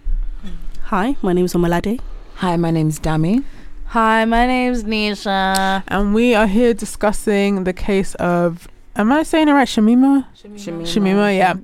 Hi, 0.84 1.16
my 1.22 1.32
name 1.32 1.44
is 1.44 1.54
Omalade. 1.54 2.00
Hi, 2.36 2.56
my 2.56 2.70
name 2.70 2.88
is 2.88 3.00
Dami. 3.00 3.44
Hi, 3.86 4.24
my 4.24 4.46
name's 4.46 4.84
Nisha. 4.84 5.82
And 5.88 6.14
we 6.14 6.34
are 6.34 6.46
here 6.46 6.74
discussing 6.74 7.64
the 7.64 7.72
case 7.72 8.14
of, 8.16 8.68
am 8.96 9.12
I 9.12 9.22
saying 9.22 9.48
it 9.48 9.52
right? 9.52 9.68
Shamima? 9.68 10.26
Shamima. 10.36 10.82
Shamima, 10.82 11.36
yeah. 11.36 11.54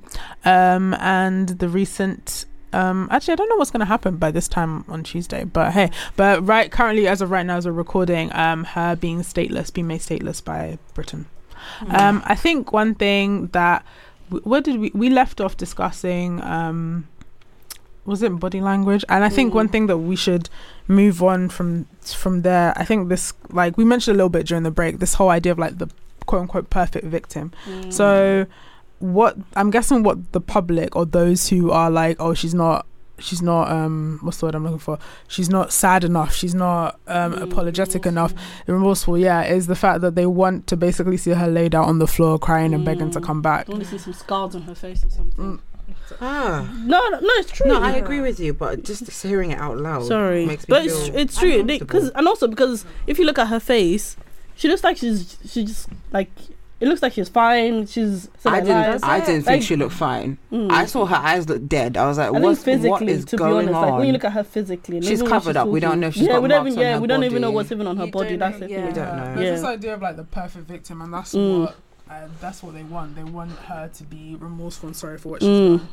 Um, 0.75 0.93
and 0.95 1.49
the 1.49 1.69
recent. 1.69 2.45
Um, 2.73 3.07
actually, 3.11 3.33
I 3.33 3.35
don't 3.35 3.49
know 3.49 3.55
what's 3.55 3.71
going 3.71 3.79
to 3.81 3.85
happen 3.85 4.17
by 4.17 4.31
this 4.31 4.47
time 4.47 4.83
on 4.87 5.03
Tuesday, 5.03 5.43
but 5.43 5.71
hey, 5.73 5.91
but 6.15 6.45
right 6.45 6.71
currently, 6.71 7.07
as 7.07 7.21
of 7.21 7.31
right 7.31 7.45
now, 7.45 7.57
as 7.57 7.65
we're 7.65 7.71
recording, 7.73 8.33
um, 8.35 8.63
her 8.63 8.95
being 8.95 9.21
stateless, 9.21 9.73
being 9.73 9.87
made 9.87 10.01
stateless 10.01 10.43
by 10.43 10.77
Britain. 10.93 11.25
Um, 11.89 12.21
I 12.25 12.35
think 12.35 12.73
one 12.73 12.93
thing 12.95 13.47
that 13.47 13.85
w- 14.29 14.43
what 14.43 14.63
did 14.63 14.79
we 14.79 14.91
we 14.93 15.09
left 15.09 15.39
off 15.39 15.55
discussing 15.55 16.41
um 16.43 17.07
was 18.05 18.21
it 18.21 18.37
body 18.37 18.59
language? 18.59 19.05
And 19.07 19.23
i 19.23 19.29
think 19.29 19.53
one 19.53 19.69
thing 19.69 19.87
that 19.87 19.97
we 19.97 20.17
should 20.17 20.49
move 20.89 21.23
on 21.23 21.47
from 21.47 21.85
from 22.03 22.41
there 22.41 22.73
i 22.75 22.83
think 22.83 23.07
this 23.07 23.31
like 23.49 23.77
we 23.77 23.85
mentioned 23.85 24.15
a 24.15 24.17
little 24.17 24.29
bit 24.37 24.45
during 24.45 24.63
the 24.63 24.71
break 24.71 24.99
this 24.99 25.13
whole 25.13 25.29
idea 25.29 25.53
of 25.53 25.57
like 25.57 25.77
the 25.77 25.87
quote 26.25 26.41
unquote 26.41 26.69
perfect 26.69 27.05
victim. 27.05 27.51
So 27.89 28.45
what 29.03 29.37
i'm 29.55 29.69
guessing 29.69 30.01
what 30.01 30.31
the 30.31 30.39
public 30.39 30.95
or 30.95 31.05
those 31.05 31.49
who 31.49 31.71
are 31.71 31.91
like 31.91 32.15
oh 32.19 32.33
she's 32.33 32.53
not 32.53 32.85
she's 33.19 33.41
not 33.41 33.69
um 33.69 34.17
what's 34.21 34.37
the 34.39 34.45
word 34.45 34.55
i'm 34.55 34.63
looking 34.63 34.79
for 34.79 34.97
she's 35.27 35.49
not 35.49 35.71
sad 35.73 36.03
enough 36.03 36.33
she's 36.33 36.55
not 36.55 36.99
um 37.07 37.33
apologetic 37.33 38.05
enough 38.05 38.33
remorseful 38.65 39.17
yeah 39.17 39.43
is 39.43 39.67
the 39.67 39.75
fact 39.75 40.01
that 40.01 40.15
they 40.15 40.25
want 40.25 40.65
to 40.67 40.75
basically 40.77 41.17
see 41.17 41.31
her 41.31 41.47
laid 41.47 41.75
out 41.75 41.85
on 41.85 41.99
the 41.99 42.07
floor 42.07 42.39
crying 42.39 42.73
and 42.73 42.83
begging 42.85 43.11
to 43.11 43.19
Mm. 43.19 43.23
come 43.25 43.41
back 43.41 43.67
I 43.69 43.73
want 43.73 43.83
to 43.83 43.89
see 43.89 43.97
some 43.97 44.13
scars 44.13 44.55
on 44.55 44.61
her 44.63 44.75
face 44.75 45.03
or 45.03 45.09
something. 45.09 45.45
Mm. 45.57 45.59
Ah. 46.21 46.73
No, 46.85 46.99
no, 47.09 47.19
no, 47.19 47.29
it's 47.41 47.51
true. 47.51 47.67
No, 47.67 47.81
I 47.81 47.91
agree 47.93 48.21
with 48.21 48.39
you, 48.39 48.53
but 48.53 48.83
just 48.83 49.09
hearing 49.21 49.51
it 49.51 49.59
out 49.59 49.77
loud 49.77 50.05
Sorry, 50.05 50.45
makes 50.45 50.67
me 50.67 50.73
but 50.73 50.83
feel 50.83 50.97
it's 50.97 51.07
it's 51.09 51.37
true 51.37 51.63
because 51.63 52.09
and 52.09 52.27
also 52.27 52.47
because 52.47 52.85
if 53.07 53.19
you 53.19 53.25
look 53.25 53.37
at 53.39 53.47
her 53.47 53.59
face, 53.59 54.15
she 54.55 54.67
looks 54.67 54.83
like 54.83 54.97
she's 54.97 55.37
she 55.45 55.65
just 55.65 55.87
like 56.11 56.29
it 56.83 56.87
looks 56.89 57.01
like 57.01 57.13
she's 57.13 57.29
fine. 57.29 57.87
She's 57.87 58.27
I 58.45 58.59
alive. 58.59 58.65
didn't. 58.65 59.03
I 59.05 59.19
didn't 59.21 59.35
Like- 59.37 59.45
think 59.45 59.63
she 59.63 59.75
looked 59.77 59.93
fine. 59.93 60.37
Mm. 60.51 60.69
I 60.69 60.85
saw 60.85 61.05
her 61.05 61.15
eyes 61.15 61.47
look 61.47 61.65
dead. 61.67 61.95
I 61.95 62.05
was 62.07 62.17
like, 62.17 62.27
I 62.27 62.31
"What's 62.31 62.61
physically, 62.61 62.89
what 62.89 63.01
is 63.03 63.23
to 63.25 63.37
be 63.37 63.37
going 63.37 63.69
honest, 63.69 63.75
on?" 63.75 63.81
like 63.89 63.97
when 63.99 64.07
you 64.07 64.13
look 64.13 64.25
at 64.25 64.33
her 64.33 64.43
physically, 64.43 64.99
She's 65.01 65.11
even 65.11 65.23
when 65.23 65.31
covered 65.31 65.55
up. 65.57 65.67
We 65.69 65.79
don't 65.79 65.99
know 66.01 66.07
if 66.07 66.13
she's 66.15 66.23
yeah, 66.23 66.33
got 66.33 66.41
we 66.43 66.49
don't 66.49 66.63
marks 66.65 66.73
even, 66.73 66.81
yeah, 66.81 66.93
her 66.95 67.01
we 67.01 67.07
don't 67.07 67.23
even 67.23 67.41
know 67.41 67.51
what's 67.51 67.71
even 67.71 67.87
on 67.87 67.97
her 67.97 68.05
You 68.05 68.11
body. 68.11 68.35
That's 68.35 68.59
know, 68.59 68.67
the 68.67 68.69
yeah. 68.73 68.77
thing. 68.79 68.87
We 68.87 68.93
don't 68.93 69.17
know. 69.17 69.23
There's 69.35 69.39
Yeah. 69.45 69.51
this 69.51 69.63
idea 69.63 69.93
of 69.93 70.01
like 70.01 70.17
the 70.17 70.23
perfect 70.25 70.67
victim, 70.67 71.01
and 71.01 71.13
that's 71.13 71.33
Mm. 71.33 71.61
what 71.61 71.75
uh, 72.09 72.27
that's 72.41 72.61
what 72.61 72.73
they 72.73 72.83
want. 72.83 73.15
They 73.15 73.23
want 73.23 73.51
her 73.51 73.89
to 73.93 74.03
be 74.03 74.35
remorseful 74.39 74.87
and 74.87 74.95
sorry 74.95 75.17
for 75.17 75.29
what 75.29 75.41
she's 75.41 75.49
Mm. 75.49 75.77
done. 75.77 75.87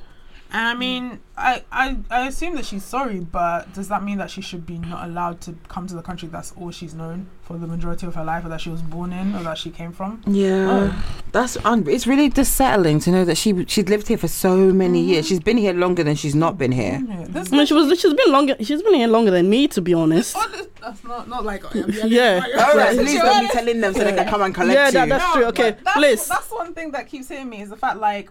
And 0.53 0.67
I 0.67 0.75
mm. 0.75 0.79
mean, 0.79 1.21
I, 1.37 1.65
I 1.71 1.97
I 2.11 2.27
assume 2.27 2.57
that 2.57 2.67
she's 2.67 2.85
sorry, 2.85 3.21
but 3.21 3.73
does 3.73 3.89
that 3.89 4.03
mean 4.03 4.19
that 4.19 4.31
she 4.31 4.41
should 4.41 4.67
be 4.67 4.79
not 4.79 5.09
allowed 5.09 5.41
to 5.43 5.55
come 5.69 5.87
to 5.87 5.95
the 5.95 6.03
country 6.03 6.29
that's 6.29 6.53
all 6.57 6.71
she's 6.71 6.93
known 6.93 7.29
for 7.43 7.57
the 7.57 7.67
majority 7.67 8.07
of 8.07 8.15
her 8.17 8.25
life, 8.25 8.45
or 8.45 8.49
that 8.49 8.61
she 8.61 8.69
was 8.69 8.83
born 8.83 9.13
in, 9.13 9.35
or 9.37 9.43
that 9.45 9.59
she 9.59 9.71
came 9.71 9.93
from? 9.93 10.23
Yeah, 10.27 10.93
oh. 10.93 11.05
that's 11.33 11.57
un- 11.65 11.87
it's 11.89 12.07
really 12.07 12.29
dissettling 12.29 12.99
to 13.01 13.11
know 13.11 13.25
that 13.25 13.37
she 13.37 13.65
she'd 13.67 13.89
lived 13.89 14.09
here 14.09 14.19
for 14.19 14.29
so 14.29 14.57
many 14.73 15.05
mm. 15.05 15.09
years. 15.09 15.29
She's 15.29 15.41
been 15.41 15.57
here 15.57 15.73
longer 15.73 16.03
than 16.03 16.17
she's 16.17 16.35
not 16.35 16.59
been 16.59 16.73
here. 16.73 17.01
Yeah, 17.07 17.27
this 17.29 17.53
I 17.53 17.57
mean, 17.57 17.67
she 17.67 17.75
was 17.75 18.01
she's 18.01 18.15
been 18.15 18.33
longer. 18.33 18.57
She's 18.61 18.83
been 18.83 18.95
here 18.95 19.09
longer 19.09 19.31
than 19.31 19.49
me, 19.49 19.69
to 19.69 19.81
be 19.81 19.95
honest. 19.95 20.35
Oh, 20.37 20.67
that's 20.81 21.05
not 21.05 21.29
not 21.29 21.45
like 21.45 21.63
Yeah. 21.75 22.45
All 22.45 22.77
right, 22.77 22.89
at 22.89 22.97
least 22.97 23.23
don't 23.23 23.43
be 23.43 23.49
telling 23.49 23.81
them 23.81 23.95
so 23.95 24.03
they 24.03 24.15
can 24.15 24.29
come 24.29 24.43
and 24.43 24.55
collect 24.55 24.75
Yeah, 24.75 24.87
you. 24.87 24.93
that- 24.93 25.09
that's 25.09 25.33
true. 25.33 25.45
Okay, 25.47 25.71
but 25.73 25.85
that's, 25.85 25.97
Bliss. 25.97 26.29
That's 26.29 26.51
one 26.51 26.75
thing 26.75 26.91
that 26.91 27.07
keeps 27.07 27.29
hitting 27.29 27.49
me 27.49 27.63
is 27.63 27.71
the 27.71 27.77
fact 27.77 27.99
like 27.99 28.31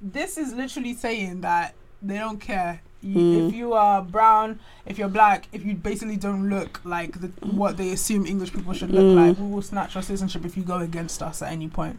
this 0.00 0.36
is 0.38 0.52
literally 0.54 0.94
saying 0.94 1.40
that 1.42 1.74
they 2.02 2.18
don't 2.18 2.40
care. 2.40 2.80
You, 3.00 3.14
Mm. 3.16 3.48
If 3.48 3.54
you 3.54 3.74
are 3.74 4.02
brown, 4.02 4.58
if 4.84 4.98
you're 4.98 5.08
black, 5.08 5.46
if 5.52 5.64
you 5.64 5.74
basically 5.74 6.16
don't 6.16 6.48
look 6.50 6.80
like 6.84 7.20
the, 7.20 7.28
what 7.46 7.76
they 7.76 7.90
assume 7.92 8.26
English 8.26 8.52
people 8.52 8.72
should 8.72 8.90
look 8.90 9.04
Mm. 9.04 9.14
like, 9.28 9.38
we 9.38 9.46
will 9.46 9.62
snatch 9.62 9.94
your 9.94 10.02
citizenship 10.02 10.44
if 10.44 10.56
you 10.56 10.64
go 10.64 10.78
against 10.78 11.22
us 11.22 11.40
at 11.42 11.52
any 11.52 11.68
point. 11.68 11.98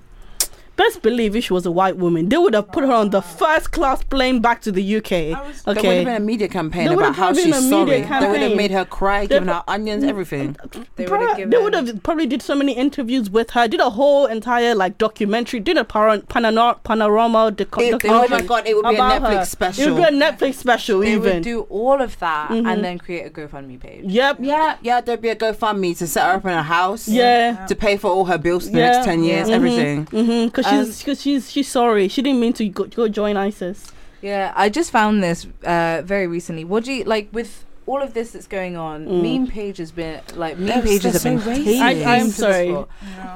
Best 0.79 1.01
believe 1.01 1.35
if 1.35 1.43
she 1.43 1.51
was 1.51 1.65
a 1.65 1.71
white 1.71 1.97
woman, 1.97 2.29
they 2.29 2.37
would 2.37 2.53
have 2.53 2.71
put 2.71 2.85
her 2.85 2.93
on 2.93 3.09
the 3.09 3.21
first 3.21 3.71
class 3.71 4.01
plane 4.01 4.39
back 4.39 4.61
to 4.61 4.71
the 4.71 4.81
UK. 4.97 5.11
Was- 5.11 5.63
There 5.63 5.75
would 5.75 5.83
have 5.85 6.05
been 6.05 6.07
a 6.07 6.19
media 6.21 6.47
campaign 6.47 6.85
There 6.87 6.97
about 6.97 7.15
how 7.15 7.33
she's 7.33 7.53
sorry. 7.69 8.01
They 8.01 8.27
would 8.31 8.39
have 8.47 8.55
made 8.55 8.71
her 8.71 8.85
cry, 8.85 9.21
They- 9.25 9.35
giving 9.35 9.49
her 9.49 9.61
onions, 9.67 10.05
everything. 10.05 10.55
They 10.95 11.03
Bruh, 11.05 11.19
would 11.19 11.39
have 11.39 11.49
they 11.51 11.57
would 11.57 11.73
have 11.75 12.01
probably 12.01 12.27
did 12.27 12.41
so 12.41 12.55
many 12.55 12.71
interviews 12.85 13.29
with 13.29 13.49
her, 13.51 13.67
did 13.67 13.81
a 13.81 13.89
whole 13.89 14.25
entire 14.25 14.73
like 14.73 14.97
documentary, 14.97 15.59
did 15.59 15.75
a 15.77 15.83
paran- 15.83 16.21
panorama, 16.29 16.77
panorama 16.85 17.51
doc- 17.51 17.77
It- 17.81 18.05
oh 18.07 18.27
my 18.29 18.41
god, 18.41 18.63
it 18.65 18.73
would 18.77 18.87
be 18.87 18.95
a 18.95 18.99
Netflix 18.99 19.39
her. 19.39 19.45
special. 19.45 19.83
It 19.83 19.91
would 19.91 19.97
be 19.97 20.03
a 20.15 20.17
Netflix 20.21 20.53
special, 20.55 20.99
They 21.01 21.11
even. 21.13 21.33
would 21.35 21.43
do 21.43 21.61
all 21.69 22.01
of 22.01 22.17
that 22.19 22.51
Mhm. 22.51 22.71
and 22.71 22.83
then 22.85 22.97
create 22.99 23.25
a 23.25 23.29
GoFundMe 23.29 23.77
page. 23.81 24.05
yep. 24.05 24.37
yeah, 24.39 24.75
yeah, 24.81 25.01
there'd 25.01 25.21
be 25.21 25.29
a 25.29 25.35
GoFundMe 25.35 25.97
to 25.97 26.07
set 26.07 26.23
her 26.25 26.33
up 26.37 26.45
in 26.45 26.51
a 26.51 26.63
house. 26.63 27.07
Yeah. 27.09 27.65
To 27.65 27.75
pay 27.75 27.97
for 27.97 28.09
all 28.09 28.25
her 28.31 28.37
bills 28.37 28.67
for 28.67 28.71
the 28.71 28.79
Yeah. 28.79 28.91
next 28.91 29.05
ten 29.05 29.23
years, 29.25 29.49
Yeah. 29.49 29.55
everything. 29.55 30.05
Mm-hmm. 30.05 30.45
Because 30.45 30.67
Um, 30.67 30.68
she's, 30.69 31.03
cause 31.03 31.21
she's, 31.21 31.51
she's 31.51 31.67
sorry. 31.67 32.07
She 32.07 32.21
didn't 32.21 32.39
mean 32.39 32.53
to 32.53 32.67
go, 32.69 32.85
go 32.85 33.07
join 33.07 33.37
ISIS. 33.37 33.91
Yeah, 34.21 34.53
I 34.55 34.69
just 34.69 34.91
found 34.91 35.23
this 35.23 35.47
uh, 35.63 36.01
very 36.03 36.27
recently. 36.27 36.63
What 36.65 36.83
do 36.83 36.91
you 36.91 37.03
like 37.05 37.29
with 37.31 37.65
all 37.85 38.01
of 38.01 38.13
this 38.13 38.31
that's 38.31 38.47
going 38.47 38.75
on? 38.75 39.05
Mm. 39.05 39.21
Meme 39.23 39.47
page 39.47 39.77
has 39.77 39.91
been 39.91 40.21
like 40.35 40.57
meme 40.57 40.67
That's- 40.67 40.83
pages 40.85 41.03
have 41.03 41.13
that's 41.13 41.23
been 41.23 41.39
so 41.39 41.49
racist. 41.51 41.79
I- 41.79 42.17
I'm 42.17 42.27
sorry. 42.27 42.69
spot. 42.69 42.89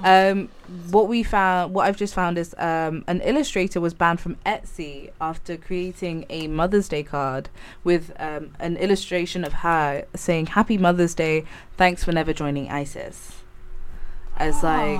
Um, 0.03 0.49
what 0.91 1.07
we 1.07 1.23
found, 1.23 1.73
what 1.73 1.87
I've 1.87 1.95
just 1.97 2.13
found 2.13 2.37
is 2.37 2.53
um, 2.57 3.03
an 3.07 3.21
illustrator 3.21 3.79
was 3.79 3.93
banned 3.93 4.19
from 4.19 4.35
Etsy 4.45 5.11
after 5.21 5.55
creating 5.55 6.25
a 6.29 6.47
Mother's 6.47 6.89
Day 6.89 7.03
card 7.03 7.49
with 7.83 8.11
um, 8.19 8.51
an 8.59 8.75
illustration 8.77 9.43
of 9.45 9.53
her 9.53 10.05
saying 10.15 10.47
"Happy 10.47 10.77
Mother's 10.77 11.15
Day, 11.15 11.45
thanks 11.77 12.03
for 12.03 12.11
never 12.11 12.33
joining 12.33 12.69
ISIS." 12.69 13.32
As 14.37 14.63
like, 14.63 14.99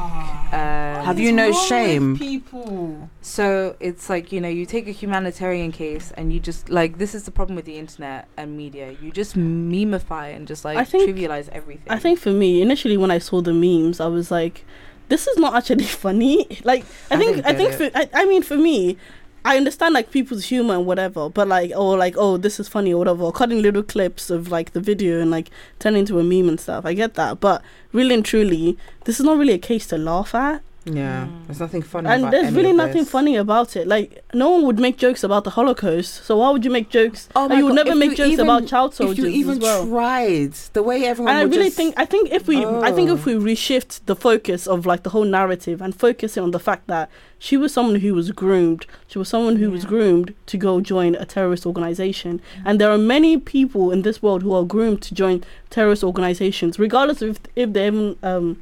um, 0.54 1.06
Have 1.06 1.20
you 1.20 1.32
no 1.32 1.52
shame? 1.52 2.18
people? 2.18 3.10
so 3.22 3.76
it's 3.80 4.10
like 4.10 4.32
you 4.32 4.40
know 4.40 4.48
you 4.48 4.66
take 4.66 4.88
a 4.88 4.92
humanitarian 4.92 5.72
case 5.72 6.12
and 6.16 6.32
you 6.32 6.40
just 6.40 6.70
like 6.70 6.98
this 6.98 7.16
is 7.16 7.24
the 7.24 7.32
problem 7.32 7.56
with 7.56 7.66
the 7.66 7.78
internet 7.78 8.28
and 8.38 8.56
media. 8.56 8.96
You 9.02 9.12
just 9.12 9.36
memify 9.36 10.28
and 10.28 10.48
just 10.48 10.64
like 10.64 10.78
I 10.78 10.84
think- 10.84 11.10
trivialize 11.10 11.50
everything. 11.50 11.92
I 11.92 12.00
think 12.00 12.20
for 12.20 12.32
me, 12.32 12.62
initially 12.62 12.98
when 12.98 13.12
I 13.12 13.18
saw 13.20 13.42
the 13.42 13.54
memes, 13.54 14.00
I 14.00 14.08
was 14.08 14.30
like, 14.30 14.66
"This 15.10 15.26
is 15.28 15.38
not 15.38 15.56
actually 15.56 15.86
funny." 16.06 16.60
Like, 16.64 16.86
I 17.10 17.16
I 17.16 17.18
think, 17.18 17.46
I 17.46 17.54
think, 17.54 17.74
for, 17.74 17.90
I, 17.96 18.10
I 18.14 18.26
mean, 18.26 18.44
for 18.44 18.56
me, 18.58 18.98
I 19.46 19.58
understand 19.58 19.94
like 19.94 20.10
people's 20.12 20.46
humor 20.46 20.76
and 20.76 20.86
whatever, 20.86 21.30
but 21.30 21.48
like, 21.50 21.72
oh, 21.76 21.90
like, 21.90 22.16
oh, 22.18 22.38
this 22.38 22.60
is 22.60 22.70
funny 22.70 22.94
or 22.94 23.00
whatever, 23.00 23.24
or 23.24 23.32
cutting 23.34 23.62
little 23.62 23.84
clips 23.84 24.30
of 24.30 24.50
like 24.50 24.72
the 24.72 24.80
video 24.80 25.20
and 25.20 25.30
like 25.32 25.50
turning 25.80 26.02
into 26.02 26.18
a 26.20 26.24
meme 26.24 26.48
and 26.48 26.60
stuff. 26.60 26.86
I 26.86 26.94
get 26.94 27.16
that, 27.16 27.42
but 27.42 27.62
really 27.92 28.16
and 28.16 28.24
truly, 28.24 28.78
this 29.04 29.20
is 29.20 29.26
not 29.26 29.38
really 29.38 29.54
a 29.54 29.58
case 29.58 29.86
to 29.88 29.98
laugh 29.98 30.34
at. 30.34 30.62
Yeah, 30.86 31.28
Mm. 31.28 31.48
there's 31.48 31.62
nothing 31.62 31.82
funny. 31.82 32.10
and 32.10 32.32
there's 32.34 32.54
really 32.54 32.74
nothing 32.74 33.06
funny 33.06 33.38
about 33.38 33.78
it. 33.78 33.88
Like 33.88 34.22
no 34.34 34.50
one 34.52 34.64
would 34.66 34.80
make 34.80 34.98
jokes 34.98 35.24
about 35.24 35.46
the 35.46 35.52
Holocaust, 35.52 36.26
so 36.26 36.38
why 36.40 36.50
would 36.52 36.66
you 36.66 36.72
make 36.72 36.90
jokes? 36.90 37.30
Oh 37.36 37.48
my 37.48 37.58
you 37.58 37.64
would 37.66 37.70
God, 37.70 37.76
never 37.86 37.92
if 37.92 37.98
make 37.98 38.18
jokes 38.18 38.32
even- 38.32 38.46
about 38.46 38.68
child 38.68 38.94
soldiers. 38.94 39.20
If 39.20 39.32
you 39.34 39.40
even 39.40 39.60
well. 39.60 39.88
tried, 39.88 40.54
the 40.74 40.84
way 40.84 41.06
everyone 41.06 41.34
and 41.34 41.40
I 41.40 41.44
really 41.56 41.70
think 41.70 41.94
I 41.98 42.04
think 42.06 42.32
if 42.34 42.48
we 42.50 42.66
I 42.66 42.92
think 42.92 43.10
if 43.10 43.26
Oh. 43.26 43.38
we 43.40 43.54
reshift 43.54 44.02
the 44.08 44.16
focus 44.16 44.68
of 44.68 44.86
like 44.86 45.04
the 45.04 45.12
whole 45.12 45.24
narrative 45.24 45.82
and 45.82 45.96
focus 45.96 46.36
it 46.36 46.42
on 46.42 46.52
the 46.52 46.60
fact 46.60 46.88
that 46.88 47.10
she 47.40 47.56
was 47.56 47.74
someone 47.74 48.02
who 48.02 48.14
was 48.14 48.32
groomed, 48.32 48.86
she 49.08 49.18
was 49.18 49.30
someone 49.30 49.56
who 49.58 49.70
was 49.72 49.86
groomed 49.86 50.34
to 50.48 50.58
go 50.58 50.82
join 50.82 51.16
a 51.16 51.26
terrorist 51.26 51.66
organization, 51.66 52.42
and 52.66 52.80
there 52.82 52.92
are 52.92 52.98
many 52.98 53.38
people 53.38 53.90
in 53.92 54.02
this 54.02 54.22
world 54.22 54.44
who 54.44 54.54
are 54.54 54.64
groomed 54.66 55.02
to 55.04 55.16
join 55.16 55.44
terrorist 55.70 56.04
organizations, 56.04 56.78
regardless 56.78 57.22
of 57.22 57.30
if, 57.30 57.40
if 57.56 57.74
they're 57.74 57.88
even 57.88 58.16
um, 58.24 58.58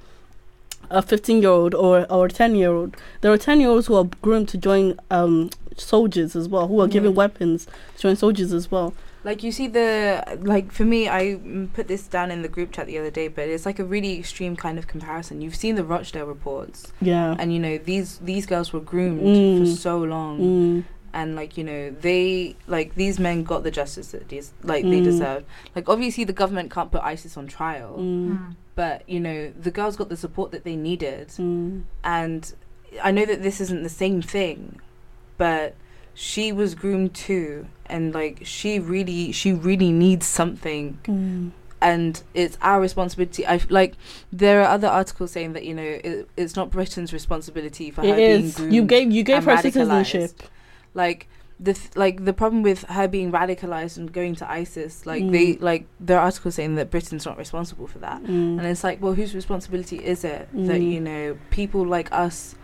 a 0.91 1.01
15 1.01 1.41
year 1.41 1.51
old 1.51 1.73
or 1.75 2.06
or 2.12 2.25
a 2.27 2.30
10 2.30 2.56
year 2.56 2.71
old. 2.71 2.95
There 3.21 3.32
are 3.32 3.38
10 3.38 3.60
year 3.60 3.69
olds 3.69 3.88
who 3.88 3.95
are 3.95 4.06
groomed 4.21 4.49
to 4.49 4.58
join 4.58 4.99
um, 5.10 5.49
soldiers 5.77 6.36
as 6.36 6.47
well, 6.49 6.67
who 6.67 6.80
are 6.82 6.88
given 6.88 7.12
Yeah. 7.12 7.17
weapons 7.17 7.65
to 7.95 8.01
join 8.01 8.15
soldiers 8.15 8.54
as 8.54 8.69
well. 8.69 8.93
Like 9.23 9.43
you 9.43 9.51
see 9.51 9.67
the 9.67 10.23
like 10.41 10.71
for 10.71 10.84
me, 10.84 11.08
I 11.08 11.36
mm, 11.36 11.71
put 11.73 11.88
this 11.88 12.08
down 12.08 12.32
in 12.32 12.41
the 12.41 12.47
group 12.47 12.71
chat 12.71 12.88
the 12.88 12.97
other 12.97 13.12
day, 13.12 13.27
but 13.27 13.47
it's 13.47 13.65
like 13.67 13.77
a 13.77 13.86
really 13.86 14.17
extreme 14.17 14.56
kind 14.56 14.80
of 14.80 14.88
comparison. 14.88 15.41
You've 15.41 15.56
seen 15.56 15.75
the 15.75 15.84
Rochdale 15.84 16.25
reports, 16.25 16.91
Yeah. 17.01 17.36
and 17.38 17.54
you 17.54 17.60
know 17.60 17.77
these 17.77 18.17
these 18.17 18.45
girls 18.47 18.73
were 18.73 18.80
groomed 18.80 19.21
Mm. 19.21 19.60
for 19.60 19.65
so 19.67 19.99
long, 19.99 20.39
Mm. 20.39 20.84
and 21.13 21.36
like 21.36 21.56
you 21.56 21.63
know 21.63 21.91
they 22.01 22.56
like 22.67 22.95
these 22.95 23.19
men 23.19 23.43
got 23.43 23.62
the 23.63 23.69
justice 23.69 24.10
that 24.12 24.27
these 24.30 24.54
like 24.63 24.84
they 24.84 25.01
Mm. 25.01 25.04
deserved. 25.04 25.45
Like 25.75 25.88
obviously 25.88 26.23
the 26.23 26.34
government 26.34 26.71
can't 26.71 26.91
put 26.91 27.01
ISIS 27.04 27.38
on 27.38 27.45
trial, 27.45 27.97
Mm. 27.99 28.56
But 28.75 29.07
you 29.10 29.19
know 29.19 29.51
the 29.60 29.71
girls 29.71 29.95
got 29.95 30.10
the 30.10 30.17
support 30.17 30.51
that 30.51 30.63
they 30.63 30.75
needed, 30.75 31.27
Mm. 31.29 31.84
and 32.03 32.53
I 33.03 33.12
know 33.12 33.25
that 33.25 33.41
this 33.43 33.62
isn't 33.62 33.84
the 33.84 33.89
same 33.89 34.21
thing, 34.21 34.79
but 35.38 35.75
she 36.13 36.51
was 36.51 36.75
groomed 36.75 37.13
too, 37.13 37.67
and 37.86 38.13
like 38.13 38.39
she 38.43 38.79
really, 38.79 39.31
she 39.31 39.53
really 39.53 39.91
needs 39.91 40.25
something, 40.25 40.99
Mm. 41.05 41.51
and 41.81 42.21
it's 42.34 42.57
our 42.62 42.81
responsibility. 42.81 43.45
I 43.47 43.62
like 43.69 43.93
there 44.31 44.62
are 44.62 44.67
other 44.67 44.88
articles 44.88 45.31
saying 45.31 45.53
that 45.53 45.63
you 45.65 45.73
know 45.73 45.84
it, 46.03 46.27
it's 46.38 46.55
not 46.55 46.69
Britain's 46.71 47.13
responsibility 47.13 47.91
for 47.91 48.01
her 48.01 48.07
It 48.07 48.15
being 48.17 48.51
groomed. 48.51 48.73
You 48.73 48.84
gave 48.84 49.12
you 49.12 49.23
gave 49.23 49.45
her 49.45 49.57
citizenship. 49.57 50.31
Like 50.93 51.27
the 51.63 51.74
th- 51.74 51.95
like 51.95 52.26
the 52.26 52.34
problem 52.34 52.63
with 52.63 52.82
her 52.86 53.08
being 53.08 53.32
radicalized 53.32 53.95
and 53.97 54.12
going 54.12 54.34
to 54.36 54.50
ISIS, 54.52 55.06
like 55.06 55.21
Mm. 55.24 55.32
they 55.32 55.54
like 55.58 55.86
there 56.00 56.17
are 56.17 56.24
articles 56.24 56.56
saying 56.56 56.74
that 56.76 56.89
Britain's 56.89 57.26
not 57.26 57.38
responsible 57.38 57.86
for 57.88 58.00
that. 58.00 58.24
Mm. 58.24 58.58
And 58.58 58.65
it's 58.65 58.84
like, 58.84 59.00
well, 59.02 59.13
whose 59.13 59.36
responsibility 59.36 59.97
is 59.97 60.24
it 60.24 60.50
that 60.54 60.82
Mm. 60.82 60.91
you 60.93 61.00
know 61.00 61.38
people 61.52 61.86
like 61.86 62.10
us 62.12 62.56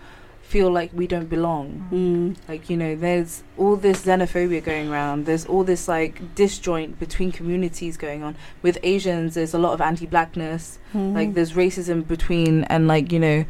feel 0.42 0.72
like 0.72 0.90
we 0.94 1.06
don't 1.06 1.30
belong? 1.30 1.88
Mm. 1.92 2.38
Like 2.50 2.70
you 2.72 2.78
know, 2.78 2.96
there's 2.96 3.44
all 3.56 3.76
this 3.76 4.04
xenophobia 4.06 4.64
going 4.64 4.90
around. 4.90 5.26
There's 5.28 5.46
all 5.46 5.64
this 5.64 5.88
like 5.88 6.34
disjoint 6.34 6.98
between 7.00 7.32
communities 7.32 7.98
going 7.98 8.24
on. 8.24 8.36
With 8.64 8.80
Asians, 8.82 9.36
there's 9.36 9.54
a 9.54 9.60
lot 9.60 9.74
of 9.74 9.82
anti-blackness. 9.82 10.80
Mm. 10.96 11.14
Like 11.14 11.34
there's 11.36 11.54
racism 11.54 12.08
between, 12.08 12.64
and 12.64 12.88
like 12.88 13.12
you 13.12 13.20
know, 13.20 13.46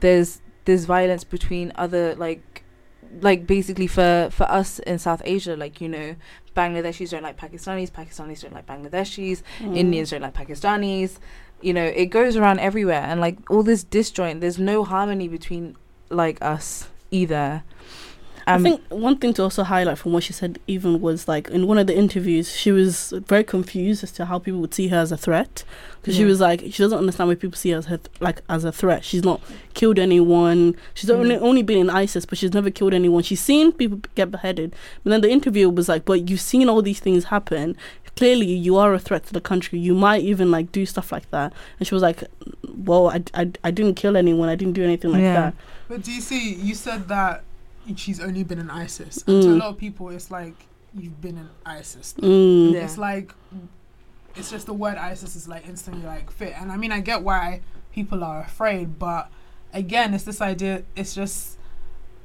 there's 0.00 0.40
there's 0.64 0.84
violence 0.84 1.24
between 1.24 1.72
other 1.74 2.14
like 2.14 2.61
like 3.20 3.46
basically 3.46 3.86
for 3.86 4.28
for 4.30 4.44
us 4.44 4.78
in 4.80 4.98
South 4.98 5.22
Asia, 5.24 5.56
like 5.56 5.80
you 5.80 5.88
know, 5.88 6.16
Bangladeshis 6.56 7.10
don't 7.10 7.22
like 7.22 7.36
Pakistanis, 7.36 7.90
Pakistanis 7.90 8.42
don't 8.42 8.54
like 8.54 8.66
Bangladeshis. 8.66 9.42
Mm. 9.58 9.76
Indians 9.76 10.10
don't 10.10 10.22
like 10.22 10.34
Pakistanis. 10.34 11.18
You 11.60 11.74
know, 11.74 11.84
it 11.84 12.06
goes 12.06 12.36
around 12.36 12.58
everywhere, 12.58 13.02
and 13.02 13.20
like 13.20 13.38
all 13.50 13.62
this 13.62 13.84
disjoint. 13.84 14.40
There's 14.40 14.58
no 14.58 14.84
harmony 14.84 15.28
between 15.28 15.76
like 16.10 16.42
us 16.42 16.88
either. 17.10 17.62
I 18.46 18.54
Um, 18.54 18.62
think 18.62 18.80
one 18.88 19.16
thing 19.18 19.32
to 19.34 19.42
also 19.42 19.62
highlight 19.62 19.98
from 19.98 20.12
what 20.12 20.24
she 20.24 20.32
said 20.32 20.58
even 20.66 21.00
was 21.00 21.28
like 21.28 21.48
in 21.50 21.66
one 21.66 21.78
of 21.78 21.86
the 21.86 21.96
interviews 21.96 22.52
she 22.54 22.72
was 22.72 23.12
very 23.28 23.44
confused 23.44 24.02
as 24.02 24.10
to 24.12 24.24
how 24.26 24.38
people 24.38 24.60
would 24.60 24.74
see 24.74 24.88
her 24.88 24.96
as 24.98 25.12
a 25.12 25.16
threat 25.16 25.62
because 26.00 26.16
she 26.16 26.24
was 26.24 26.40
like 26.40 26.60
she 26.60 26.82
doesn't 26.82 26.98
understand 26.98 27.28
why 27.28 27.36
people 27.36 27.56
see 27.56 27.70
her 27.70 27.78
as 27.78 27.86
her 27.86 27.98
th- 27.98 28.10
like 28.20 28.40
as 28.48 28.64
a 28.64 28.72
threat. 28.72 29.04
She's 29.04 29.22
not 29.24 29.40
killed 29.74 29.98
anyone. 29.98 30.74
She's 30.94 31.08
Mm. 31.10 31.14
only 31.20 31.36
only 31.36 31.62
been 31.62 31.78
in 31.78 31.90
ISIS, 31.90 32.26
but 32.26 32.36
she's 32.38 32.52
never 32.52 32.70
killed 32.70 32.94
anyone. 32.94 33.22
She's 33.22 33.40
seen 33.40 33.70
people 33.72 34.00
get 34.16 34.30
beheaded. 34.30 34.74
But 35.04 35.10
then 35.10 35.20
the 35.20 35.30
interview 35.30 35.68
was 35.70 35.88
like, 35.88 36.04
but 36.04 36.28
you've 36.28 36.40
seen 36.40 36.68
all 36.68 36.82
these 36.82 37.00
things 37.00 37.24
happen. 37.24 37.76
Clearly, 38.16 38.52
you 38.52 38.76
are 38.76 38.92
a 38.92 38.98
threat 38.98 39.24
to 39.26 39.32
the 39.32 39.40
country. 39.40 39.78
You 39.78 39.94
might 39.94 40.22
even 40.22 40.50
like 40.50 40.70
do 40.72 40.84
stuff 40.84 41.12
like 41.12 41.30
that. 41.30 41.52
And 41.78 41.86
she 41.88 41.94
was 41.94 42.02
like, 42.02 42.24
well, 42.76 43.08
I, 43.08 43.22
I, 43.34 43.50
I 43.64 43.70
didn't 43.70 43.94
kill 43.94 44.16
anyone. 44.18 44.48
I 44.50 44.54
didn't 44.56 44.74
do 44.74 44.84
anything 44.84 45.12
like 45.12 45.22
Yeah. 45.22 45.32
that. 45.40 45.54
But 45.88 46.02
do 46.02 46.12
you 46.12 46.20
see? 46.20 46.54
You 46.54 46.74
said 46.74 47.08
that 47.08 47.42
she's 47.96 48.20
only 48.20 48.44
been 48.44 48.58
in 48.58 48.70
ISIS, 48.70 49.18
and 49.26 49.42
to 49.42 49.48
a 49.50 49.52
Mm. 49.54 49.58
lot 49.60 49.68
of 49.70 49.78
people, 49.78 50.08
it's 50.10 50.30
like 50.30 50.54
you've 50.94 51.20
been 51.20 51.36
in 51.38 51.48
ISIS. 51.66 52.14
Mm. 52.18 52.72
Yeah. 52.72 52.80
It's 52.80 52.98
like 52.98 53.32
it's 54.36 54.50
just 54.50 54.66
the 54.66 54.72
word 54.74 54.96
ISIS 54.96 55.36
is 55.36 55.46
like 55.48 55.66
instantly 55.68 56.04
like 56.06 56.30
fit, 56.30 56.54
and 56.58 56.70
I 56.72 56.76
mean 56.76 56.92
I 56.92 57.00
get 57.00 57.22
why 57.22 57.60
people 57.92 58.24
are 58.24 58.40
afraid, 58.42 58.98
but 58.98 59.30
again, 59.74 60.14
it's 60.14 60.24
this 60.24 60.40
idea. 60.40 60.82
It's 60.96 61.14
just 61.14 61.58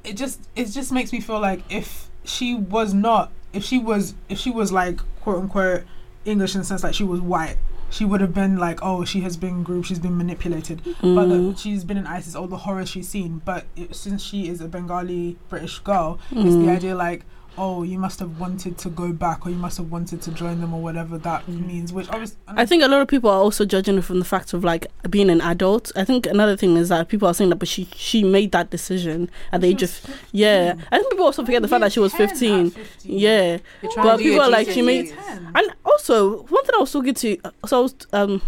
it 0.04 0.14
just 0.16 0.40
it 0.56 0.66
just 0.66 0.92
makes 0.92 1.12
me 1.12 1.20
feel 1.20 1.40
like 1.40 1.62
if 1.70 2.08
she 2.24 2.54
was 2.54 2.94
not 2.94 3.30
if 3.52 3.64
she 3.64 3.78
was 3.78 4.14
if 4.28 4.38
she 4.38 4.50
was 4.50 4.70
like 4.72 5.00
quote 5.22 5.40
unquote 5.42 5.82
English 6.24 6.54
in 6.54 6.60
the 6.60 6.64
sense 6.64 6.82
like 6.84 6.94
she 6.94 7.04
was 7.04 7.20
white. 7.20 7.56
She 7.90 8.04
would 8.04 8.20
have 8.20 8.34
been 8.34 8.56
like, 8.58 8.80
oh, 8.82 9.04
she 9.04 9.20
has 9.22 9.36
been 9.36 9.62
groomed, 9.62 9.86
she's 9.86 9.98
been 9.98 10.16
manipulated 10.18 10.82
but 11.00 11.26
the, 11.26 11.36
Mm. 11.36 11.58
she's 11.58 11.84
been 11.84 11.96
in 11.96 12.06
ISIS, 12.06 12.34
all 12.34 12.46
the 12.46 12.58
horrors 12.58 12.88
she's 12.90 13.08
seen. 13.08 13.40
But 13.44 13.64
it, 13.76 13.96
since 13.96 14.22
she 14.22 14.48
is 14.48 14.60
a 14.60 14.68
Bengali 14.68 15.36
British 15.48 15.78
girl, 15.80 16.18
it's 16.30 16.54
the 16.56 16.62
Mm. 16.68 16.76
idea 16.76 16.94
like, 16.94 17.24
oh, 17.58 17.82
you 17.82 17.98
must 17.98 18.20
have 18.20 18.38
wanted 18.40 18.78
to 18.78 18.88
go 18.88 19.12
back, 19.12 19.46
or 19.46 19.50
you 19.50 19.56
must 19.56 19.76
have 19.78 19.90
wanted 19.90 20.22
to 20.22 20.30
join 20.30 20.60
them, 20.60 20.72
or 20.72 20.80
whatever 20.82 21.18
that 21.18 21.44
Mm. 21.46 21.66
means. 21.66 21.92
Which 21.92 22.08
obviously, 22.08 22.36
I 22.46 22.64
think 22.64 22.82
a 22.82 22.88
lot 22.88 23.00
of 23.00 23.08
people 23.08 23.28
are 23.30 23.40
also 23.40 23.64
judging 23.64 23.96
her 23.96 24.02
from 24.02 24.18
the 24.20 24.24
fact 24.24 24.52
of 24.52 24.64
like 24.64 24.86
being 25.10 25.28
an 25.30 25.40
adult. 25.40 25.90
I 25.96 26.04
think 26.04 26.26
another 26.26 26.56
thing 26.56 26.76
is 26.76 26.88
that 26.88 27.08
people 27.08 27.28
are 27.28 27.34
saying 27.34 27.50
that, 27.50 27.56
but 27.56 27.68
she 27.68 27.88
she 27.94 28.22
made 28.24 28.52
that 28.52 28.70
decision 28.70 29.28
at 29.52 29.60
the 29.60 29.66
age 29.68 29.82
of 29.82 30.00
yeah. 30.32 30.74
I 30.92 30.98
think 30.98 31.10
people 31.10 31.26
also 31.26 31.44
forget 31.44 31.62
the 31.62 31.68
fact 31.68 31.80
that 31.82 31.92
she 31.92 32.00
was 32.00 32.14
fifteen. 32.14 32.72
Yeah, 33.02 33.58
but 33.96 34.18
people 34.18 34.40
are 34.40 34.50
like 34.50 34.68
she 34.70 34.82
made. 34.82 35.06
GCSEs. 35.10 35.52
And 35.54 35.72
also 35.84 36.42
one 36.44 36.64
thing 36.64 36.74
I 36.76 36.78
was 36.80 36.92
talking 36.92 37.14
to, 37.14 37.36
so 37.66 37.78
I 37.78 37.80
was 37.82 37.94
um. 38.12 38.42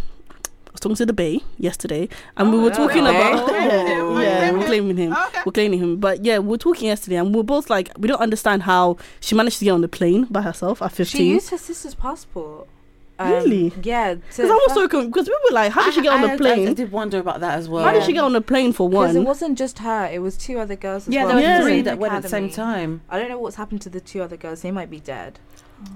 I 0.71 0.73
was 0.73 0.81
talking 0.81 0.97
to 0.97 1.07
the 1.07 1.13
Bay 1.13 1.41
yesterday, 1.59 2.09
and 2.37 2.53
we 2.53 2.59
Oh, 2.59 2.63
were 2.63 2.71
talking 2.71 3.05
Okay. 3.05 3.17
about 3.17 3.51
Oh, 3.51 4.21
yeah, 4.23 4.53
we're 4.53 4.65
claiming 4.65 4.97
him, 4.97 5.13
Okay. 5.13 5.41
we're 5.45 5.51
claiming 5.53 5.81
him. 5.81 5.97
But 5.97 6.25
yeah, 6.25 6.39
we 6.39 6.47
were 6.47 6.59
talking 6.59 6.87
yesterday, 6.87 7.17
and 7.17 7.35
we 7.35 7.41
are 7.41 7.45
both 7.45 7.69
like, 7.69 7.91
we 7.99 8.07
don't 8.07 8.21
understand 8.21 8.63
how 8.63 8.97
she 9.19 9.35
managed 9.35 9.59
to 9.59 9.65
get 9.65 9.73
on 9.73 9.81
the 9.81 9.89
plane 9.89 10.27
by 10.31 10.43
herself 10.43 10.81
at 10.81 10.93
fifteen. 10.93 11.21
She 11.21 11.31
used 11.33 11.51
her 11.51 11.59
sister's 11.59 11.95
passport. 11.97 12.69
Um, 13.19 13.33
Really? 13.33 13.73
Yeah. 13.83 14.15
Because 14.15 14.49
I 14.49 14.55
was 14.55 14.73
so 14.73 14.87
because 14.87 15.29
we 15.29 15.35
were 15.51 15.55
like, 15.55 15.73
how 15.73 15.85
did 15.85 15.93
she 15.95 16.01
get 16.03 16.13
on 16.13 16.23
the 16.23 16.37
plane? 16.39 16.69
I, 16.69 16.73
did 16.73 16.91
wonder 16.93 17.19
about 17.19 17.41
that 17.41 17.59
as 17.59 17.69
well. 17.69 17.85
How 17.85 17.93
did 17.93 18.05
she 18.05 18.13
get 18.15 18.23
on 18.25 18.33
the 18.33 18.41
plane 18.41 18.73
for 18.73 18.89
one? 18.89 19.09
Because 19.09 19.17
it 19.17 19.27
wasn't 19.27 19.59
just 19.59 19.81
her; 19.81 20.07
it 20.07 20.21
was 20.23 20.37
two 20.39 20.59
other 20.61 20.77
girls 20.77 21.09
as 21.09 21.13
Yeah, 21.13 21.25
well. 21.25 21.35
there 21.35 21.37
were 21.37 21.43
Yeah. 21.43 21.61
three 21.63 21.83
that 21.83 21.99
went 21.99 22.15
at 22.15 22.23
the 22.23 22.29
same 22.29 22.49
time. 22.49 23.01
I 23.11 23.19
don't 23.19 23.29
know 23.29 23.39
what's 23.41 23.57
happened 23.57 23.83
to 23.83 23.91
the 23.91 24.01
two 24.01 24.23
other 24.23 24.37
girls. 24.37 24.63
They 24.63 24.71
might 24.71 24.89
be 24.89 25.01
dead. 25.01 25.39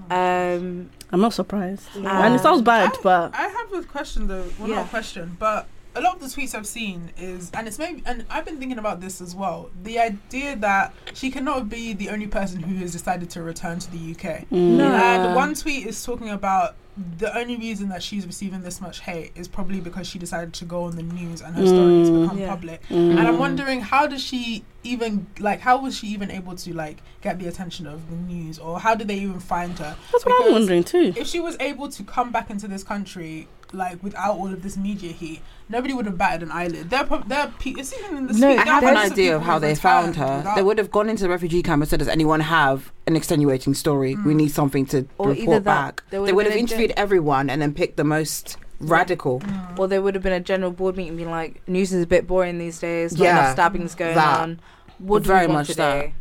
Um, 0.09 0.89
I'm 1.11 1.21
not 1.21 1.33
surprised. 1.33 1.87
Yeah. 1.95 2.25
And 2.25 2.35
it 2.35 2.39
sounds 2.41 2.61
bad, 2.61 2.91
I- 2.93 3.01
but 3.01 3.35
I 3.35 3.47
have 3.47 3.73
a 3.73 3.83
question 3.83 4.27
though. 4.27 4.45
Well, 4.59 4.69
not 4.69 4.85
a 4.85 4.89
question, 4.89 5.35
but 5.39 5.67
a 5.95 6.01
lot 6.01 6.15
of 6.15 6.21
the 6.21 6.27
tweets 6.27 6.53
I've 6.53 6.67
seen 6.67 7.11
is, 7.17 7.49
and 7.53 7.67
it's 7.67 7.79
maybe, 7.79 8.03
and 8.05 8.25
I've 8.29 8.43
been 8.45 8.57
thinking 8.57 8.79
about 8.79 8.99
this 8.99 9.21
as 9.21 9.33
well. 9.33 9.69
The 9.83 9.97
idea 9.99 10.55
that 10.57 10.93
she 11.13 11.31
cannot 11.31 11.69
be 11.69 11.93
the 11.93 12.09
only 12.09 12.27
person 12.27 12.61
who 12.61 12.75
has 12.77 12.91
decided 12.91 13.29
to 13.31 13.41
return 13.43 13.79
to 13.79 13.91
the 13.91 13.97
UK. 14.11 14.45
mm, 14.51 14.77
No. 14.77 14.91
And 14.93 15.35
one 15.35 15.53
tweet 15.55 15.87
is 15.87 16.03
talking 16.03 16.29
about 16.29 16.75
the 17.17 17.37
only 17.37 17.57
reason 17.57 17.89
that 17.89 18.01
she's 18.01 18.25
receiving 18.25 18.61
this 18.61 18.79
much 18.79 19.01
hate 19.01 19.31
is 19.35 19.47
probably 19.49 19.81
because 19.81 20.07
she 20.07 20.17
decided 20.17 20.53
to 20.53 20.63
go 20.65 20.83
on 20.83 20.95
the 20.95 21.03
news 21.03 21.41
and 21.41 21.53
her 21.55 21.65
story 21.67 21.99
has 21.99 22.09
Mm. 22.09 22.21
become 22.21 22.37
Yeah. 22.37 22.47
public. 22.49 22.81
mm. 22.89 23.09
And 23.09 23.19
I'm 23.19 23.37
wondering 23.37 23.81
how 23.81 24.07
does 24.07 24.21
she 24.21 24.63
even 24.83 25.27
like 25.39 25.59
how 25.61 25.77
was 25.81 25.97
she 25.97 26.07
even 26.07 26.29
able 26.31 26.55
to 26.55 26.73
like 26.73 26.99
get 27.21 27.39
the 27.39 27.47
attention 27.47 27.85
of 27.87 28.09
the 28.09 28.15
news 28.15 28.59
or 28.59 28.79
how 28.79 28.95
did 28.95 29.07
they 29.09 29.15
even 29.17 29.39
find 29.41 29.77
her? 29.79 29.95
That's 30.11 30.25
what 30.25 30.45
I'm 30.45 30.53
wondering 30.53 30.83
too. 30.85 31.11
If 31.17 31.27
she 31.27 31.39
was 31.41 31.57
able 31.59 31.89
to 31.89 32.03
come 32.03 32.31
back 32.31 32.49
into 32.49 32.67
this 32.67 32.83
country 32.83 33.47
like 33.73 34.01
without 34.03 34.35
all 34.37 34.47
of 34.47 34.61
this 34.63 34.77
media 34.77 35.11
heat, 35.11 35.41
nobody 35.69 35.93
would 35.93 36.05
have 36.05 36.17
batted 36.17 36.43
an 36.43 36.51
eyelid. 36.51 36.89
They're 36.89 37.03
there, 37.27 37.39
are 37.39 37.53
pe- 37.59 37.71
it's 37.71 37.93
even 37.97 38.17
in 38.17 38.27
the 38.27 38.33
No, 38.33 38.51
street, 38.53 38.59
I 38.59 38.63
have 38.73 38.83
an 38.83 38.97
idea 38.97 39.35
of 39.35 39.41
how 39.43 39.59
they 39.59 39.75
found 39.75 40.15
her. 40.17 40.37
without- 40.37 40.55
They 40.55 40.63
would 40.63 40.77
have 40.77 40.91
gone 40.91 41.09
into 41.09 41.23
the 41.23 41.29
refugee 41.29 41.61
camp 41.63 41.81
and 41.81 41.89
said, 41.89 41.99
"Does 41.99 42.07
anyone 42.07 42.39
have 42.41 42.91
an 43.07 43.15
extenuating 43.15 43.73
story? 43.73 44.15
We 44.15 44.33
Mm. 44.33 44.37
need 44.37 44.51
something 44.51 44.85
to 44.87 45.07
Or 45.17 45.29
report 45.29 45.63
back." 45.63 46.03
They 46.09 46.19
would've 46.19 46.35
would 46.35 46.43
been 46.43 46.51
have 46.51 46.57
a 46.57 46.59
interviewed 46.59 46.93
everyone 46.95 47.49
and 47.49 47.61
then 47.61 47.73
picked 47.73 47.97
the 47.97 48.03
most 48.03 48.57
radical. 48.79 49.39
Mm. 49.39 49.79
or 49.79 49.87
there 49.87 50.01
would 50.01 50.15
have 50.15 50.23
been 50.23 50.33
a 50.33 50.39
general 50.39 50.71
board 50.71 50.97
meeting 50.97 51.15
being 51.15 51.31
like, 51.31 51.61
"News 51.67 51.93
is 51.93 52.03
a 52.03 52.07
bit 52.07 52.27
boring 52.27 52.57
these 52.59 52.79
days. 52.79 53.13
Not 53.17 53.23
Yeah. 53.23 53.39
enough 53.39 53.51
stabbings 53.53 53.95
going 53.95 54.15
That. 54.15 54.39
on. 54.41 54.59
What 54.99 55.23
do 55.23 55.27
Very 55.27 55.47
we 55.47 55.53
want 55.53 55.67
much 55.69 55.77
that. 55.77 56.11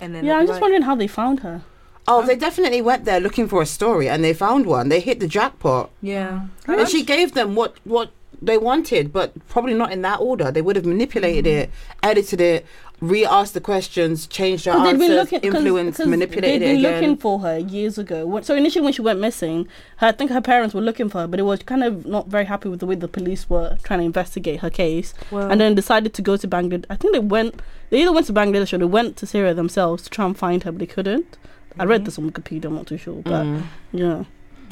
And 0.00 0.14
then 0.14 0.24
Yeah, 0.24 0.36
I'm 0.36 0.42
just 0.46 0.52
like, 0.54 0.62
wondering 0.62 0.82
how 0.82 0.94
they 0.94 1.06
found 1.06 1.40
her. 1.40 1.60
Oh, 2.10 2.26
they 2.26 2.36
definitely 2.36 2.82
went 2.82 3.04
there 3.04 3.20
looking 3.20 3.46
for 3.48 3.62
a 3.62 3.66
story 3.66 4.08
and 4.08 4.22
they 4.24 4.34
found 4.34 4.66
one. 4.66 4.88
They 4.88 5.00
hit 5.00 5.20
the 5.20 5.28
jackpot. 5.28 5.90
Yeah. 6.02 6.42
And 6.66 6.88
she 6.88 7.02
gave 7.04 7.32
them 7.34 7.54
what 7.54 7.76
what 7.84 8.10
they 8.42 8.56
wanted, 8.56 9.12
but 9.12 9.32
probably 9.48 9.74
not 9.74 9.92
in 9.92 10.00
that 10.02 10.18
order. 10.20 10.50
They 10.50 10.62
would 10.62 10.76
have 10.76 10.86
manipulated 10.86 11.44
Mm. 11.44 11.58
it, 11.64 11.70
edited 12.02 12.40
it, 12.40 12.64
re-asked 13.02 13.52
the 13.52 13.60
questions, 13.60 14.26
changed 14.26 14.64
But 14.64 14.82
they'd 14.84 14.90
answers, 14.90 15.08
looking, 15.10 15.40
'cause- 15.40 15.54
influenced, 15.54 15.98
'cause 15.98 16.06
manipulated 16.06 16.62
They'd 16.62 16.66
it 16.66 16.68
been 16.76 16.84
again. 16.86 17.00
looking 17.00 17.16
for 17.18 17.40
her 17.40 17.58
years 17.58 17.98
ago. 17.98 18.40
So 18.42 18.54
initially, 18.54 18.82
when 18.82 18.94
she 18.94 19.02
went 19.02 19.20
missing, 19.20 19.68
her, 19.98 20.06
I 20.08 20.12
think 20.12 20.30
her 20.30 20.40
parents 20.40 20.74
were 20.74 20.80
looking 20.80 21.08
for 21.10 21.18
her, 21.20 21.26
but 21.26 21.36
they 21.36 21.42
were 21.42 21.58
kind 21.58 21.84
of 21.84 22.06
not 22.06 22.28
very 22.28 22.46
happy 22.46 22.68
with 22.70 22.80
the 22.80 22.86
way 22.86 22.94
the 22.94 23.08
police 23.08 23.48
were 23.50 23.76
trying 23.82 24.00
to 24.00 24.06
investigate 24.06 24.60
her 24.60 24.70
case, 24.70 25.12
and 25.30 25.60
then 25.60 25.74
decided 25.74 26.14
to 26.14 26.22
go 26.22 26.36
to 26.38 26.48
Bangladesh. 26.48 26.86
I 26.88 26.96
think 26.96 27.12
they 27.12 27.18
went. 27.36 27.60
They 27.90 28.00
either 28.02 28.12
went 28.12 28.26
to 28.28 28.32
Bangladesh 28.32 28.72
or 28.72 28.78
they 28.78 28.84
went 28.98 29.16
to 29.18 29.26
Syria 29.26 29.52
themselves 29.52 30.02
to 30.04 30.08
try 30.10 30.24
and 30.24 30.36
find 30.36 30.62
her, 30.64 30.72
but 30.72 30.78
they 30.78 30.86
couldn't. 30.86 31.36
I 31.80 31.84
read 31.84 32.04
this 32.04 32.18
on 32.18 32.30
Wikipedia. 32.30 32.66
I'm 32.66 32.74
not 32.74 32.86
too 32.86 32.98
sure, 32.98 33.22
but 33.22 33.44
Mm. 33.44 33.62
yeah. 33.92 34.24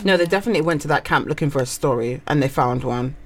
No, 0.04 0.16
they 0.16 0.26
definitely 0.26 0.60
went 0.62 0.80
to 0.82 0.88
that 0.88 1.04
camp 1.04 1.26
looking 1.26 1.50
for 1.50 1.60
a 1.60 1.66
story, 1.66 2.20
and 2.28 2.40
they 2.42 2.48
found 2.48 2.84
one. 2.84 3.16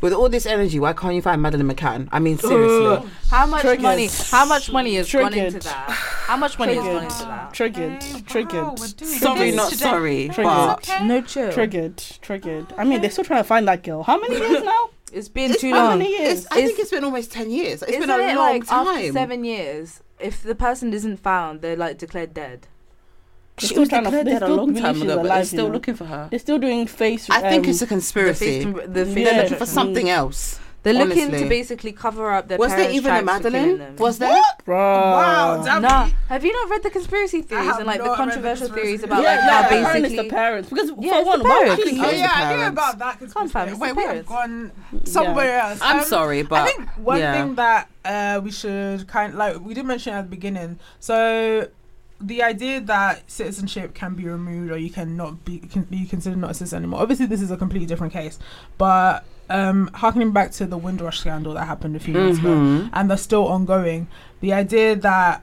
With 0.00 0.12
all 0.12 0.28
this 0.28 0.46
energy, 0.46 0.80
why 0.80 0.92
can't 0.94 1.14
you 1.14 1.22
find 1.22 1.40
Madeleine 1.40 1.70
McCann? 1.72 2.08
I 2.10 2.18
mean, 2.18 2.36
seriously. 2.36 3.08
how 3.30 3.46
much 3.46 3.60
Triggered. 3.62 3.82
money? 3.82 4.08
How 4.30 4.44
much 4.44 4.72
money 4.72 4.96
has 4.96 5.10
gone 5.12 5.26
into 5.32 5.38
Triggered. 5.38 5.62
that? 5.62 5.90
How 6.26 6.36
much 6.36 6.58
money 6.58 6.74
has 6.74 6.82
gone 6.84 7.50
Triggered. 7.52 7.92
into 7.92 8.04
that? 8.04 8.26
Triggered, 8.26 8.26
triggered, 8.26 8.78
sorry, 9.06 9.36
Triggered. 9.38 9.54
not 9.54 9.72
sorry, 9.72 10.28
Triggered. 10.28 10.44
but 10.44 11.02
No 11.04 11.20
chill. 11.22 11.52
triggered, 11.52 11.98
triggered. 12.20 12.66
I 12.76 12.82
mean, 12.84 13.00
they're 13.00 13.10
still 13.12 13.22
trying 13.24 13.40
to 13.44 13.48
find 13.48 13.68
that 13.68 13.84
girl. 13.84 14.02
How 14.02 14.18
many 14.18 14.36
years 14.36 14.64
now? 14.64 14.90
It's 15.12 15.28
been 15.28 15.52
It's 15.52 15.60
too 15.60 15.70
how 15.72 15.90
many 15.96 16.10
years? 16.18 16.38
it's, 16.38 16.46
I 16.50 16.66
think 16.66 16.78
it's 16.80 16.90
been 16.90 17.04
almost 17.04 17.30
ten 17.30 17.50
years. 17.50 17.82
It's 17.82 17.92
Isn't 17.92 18.00
been 18.08 18.10
a 18.10 18.18
it 18.18 18.34
long 18.34 18.52
like 18.54 18.62
after 18.62 18.90
time. 19.02 19.12
seven 19.12 19.44
years? 19.44 20.00
If 20.22 20.42
the 20.42 20.54
person 20.54 20.92
isn't 20.92 21.18
found, 21.18 21.60
they're 21.60 21.76
like 21.76 21.98
declared 21.98 22.32
dead. 22.34 22.68
They're 23.60 23.68
She 23.68 23.78
was 23.78 23.88
trying 23.88 24.04
to- 24.04 24.10
declared 24.10 24.26
they 24.26 24.30
dead 24.32 24.42
a 24.42 24.46
still 24.46 24.56
long 24.56 24.66
believe 24.68 24.82
time 24.82 24.94
she's 24.94 25.02
ago, 25.02 25.16
but 25.16 25.24
alive, 25.26 25.28
they're 25.34 25.38
you 25.40 25.44
still 25.46 25.66
know. 25.68 25.72
looking 25.74 25.94
for 25.94 26.04
her. 26.06 26.28
They're 26.30 26.38
still 26.38 26.58
doing 26.58 26.86
face. 26.86 27.28
I 27.30 27.40
think 27.50 27.64
um, 27.64 27.70
it's 27.70 27.82
a 27.82 27.84
The 27.84 27.86
face, 27.86 27.88
conspiracy. 27.88 28.64
the 28.64 28.70
Yeah. 29.00 29.04
face 29.04 29.14
They're 29.14 29.42
looking 29.42 29.58
for 29.58 29.64
Mm. 29.64 29.68
something 29.68 30.08
else. 30.10 30.58
They're 30.82 30.94
looking 30.94 31.26
honestly. 31.28 31.44
to 31.44 31.48
basically 31.48 31.92
cover 31.92 32.32
up 32.32 32.48
their 32.48 32.58
Was 32.58 32.70
there 32.70 32.78
parents' 32.78 32.96
even 32.96 33.14
a 33.14 33.22
tracks 33.22 33.38
for 33.44 33.50
Madeleine? 33.50 33.78
them. 33.78 33.96
Was 33.96 34.18
there? 34.18 34.42
Wow, 34.66 35.62
damn 35.64 35.82
Nah, 35.82 36.06
it. 36.06 36.14
have 36.28 36.44
you 36.44 36.52
not 36.52 36.70
read 36.70 36.82
the 36.82 36.90
conspiracy 36.90 37.42
theories 37.42 37.76
and 37.76 37.86
like 37.86 37.98
the 38.00 38.04
not 38.06 38.18
read 38.18 38.28
the 38.28 38.32
controversial 38.32 38.66
theories 38.68 39.00
theories. 39.00 39.02
about 39.04 39.22
yeah, 39.22 39.28
like 39.30 39.38
yeah, 39.38 39.50
how 39.52 39.66
apparently 39.66 40.00
it's 40.00 40.02
basically 40.10 40.28
the 40.28 40.34
parents 40.34 40.68
because 40.70 40.92
Yeah, 40.98 41.20
for 41.20 41.26
one, 41.26 41.38
the 41.38 41.44
why 41.44 41.58
would 41.60 41.78
parents. 41.78 41.84
Oh 42.00 42.10
yeah, 42.10 42.26
the 42.26 42.46
I 42.46 42.56
knew 42.56 42.66
about 42.66 42.98
that. 42.98 43.18
Come, 43.20 43.28
fam, 43.28 43.68
conspiracy. 43.68 43.70
it's 43.72 43.80
Wait, 43.80 43.96
we 43.96 44.02
have 44.02 44.26
gone 44.26 44.72
somewhere 45.04 45.58
else. 45.60 45.78
I'm 45.82 45.98
Um, 46.00 46.04
sorry, 46.04 46.42
but 46.42 46.62
I 46.62 46.66
think 46.72 46.88
one 46.98 47.18
yeah. 47.20 47.32
thing 47.34 47.54
that 47.54 47.88
uh, 48.04 48.40
we 48.42 48.50
should 48.50 49.06
kind 49.06 49.32
of, 49.34 49.38
like 49.38 49.60
we 49.60 49.74
did 49.74 49.86
mention 49.86 50.14
at 50.14 50.22
the 50.22 50.30
beginning. 50.30 50.78
So 50.98 51.68
the 52.20 52.42
idea 52.42 52.80
that 52.80 53.28
citizenship 53.30 53.94
can 53.94 54.14
be 54.14 54.24
removed 54.26 54.70
or 54.72 54.76
you 54.78 54.90
cannot 54.90 55.44
be 55.44 55.58
can 55.58 55.82
be 55.84 56.06
considered 56.06 56.38
not 56.38 56.50
a 56.50 56.54
citizen 56.54 56.78
anymore. 56.78 57.00
Obviously, 57.02 57.26
this 57.26 57.40
is 57.40 57.50
a 57.52 57.56
completely 57.56 57.86
different 57.86 58.12
case, 58.12 58.38
but 58.78 59.24
um, 59.52 59.90
harkening 59.94 60.32
back 60.32 60.50
to 60.52 60.66
the 60.66 60.78
Windrush 60.78 61.18
scandal 61.20 61.54
that 61.54 61.66
happened 61.66 61.94
a 61.96 62.00
few 62.00 62.14
years 62.14 62.38
ago, 62.38 62.48
Mhm. 62.56 62.90
and 62.92 63.08
they're 63.08 63.16
still 63.30 63.46
ongoing. 63.46 64.06
The 64.40 64.52
idea 64.52 64.96
that 64.96 65.42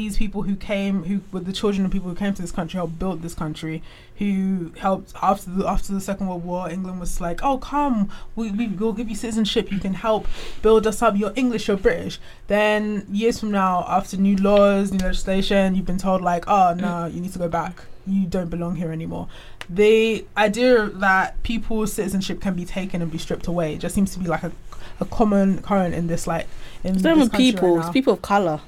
these 0.00 0.16
people 0.16 0.42
who 0.48 0.56
came, 0.56 1.04
who 1.04 1.20
were 1.30 1.40
the 1.40 1.52
children 1.52 1.84
of 1.84 1.90
people 1.90 2.08
who 2.08 2.14
came 2.16 2.32
to 2.32 2.40
this 2.40 2.50
country, 2.52 2.78
helped 2.78 2.98
build 2.98 3.20
this 3.20 3.34
country, 3.34 3.82
who 4.18 4.70
helped 4.78 5.12
after 5.22 5.50
the 5.50 5.66
after 5.68 5.92
the 5.92 6.00
Second 6.00 6.26
World 6.28 6.42
War, 6.42 6.70
England 6.70 7.00
was 7.00 7.20
like, 7.20 7.40
"Oh, 7.42 7.58
come, 7.58 8.08
we 8.34 8.50
we 8.50 8.66
will 8.68 8.94
give 8.94 9.10
you 9.10 9.16
citizenship. 9.16 9.70
You 9.70 9.78
can 9.78 9.92
help 9.94 10.26
build 10.62 10.86
us 10.86 11.02
up. 11.02 11.18
You're 11.18 11.34
English, 11.36 11.68
you're 11.68 11.76
British." 11.76 12.18
Then 12.46 13.06
years 13.12 13.38
from 13.40 13.50
now, 13.50 13.84
after 13.86 14.16
new 14.16 14.36
laws, 14.36 14.90
new 14.90 15.04
legislation, 15.04 15.74
you've 15.74 15.84
been 15.92 15.98
told 15.98 16.22
like, 16.22 16.44
"Oh, 16.48 16.72
no, 16.74 17.04
you 17.04 17.20
need 17.20 17.32
to 17.34 17.38
go 17.38 17.48
back. 17.48 17.84
You 18.06 18.26
don't 18.26 18.50
belong 18.50 18.76
here 18.76 18.92
anymore." 18.92 19.28
The 19.68 20.26
idea 20.36 20.88
that 20.88 21.42
people's 21.42 21.92
citizenship 21.92 22.40
can 22.40 22.54
be 22.54 22.64
taken 22.64 23.00
and 23.02 23.10
be 23.10 23.18
stripped 23.18 23.46
away 23.46 23.76
just 23.78 23.94
seems 23.94 24.12
to 24.12 24.18
be 24.18 24.26
like 24.26 24.42
a 24.42 24.52
a 25.00 25.04
common 25.06 25.60
current 25.62 25.94
in 25.94 26.06
this 26.06 26.26
like 26.26 26.46
in 26.84 26.94
It's 26.94 27.02
this 27.02 27.04
not 27.04 27.16
even 27.16 27.28
right 27.28 27.36
people. 27.38 27.76
now. 27.76 27.80
it's 27.82 27.90
people 27.90 28.12
of 28.12 28.22
color. 28.22 28.60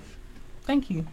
Thank 0.65 0.91
you. 0.91 1.07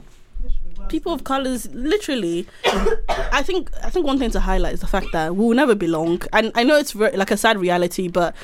People 0.90 1.14
of 1.14 1.24
colors, 1.24 1.70
literally. 1.74 2.46
I 3.10 3.42
think. 3.44 3.70
I 3.84 3.90
think 3.90 4.06
one 4.06 4.20
thing 4.20 4.32
to 4.32 4.40
highlight 4.42 4.74
is 4.74 4.82
the 4.82 4.88
fact 4.88 5.08
that 5.14 5.36
we 5.36 5.46
will 5.46 5.56
never 5.56 5.76
belong. 5.76 6.22
And 6.34 6.52
I 6.56 6.64
know 6.64 6.76
it's 6.78 6.92
very, 6.92 7.16
like 7.16 7.32
a 7.32 7.38
sad 7.38 7.58
reality, 7.58 8.08
but 8.10 8.36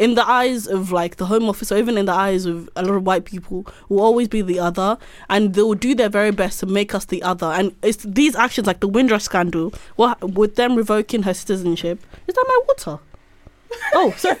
in 0.00 0.14
the 0.14 0.26
eyes 0.26 0.66
of 0.66 0.90
like 0.90 1.16
the 1.16 1.26
Home 1.26 1.46
Office, 1.48 1.70
or 1.70 1.76
even 1.76 1.98
in 1.98 2.06
the 2.06 2.12
eyes 2.12 2.46
of 2.46 2.70
a 2.74 2.82
lot 2.82 2.94
of 2.96 3.04
white 3.04 3.26
people, 3.26 3.66
will 3.90 4.00
always 4.00 4.28
be 4.28 4.40
the 4.40 4.58
other, 4.58 4.96
and 5.28 5.52
they 5.52 5.62
will 5.62 5.74
do 5.74 5.94
their 5.94 6.08
very 6.08 6.30
best 6.30 6.58
to 6.60 6.66
make 6.66 6.94
us 6.94 7.04
the 7.04 7.22
other. 7.22 7.46
And 7.46 7.76
it's 7.82 8.02
these 8.02 8.34
actions, 8.34 8.66
like 8.66 8.80
the 8.80 8.88
Windrush 8.88 9.24
scandal, 9.24 9.74
what 9.96 10.18
with 10.32 10.56
them 10.56 10.74
revoking 10.74 11.24
her 11.24 11.34
citizenship. 11.34 12.00
Is 12.26 12.34
that 12.34 12.44
my 12.48 12.60
water? 12.66 12.98
Oh, 13.94 14.12
sorry. 14.16 14.36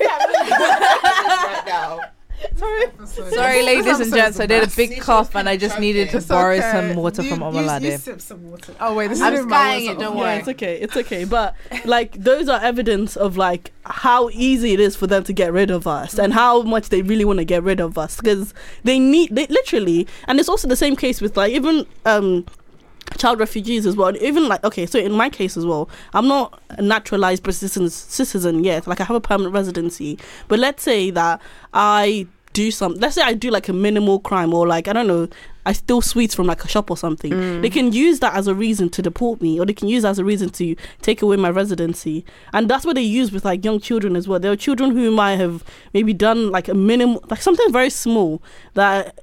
Sorry, 2.56 2.86
sorry, 3.32 3.62
ladies 3.62 4.00
and 4.00 4.12
gents, 4.14 4.40
I 4.40 4.46
did 4.46 4.64
a 4.64 4.76
big 4.76 5.00
cough 5.00 5.34
and 5.34 5.48
I 5.48 5.56
just 5.56 5.78
needed 5.78 6.10
to 6.10 6.20
borrow 6.22 6.60
some 6.60 6.94
water 6.96 7.22
from 7.22 7.40
Omalade. 7.40 7.98
sip 7.98 8.20
some 8.20 8.50
water. 8.50 8.74
Oh 8.80 8.94
wait, 8.94 9.08
this 9.08 9.20
I'm 9.20 9.34
is 9.34 9.46
my 9.46 9.48
skying 9.50 9.86
water. 9.86 9.96
it, 9.96 10.00
don't 10.02 10.16
Yeah, 10.16 10.22
worry. 10.22 10.38
it's 10.38 10.48
okay. 10.48 10.76
It's 10.80 10.96
okay. 10.96 11.24
But 11.30 11.54
like 11.84 12.12
those 12.14 12.48
are 12.48 12.60
evidence 12.60 13.16
of 13.16 13.36
like 13.36 13.72
how 13.84 14.30
easy 14.30 14.72
it 14.72 14.80
is 14.80 14.96
for 14.96 15.06
them 15.06 15.24
to 15.24 15.32
get 15.32 15.52
rid 15.52 15.70
of 15.70 15.86
us 15.86 16.18
and 16.18 16.32
how 16.32 16.62
much 16.62 16.88
they 16.90 17.02
really 17.02 17.24
want 17.24 17.38
to 17.38 17.44
get 17.44 17.62
rid 17.62 17.80
of 17.80 17.96
us 17.98 18.16
because 18.16 18.54
they 18.84 18.98
need 18.98 19.34
they 19.34 19.46
literally 19.46 20.06
and 20.26 20.38
it's 20.38 20.48
also 20.48 20.68
the 20.68 20.76
same 20.76 20.96
case 20.96 21.20
with 21.20 21.36
like 21.36 21.52
even 21.52 21.86
um 22.04 22.44
child 23.16 23.38
refugees 23.40 23.86
as 23.86 23.96
well. 23.96 24.16
Even 24.18 24.48
like 24.48 24.62
okay 24.64 24.86
so 24.86 24.98
in 24.98 25.12
my 25.12 25.28
case 25.28 25.56
as 25.56 25.66
well 25.66 25.88
i'm 26.14 26.26
not 26.26 26.60
a 26.70 26.82
naturalized 26.82 27.44
citizen, 27.44 27.88
citizen 27.90 28.64
yet. 28.64 28.86
Like 28.86 29.00
i 29.00 29.04
have 29.04 29.16
a 29.16 29.20
permanent 29.20 29.54
residency. 29.54 30.18
But 30.48 30.58
let's 30.58 30.82
say 30.82 31.10
that 31.10 31.40
i 31.74 32.26
do 32.52 32.70
some 32.70 32.94
let's 32.94 33.14
say 33.14 33.22
i 33.22 33.32
do 33.32 33.50
like 33.50 33.68
a 33.68 33.72
minimal 33.72 34.18
crime 34.18 34.52
or 34.52 34.66
like 34.66 34.88
i 34.88 34.92
don't 34.92 35.06
know 35.06 35.28
i 35.66 35.72
steal 35.72 36.00
sweets 36.00 36.34
from 36.34 36.46
like 36.46 36.64
a 36.64 36.68
shop 36.68 36.90
or 36.90 36.96
something. 36.96 37.32
Mm. 37.32 37.62
they 37.62 37.70
can 37.70 37.92
use 37.92 38.20
that 38.20 38.34
as 38.34 38.46
a 38.46 38.54
reason 38.54 38.88
to 38.90 39.02
deport 39.02 39.40
me 39.40 39.58
or 39.58 39.66
they 39.66 39.72
can 39.72 39.88
use 39.88 40.02
that 40.02 40.10
as 40.10 40.18
a 40.18 40.24
reason 40.24 40.50
to 40.50 40.74
take 41.02 41.22
away 41.22 41.36
my 41.36 41.50
residency. 41.50 42.24
And 42.52 42.68
that's 42.68 42.84
what 42.84 42.94
they 42.94 43.02
use 43.02 43.32
with 43.32 43.44
like 43.44 43.64
young 43.64 43.80
children 43.80 44.16
as 44.16 44.26
well. 44.26 44.40
There 44.40 44.52
are 44.52 44.56
children 44.56 44.92
who 44.92 45.10
might 45.10 45.36
have 45.36 45.64
maybe 45.92 46.12
done 46.12 46.50
like 46.50 46.68
a 46.68 46.74
minimal 46.74 47.22
like 47.30 47.42
something 47.42 47.72
very 47.72 47.90
small 47.90 48.42
that 48.74 49.18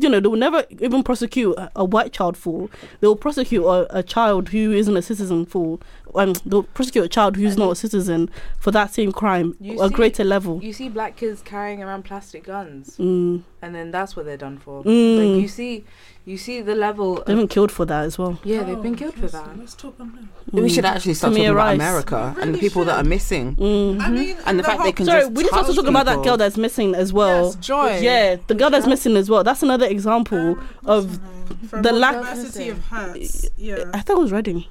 you 0.00 0.08
know 0.08 0.20
they 0.20 0.28
will 0.28 0.36
never 0.36 0.64
even 0.80 1.02
prosecute 1.02 1.56
a, 1.56 1.70
a 1.76 1.84
white 1.84 2.12
child 2.12 2.36
for. 2.36 2.68
They 3.00 3.06
will 3.06 3.16
prosecute 3.16 3.64
a, 3.64 3.98
a 3.98 4.02
child 4.02 4.50
who 4.50 4.72
isn't 4.72 4.96
a 4.96 5.02
citizen 5.02 5.46
for 5.46 5.78
um, 6.14 6.34
they'll 6.44 6.62
prosecute 6.62 7.04
a 7.04 7.08
child 7.08 7.36
who's 7.36 7.56
not 7.56 7.70
a 7.70 7.76
citizen 7.76 8.30
for 8.58 8.70
that 8.72 8.92
same 8.92 9.12
crime 9.12 9.56
a 9.62 9.88
see- 9.88 9.94
greater 9.94 10.24
level. 10.24 10.62
You 10.62 10.72
see 10.72 10.88
black 10.88 11.16
kids 11.16 11.42
carrying 11.42 11.82
around 11.82 12.04
plastic 12.04 12.44
guns, 12.44 12.96
mm. 12.98 13.42
And 13.62 13.74
then 13.74 13.90
that's 13.90 14.16
what 14.16 14.24
they're 14.24 14.38
done 14.38 14.56
for. 14.58 14.82
Mm. 14.84 15.18
Like 15.34 15.42
you 15.42 15.48
see, 15.48 15.84
you 16.24 16.38
see 16.38 16.62
the 16.62 16.74
level. 16.74 17.22
they've 17.26 17.36
been 17.36 17.46
killed 17.48 17.70
for 17.70 17.84
that 17.84 18.04
as 18.04 18.16
well 18.18 18.38
yeah, 18.42 18.62
they've 18.62 18.80
been 18.82 18.94
Oh, 18.94 18.96
killed 18.98 19.14
for 19.14 19.28
that. 19.28 19.58
Let's 19.58 19.74
talk 19.74 19.96
on 20.00 20.12
that. 20.12 20.54
We 20.54 20.62
Mm. 20.62 20.74
should 20.74 20.84
actually 20.86 21.14
start 21.14 21.32
Tamia 21.34 21.36
talking 21.36 21.50
about 21.50 21.74
America 21.74 22.34
We 22.36 22.42
and 22.42 22.48
the 22.54 22.56
really 22.56 22.60
people 22.68 22.84
that 22.84 22.96
are 22.96 23.04
missing. 23.08 23.56
Mm. 23.56 24.00
I 24.00 24.10
mean, 24.10 24.36
And 24.46 24.58
the 24.58 24.62
fact 24.62 24.82
they 24.82 24.92
can 24.92 25.04
Sorry, 25.06 25.20
just 25.22 25.32
we 25.32 25.42
just 25.42 25.54
have 25.54 25.66
to 25.66 25.72
touch 25.72 25.76
talk 25.76 25.88
about 25.88 26.06
that 26.06 26.22
girl 26.22 26.36
that's 26.38 26.56
missing 26.56 26.94
as 26.94 27.12
well. 27.12 27.46
Yes, 27.46 27.56
Joy. 27.56 27.98
Yeah, 28.00 28.36
the 28.46 28.54
girl 28.54 28.70
that's 28.70 28.86
missing 28.86 29.16
as 29.16 29.28
well. 29.28 29.44
That's 29.44 29.62
another 29.62 29.86
example 29.86 30.38
Um, 30.38 30.62
of 30.86 31.04
what's 31.04 31.18
her 31.18 31.22
name? 31.60 31.68
From 31.68 31.82
the 31.82 31.92
lack- 31.92 32.14
University 32.14 32.68
of 32.70 32.78
Herts. 32.90 33.46
Yeah. 33.58 33.84
I 33.92 34.00
thought 34.00 34.16
it 34.16 34.20
was 34.20 34.32
Reading. 34.32 34.64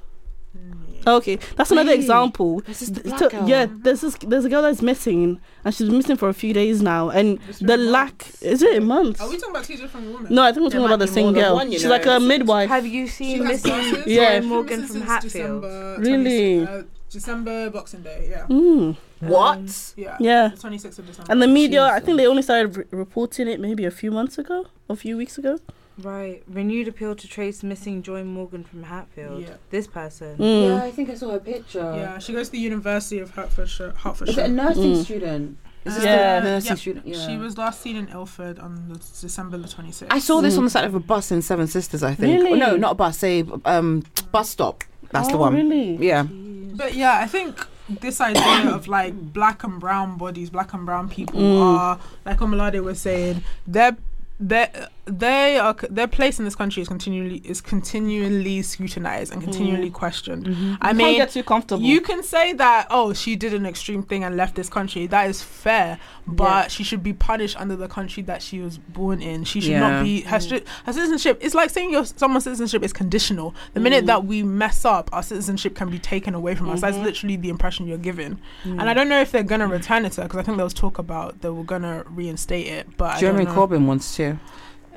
Okay, 1.06 1.36
that's 1.56 1.70
another 1.70 1.90
Wait, 1.90 2.00
example. 2.00 2.60
This 2.66 2.82
is 2.82 2.92
the 2.92 3.00
Th- 3.02 3.04
black 3.06 3.18
so- 3.18 3.28
girl. 3.30 3.48
yeah, 3.48 3.66
there's 3.70 4.00
this, 4.02 4.16
there's 4.26 4.44
a 4.44 4.48
girl 4.48 4.62
that's 4.62 4.82
missing, 4.82 5.40
and 5.64 5.74
she's 5.74 5.88
been 5.88 5.96
missing 5.98 6.16
for 6.16 6.28
a 6.28 6.34
few 6.34 6.52
days 6.52 6.82
now. 6.82 7.08
And 7.10 7.38
the 7.60 7.76
lack 7.76 8.26
is 8.42 8.62
it 8.62 8.76
a 8.76 8.80
month? 8.80 9.20
Are 9.20 9.28
we 9.28 9.36
talking 9.36 9.50
about 9.54 9.64
two 9.64 9.76
different 9.76 10.12
women? 10.12 10.34
No, 10.34 10.42
I 10.42 10.52
think 10.52 10.62
we're 10.64 10.70
There 10.70 10.80
talking 10.80 10.86
about 10.92 10.98
the 10.98 11.08
same 11.08 11.32
girl. 11.32 11.54
one, 11.54 11.70
She's 11.70 11.84
know. 11.84 11.90
like 11.90 12.06
a 12.06 12.20
midwife. 12.20 12.68
Have 12.68 12.86
you 12.86 13.06
seen 13.08 13.44
has 13.44 13.64
missing. 13.64 14.02
Yeah. 14.06 14.40
Joy 14.40 14.46
Morgan 14.46 14.86
from 14.86 15.00
Hatfield? 15.02 15.62
December 15.62 15.96
Really? 16.00 16.64
uh, 16.66 16.82
December 17.10 17.70
Boxing 17.70 18.02
Day. 18.02 18.28
Yeah. 18.30 18.46
Mm, 18.48 18.96
What? 19.20 19.94
Yeah. 19.96 20.16
yeah. 20.20 20.48
The 20.48 20.56
26th 20.68 20.98
of 21.00 21.06
December. 21.06 21.32
And 21.32 21.42
the 21.42 21.48
media, 21.48 21.84
I 21.84 21.98
think 22.00 22.18
they 22.18 22.26
only 22.26 22.42
started 22.42 22.76
re- 22.76 22.84
reporting 22.90 23.48
it 23.48 23.58
maybe 23.58 23.84
a 23.84 23.90
few 23.90 24.10
months 24.12 24.38
ago, 24.38 24.66
a 24.88 24.94
few 24.96 25.16
weeks 25.16 25.36
ago. 25.38 25.58
Right, 25.98 26.42
renewed 26.48 26.88
appeal 26.88 27.14
to 27.14 27.28
trace 27.28 27.62
missing 27.62 28.02
Joy 28.02 28.24
Morgan 28.24 28.64
from 28.64 28.84
Hatfield. 28.84 29.42
Yeah. 29.42 29.54
This 29.70 29.86
person. 29.86 30.38
Mm. 30.38 30.80
I 30.80 30.90
think 30.90 31.10
I 31.10 31.14
saw 31.14 31.32
a 31.34 31.38
picture. 31.40 31.80
Yeah, 31.94 32.18
she 32.18 32.32
goes 32.32 32.46
to 32.46 32.52
the 32.52 32.58
University 32.58 33.18
of 33.18 33.30
Hertfordshire. 33.30 33.92
Is 34.26 34.38
it 34.38 34.46
a 34.46 34.48
nursing 34.48 34.94
Mm. 34.94 35.04
student? 35.04 35.58
Is 35.84 35.92
Uh, 35.92 35.96
this 35.96 36.04
Yeah. 36.04 36.40
the 36.40 36.50
nursing 36.50 36.68
yeah. 36.70 36.74
student? 36.76 37.06
Yeah. 37.06 37.26
She 37.26 37.36
was 37.36 37.58
last 37.58 37.80
seen 37.82 37.96
in 37.96 38.08
Ilford 38.08 38.58
on 38.58 38.84
the 38.88 38.94
December 39.20 39.58
the 39.58 39.68
26th. 39.68 40.12
I 40.14 40.20
saw 40.20 40.40
this 40.40 40.54
Mm. 40.54 40.58
on 40.58 40.64
the 40.64 40.70
side 40.70 40.84
of 40.84 40.94
a 40.94 41.00
bus 41.00 41.30
in 41.32 41.42
Seven 41.42 41.66
Sisters. 41.66 42.02
I 42.02 42.14
think. 42.14 42.42
Really? 42.44 42.52
Oh, 42.62 42.66
no, 42.70 42.76
not 42.76 42.92
a 42.92 42.94
bus. 42.94 43.22
A 43.22 43.44
um 43.66 44.02
bus 44.32 44.48
stop. 44.50 44.84
That's 45.10 45.28
the 45.28 45.36
one. 45.38 45.54
Really? 45.54 45.96
Yeah. 45.96 46.22
But 46.22 46.94
yeah, 46.94 47.18
I 47.18 47.26
think 47.26 47.66
this 48.00 48.20
idea 48.20 48.70
of 48.74 48.88
like 48.88 49.12
black 49.32 49.64
and 49.64 49.78
brown 49.80 50.16
bodies, 50.16 50.48
black 50.48 50.72
and 50.72 50.86
brown 50.86 51.08
people 51.10 51.40
Mm. 51.40 51.60
are 51.78 51.98
like 52.24 52.38
Omalade 52.38 52.82
was 52.82 53.00
saying, 53.00 53.42
they're 53.66 53.96
they 54.42 54.68
they 55.10 55.58
are 55.58 55.74
their 55.90 56.06
place 56.06 56.38
in 56.38 56.44
this 56.44 56.54
country 56.54 56.82
is 56.82 56.88
continually 56.88 57.38
is 57.44 57.60
continually 57.60 58.62
scrutinized 58.62 59.32
and 59.32 59.42
mm-hmm. 59.42 59.50
continually 59.50 59.90
questioned. 59.90 60.46
Mm-hmm. 60.46 60.74
I 60.80 60.90
You 60.90 60.96
can't 60.96 60.96
mean, 60.96 61.16
get 61.16 61.30
too 61.30 61.42
comfortable. 61.42 61.82
you 61.82 62.00
can 62.00 62.22
say 62.22 62.52
that 62.54 62.86
oh 62.90 63.12
she 63.12 63.36
did 63.36 63.52
an 63.54 63.66
extreme 63.66 64.02
thing 64.02 64.24
and 64.24 64.36
left 64.36 64.54
this 64.54 64.68
country. 64.68 65.06
That 65.06 65.28
is 65.28 65.42
fair, 65.42 65.98
but 66.26 66.44
Yeah. 66.44 66.68
she 66.68 66.84
should 66.84 67.02
be 67.02 67.12
punished 67.12 67.60
under 67.60 67.76
the 67.76 67.88
country 67.88 68.22
that 68.24 68.42
she 68.42 68.60
was 68.60 68.78
born 68.78 69.20
in. 69.20 69.44
She 69.44 69.60
should 69.60 69.72
Yeah. 69.72 69.90
not 69.90 70.04
be 70.04 70.22
her, 70.22 70.38
mm. 70.38 70.48
stri- 70.48 70.66
her 70.86 70.92
citizenship. 70.92 71.38
It's 71.40 71.54
like 71.54 71.70
saying 71.70 71.90
your 71.90 72.04
someone's 72.04 72.44
citizenship 72.44 72.82
is 72.82 72.92
conditional. 72.92 73.54
The 73.74 73.80
minute 73.80 74.04
mm. 74.04 74.08
that 74.08 74.24
we 74.24 74.42
mess 74.42 74.84
up, 74.84 75.10
our 75.12 75.22
citizenship 75.22 75.74
can 75.74 75.90
be 75.90 75.98
taken 75.98 76.34
away 76.34 76.54
from 76.54 76.70
us. 76.70 76.80
That's 76.80 76.96
mm-hmm. 76.96 77.04
literally 77.04 77.36
the 77.36 77.48
impression 77.48 77.86
you're 77.86 77.98
given. 77.98 78.38
Mm. 78.64 78.80
And 78.80 78.82
I 78.82 78.94
don't 78.94 79.08
know 79.08 79.20
if 79.20 79.32
they're 79.32 79.42
gonna 79.42 79.66
return 79.66 80.04
it 80.04 80.12
to 80.12 80.22
her 80.22 80.28
because 80.28 80.40
I 80.40 80.42
think 80.42 80.56
there 80.56 80.64
was 80.64 80.74
talk 80.74 80.98
about 80.98 81.40
they 81.42 81.50
were 81.50 81.64
gonna 81.64 82.04
reinstate 82.06 82.66
it. 82.66 82.96
But 82.96 83.18
Jeremy. 83.18 83.46
Corbyn 83.46 83.86
wants 83.86 84.16
to. 84.16 84.38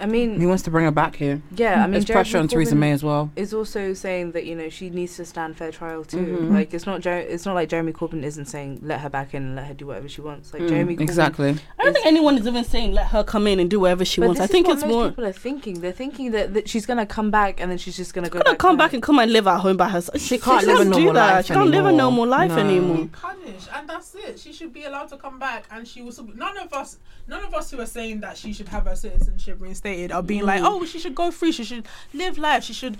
I 0.03 0.05
mean, 0.05 0.39
He 0.39 0.45
wants 0.45 0.63
to 0.63 0.69
bring 0.71 0.85
her 0.85 0.91
back 0.91 1.15
here. 1.15 1.41
yeah, 1.55 1.75
I 1.75 1.83
mean, 1.83 1.91
There's 1.93 2.05
pressure 2.05 2.31
Jeremy 2.33 2.43
on 2.43 2.47
Theresa 2.49 2.75
May 2.75 2.91
as 2.91 3.03
well. 3.03 3.31
Is 3.37 3.53
also 3.53 3.93
saying 3.93 4.33
that 4.33 4.45
you 4.45 4.55
know 4.55 4.67
she 4.69 4.89
needs 4.89 5.15
to 5.15 5.25
stand 5.25 5.55
fair 5.57 5.71
trial 5.71 6.03
too. 6.03 6.17
Mhm. 6.17 6.51
Like 6.53 6.73
it's 6.73 6.85
not 6.85 6.99
Jer- 7.01 7.17
it's 7.33 7.45
not 7.45 7.55
like 7.55 7.69
Jeremy 7.69 7.93
Corbyn 7.93 8.21
isn't 8.23 8.45
saying 8.45 8.79
let 8.83 8.99
her 8.99 9.09
back 9.09 9.33
in 9.33 9.43
and 9.43 9.55
let 9.55 9.65
her 9.67 9.73
do 9.73 9.87
whatever 9.87 10.09
she 10.09 10.21
wants. 10.21 10.53
Like 10.53 10.63
Mm, 10.63 10.69
Jeremy 10.69 10.95
Corbyn, 10.97 11.01
exactly. 11.01 11.55
I 11.79 11.83
don't 11.83 11.93
think 11.93 12.05
anyone 12.05 12.37
is 12.37 12.45
even 12.45 12.63
saying 12.65 12.91
let 12.91 13.07
her 13.07 13.23
come 13.23 13.47
in 13.47 13.59
and 13.61 13.69
do 13.69 13.79
whatever 13.79 14.03
she 14.03 14.19
But 14.19 14.27
wants. 14.27 14.41
this 14.41 14.49
I 14.49 14.51
think 14.51 14.65
is 14.67 14.69
what 14.69 14.73
it's 14.75 14.83
most 14.85 14.91
more 14.93 15.09
people 15.09 15.25
are 15.25 15.31
thinking. 15.31 15.79
They're 15.81 15.91
thinking 15.93 16.31
that, 16.31 16.53
that 16.53 16.67
she's 16.67 16.85
gonna 16.85 17.05
come 17.05 17.31
back 17.31 17.61
and 17.61 17.71
then 17.71 17.77
she's 17.77 17.95
just 17.95 18.13
gonna 18.13 18.27
go 18.29 18.39
gonna 18.39 18.51
back 18.51 18.57
come 18.59 18.71
home. 18.71 18.77
back 18.77 18.93
and 18.93 19.01
come 19.01 19.19
and 19.19 19.31
live 19.31 19.47
at 19.47 19.59
home 19.61 19.77
by 19.77 19.87
herself. 19.89 20.19
She 20.19 20.37
can't 20.37 20.65
live 20.67 20.75
a 20.75 20.77
doesn't 20.79 20.91
do 20.91 20.97
normal 20.99 21.13
that. 21.13 21.33
life 21.35 21.45
She 21.45 21.53
can't 21.53 21.69
live 21.69 21.85
a 21.85 21.91
normal 21.91 22.27
life 22.27 22.51
No. 22.51 22.57
anymore. 22.57 23.09
punished 23.13 23.69
and 23.73 23.87
that's 23.89 24.13
it 24.15 24.39
she 24.39 24.51
should 24.51 24.73
be 24.73 24.83
allowed 24.83 25.07
to 25.07 25.17
come 25.17 25.39
back 25.39 25.65
and 25.71 25.87
she 25.87 26.01
was 26.01 26.19
none 26.35 26.57
of 26.57 26.73
us 26.73 26.97
none 27.27 27.43
of 27.43 27.53
us 27.53 27.71
who 27.71 27.79
are 27.79 27.85
saying 27.85 28.19
that 28.21 28.35
she 28.37 28.51
should 28.53 28.67
have 28.67 28.85
her 28.85 28.95
citizenship 28.95 29.57
reinstated 29.59 29.92
are 30.11 30.23
being 30.23 30.43
like 30.45 30.61
mm. 30.61 30.65
oh 30.67 30.85
she 30.85 30.99
should 30.99 31.15
go 31.15 31.31
free 31.31 31.51
she 31.51 31.63
should 31.63 31.85
live 32.13 32.37
life 32.37 32.63
she 32.63 32.73
should 32.73 32.97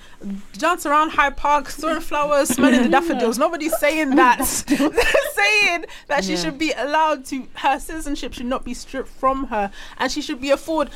dance 0.57 0.85
around 0.85 1.09
hyde 1.11 1.35
park 1.37 1.67
throwing 1.67 1.99
flowers 2.01 2.49
smelling 2.49 2.83
the 2.83 2.89
daffodils. 2.97 3.37
Nobody's 3.37 3.77
saying 3.77 4.15
that. 4.15 4.37
They're 4.67 5.33
saying 5.33 5.85
that 6.07 6.23
she 6.23 6.31
Yeah. 6.33 6.37
should 6.37 6.57
be 6.57 6.71
allowed 6.71 7.25
to 7.25 7.47
her 7.55 7.79
citizenship 7.79 8.33
should 8.33 8.45
not 8.45 8.63
be 8.63 8.73
stripped 8.73 9.09
from 9.09 9.47
her 9.47 9.71
and 9.97 10.11
she 10.11 10.21
should 10.21 10.39
be 10.41 10.49
afforded 10.51 10.93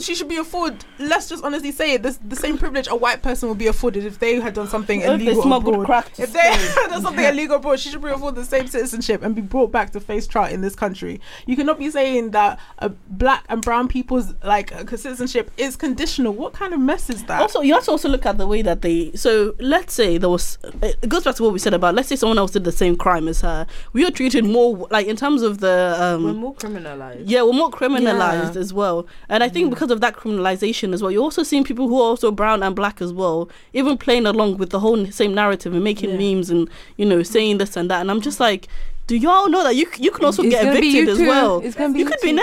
she 0.00 0.14
should 0.14 0.28
be 0.28 0.36
afforded. 0.36 0.84
Let's 0.98 1.28
just 1.28 1.44
honestly 1.44 1.72
say 1.72 1.94
it. 1.94 2.02
This, 2.02 2.18
the 2.26 2.36
same 2.36 2.58
privilege 2.58 2.86
a 2.88 2.96
white 2.96 3.22
person 3.22 3.48
would 3.48 3.58
be 3.58 3.66
afforded 3.66 4.04
if 4.04 4.18
they 4.18 4.40
had 4.40 4.54
done 4.54 4.68
something 4.68 5.00
If 5.00 5.08
illegal 5.08 5.42
smuggled 5.42 5.74
abroad. 5.74 5.86
crack 5.86 6.12
to 6.14 6.22
If 6.22 6.32
they 6.32 6.38
had 6.40 6.88
done 6.90 7.02
something 7.02 7.24
illegal 7.24 7.56
abroad, 7.56 7.80
she 7.80 7.90
should 7.90 8.02
be 8.02 8.08
afforded 8.08 8.40
the 8.40 8.44
same 8.44 8.66
citizenship 8.66 9.22
and 9.22 9.34
be 9.34 9.42
brought 9.42 9.70
back 9.72 9.90
to 9.92 10.00
face 10.00 10.26
trial 10.26 10.52
in 10.52 10.60
this 10.60 10.74
country. 10.74 11.20
You 11.46 11.56
cannot 11.56 11.78
be 11.78 11.90
saying 11.90 12.30
that 12.32 12.58
uh, 12.78 12.88
black 13.08 13.44
and 13.48 13.62
brown 13.62 13.88
people's 13.88 14.34
like 14.44 14.72
uh, 14.74 14.84
citizenship 14.96 15.50
is 15.56 15.76
conditional. 15.76 16.32
What 16.32 16.52
kind 16.52 16.72
of 16.74 16.80
mess 16.80 17.10
is 17.10 17.24
that? 17.24 17.40
Also, 17.40 17.60
you 17.60 17.74
have 17.74 17.84
to 17.84 17.90
also 17.92 18.08
look 18.08 18.26
at 18.26 18.38
the 18.38 18.46
way 18.46 18.62
that 18.62 18.82
they. 18.82 19.12
So 19.14 19.54
let's 19.58 19.94
say 19.94 20.18
there 20.18 20.28
was. 20.28 20.58
It 20.82 21.08
goes 21.08 21.24
back 21.24 21.34
to 21.36 21.42
what 21.42 21.52
we 21.52 21.58
said 21.58 21.74
about. 21.74 21.94
Let's 21.94 22.08
say 22.08 22.16
someone 22.16 22.38
else 22.38 22.50
did 22.52 22.64
the 22.64 22.72
same 22.72 22.96
crime 22.96 23.28
as 23.28 23.40
her. 23.40 23.66
We 23.92 24.04
are 24.06 24.10
treated 24.10 24.44
more 24.44 24.86
like 24.90 25.06
in 25.06 25.16
terms 25.16 25.42
of 25.42 25.58
the. 25.60 25.96
We're 26.20 26.30
um 26.30 26.36
more 26.36 26.54
criminalized. 26.54 27.22
yeah, 27.26 27.42
we're 27.42 27.52
more 27.52 27.70
criminalized 27.70 28.54
Yeah. 28.54 28.60
as 28.60 28.72
well, 28.72 29.06
and 29.28 29.42
I 29.42 29.48
think 29.48 29.69
because 29.70 29.90
of 29.90 30.00
that 30.00 30.16
criminalization 30.16 30.92
as 30.92 31.02
well, 31.02 31.10
you're 31.10 31.22
also 31.22 31.42
seeing 31.42 31.64
people 31.64 31.88
who 31.88 31.96
are 31.96 32.04
also 32.10 32.30
brown 32.30 32.62
and 32.62 32.74
black 32.76 33.00
as 33.00 33.12
well, 33.12 33.48
even 33.72 33.96
playing 33.96 34.26
along 34.26 34.58
with 34.58 34.70
the 34.70 34.80
whole 34.80 35.06
same 35.06 35.34
narrative 35.34 35.72
and 35.74 35.82
making 35.84 36.10
Yeah. 36.10 36.34
memes 36.34 36.50
and 36.50 36.68
you 36.96 37.06
know 37.06 37.22
saying 37.22 37.58
this 37.58 37.76
and 37.76 37.90
that. 37.90 38.00
And 38.00 38.10
I'm 38.10 38.20
just 38.20 38.40
like, 38.40 38.68
do 39.06 39.16
y'all 39.16 39.48
know 39.48 39.62
that 39.64 39.74
you 39.76 39.86
you 39.98 40.10
can 40.10 40.24
also 40.24 40.42
It's 40.42 40.52
get 40.54 40.66
evicted 40.76 41.08
as 41.08 41.18
well? 41.18 41.60
It's 41.60 41.74
gonna 41.76 41.92
be 41.92 41.98
you 42.00 42.04
you 42.04 42.10
could 42.10 42.20
be 42.20 42.32
too. 42.32 42.36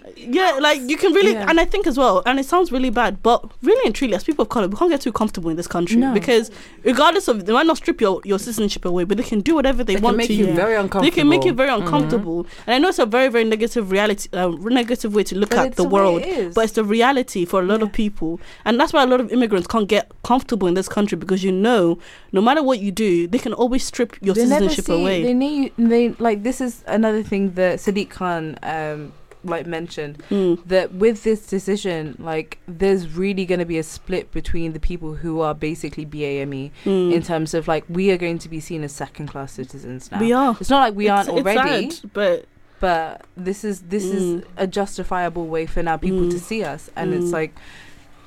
Next. 0.00 0.18
Yeah, 0.18 0.58
like 0.60 0.80
you 0.88 0.96
can 0.96 1.12
really, 1.12 1.32
Yeah. 1.32 1.46
and 1.48 1.60
I 1.60 1.64
think 1.64 1.86
as 1.86 1.96
well, 1.98 2.22
and 2.26 2.38
it 2.38 2.46
sounds 2.46 2.70
really 2.72 2.90
bad, 2.90 3.22
but 3.22 3.44
really 3.62 3.84
and 3.86 3.94
truly, 3.94 4.14
as 4.14 4.24
people 4.24 4.42
of 4.44 4.48
color, 4.48 4.68
we 4.68 4.76
can't 4.76 4.90
get 4.90 5.00
too 5.00 5.12
comfortable 5.12 5.50
in 5.50 5.56
this 5.56 5.66
country 5.66 5.96
No. 5.96 6.12
because, 6.14 6.50
regardless 6.84 7.28
of, 7.28 7.46
they 7.46 7.52
might 7.52 7.66
not 7.66 7.76
strip 7.76 8.00
your, 8.00 8.20
your 8.24 8.38
citizenship 8.38 8.84
away, 8.84 9.04
but 9.04 9.16
they 9.16 9.22
can 9.24 9.40
do 9.40 9.54
whatever 9.54 9.84
they, 9.84 9.94
They 9.96 10.00
want 10.00 10.14
can 10.14 10.18
make 10.18 10.26
to 10.28 10.34
you 10.34 10.46
you. 10.48 10.52
very 10.54 10.74
uncomfortable. 10.76 11.04
They 11.04 11.10
can 11.20 11.28
make 11.28 11.44
you 11.44 11.52
very 11.52 11.70
Mm-hmm. 11.70 11.82
uncomfortable, 11.86 12.46
and 12.66 12.74
I 12.74 12.78
know 12.78 12.88
it's 12.88 12.98
a 12.98 13.06
very, 13.06 13.28
very 13.28 13.44
negative 13.44 13.90
reality, 13.90 14.28
uh, 14.32 14.48
negative 14.48 15.14
way 15.14 15.22
to 15.24 15.36
look 15.36 15.50
But 15.50 15.58
at 15.58 15.66
it's 15.68 15.76
the 15.76 15.82
the 15.84 15.88
way 15.88 16.00
world, 16.00 16.22
it 16.22 16.28
is. 16.28 16.54
but 16.54 16.64
it's 16.64 16.74
the 16.74 16.84
reality 16.84 17.44
for 17.44 17.60
a 17.60 17.64
lot 17.64 17.82
of 17.82 17.92
people, 17.92 18.40
and 18.64 18.78
that's 18.78 18.92
why 18.92 19.02
a 19.02 19.06
lot 19.06 19.20
of 19.20 19.32
immigrants 19.32 19.66
can't 19.66 19.88
get 19.88 20.10
comfortable 20.22 20.68
in 20.68 20.74
this 20.74 20.88
country 20.88 21.16
because 21.16 21.42
you 21.42 21.52
know, 21.52 21.98
no 22.32 22.40
matter 22.40 22.62
what 22.62 22.78
you 22.80 22.90
do, 22.92 23.26
they 23.26 23.38
can 23.38 23.52
always 23.52 23.84
strip 23.84 24.16
your 24.20 24.34
they 24.34 24.44
never 24.46 24.68
citizenship 24.68 24.84
see, 24.86 25.00
away. 25.00 25.22
They 25.22 25.34
need 25.34 25.72
they 25.78 26.10
like 26.18 26.42
this 26.42 26.60
is 26.60 26.84
another 26.86 27.22
thing 27.22 27.52
that 27.54 27.78
Sadiq 27.78 28.10
Khan 28.10 28.58
um 28.62 29.12
like 29.44 29.66
mentioned 29.66 30.22
Mm. 30.30 30.64
that 30.66 30.94
with 30.94 31.22
this 31.24 31.46
decision 31.46 32.16
like 32.18 32.58
there's 32.68 33.16
really 33.16 33.44
going 33.44 33.58
to 33.58 33.64
be 33.64 33.78
a 33.78 33.82
split 33.82 34.30
between 34.32 34.72
the 34.72 34.80
people 34.80 35.14
who 35.16 35.40
are 35.40 35.54
basically 35.54 36.04
BAME 36.06 36.70
Mm. 36.84 37.12
in 37.12 37.22
terms 37.22 37.54
of 37.54 37.66
like 37.66 37.84
we 37.88 38.10
are 38.10 38.16
going 38.18 38.38
to 38.38 38.48
be 38.48 38.60
seen 38.60 38.84
as 38.84 38.92
second 38.92 39.26
class 39.28 39.52
citizens 39.52 40.10
now. 40.10 40.20
we 40.20 40.32
are. 40.32 40.56
It's 40.60 40.70
not 40.70 40.80
like 40.80 40.94
we 40.94 41.06
It's- 41.06 41.26
aren't 41.28 41.38
it's 41.38 41.46
already, 41.56 41.90
sad, 41.90 42.10
but 42.12 42.46
but 42.80 43.22
this 43.36 43.64
is 43.64 43.82
this 43.82 44.04
Mm. 44.06 44.14
is 44.14 44.44
a 44.56 44.66
justifiable 44.66 45.46
way 45.46 45.66
for 45.66 45.82
now 45.82 45.96
people 45.96 46.28
to 46.30 46.36
Mm. 46.36 46.40
see 46.40 46.62
us 46.64 46.90
and 46.96 47.12
it's 47.14 47.26
Mm. 47.26 47.32
like 47.32 47.54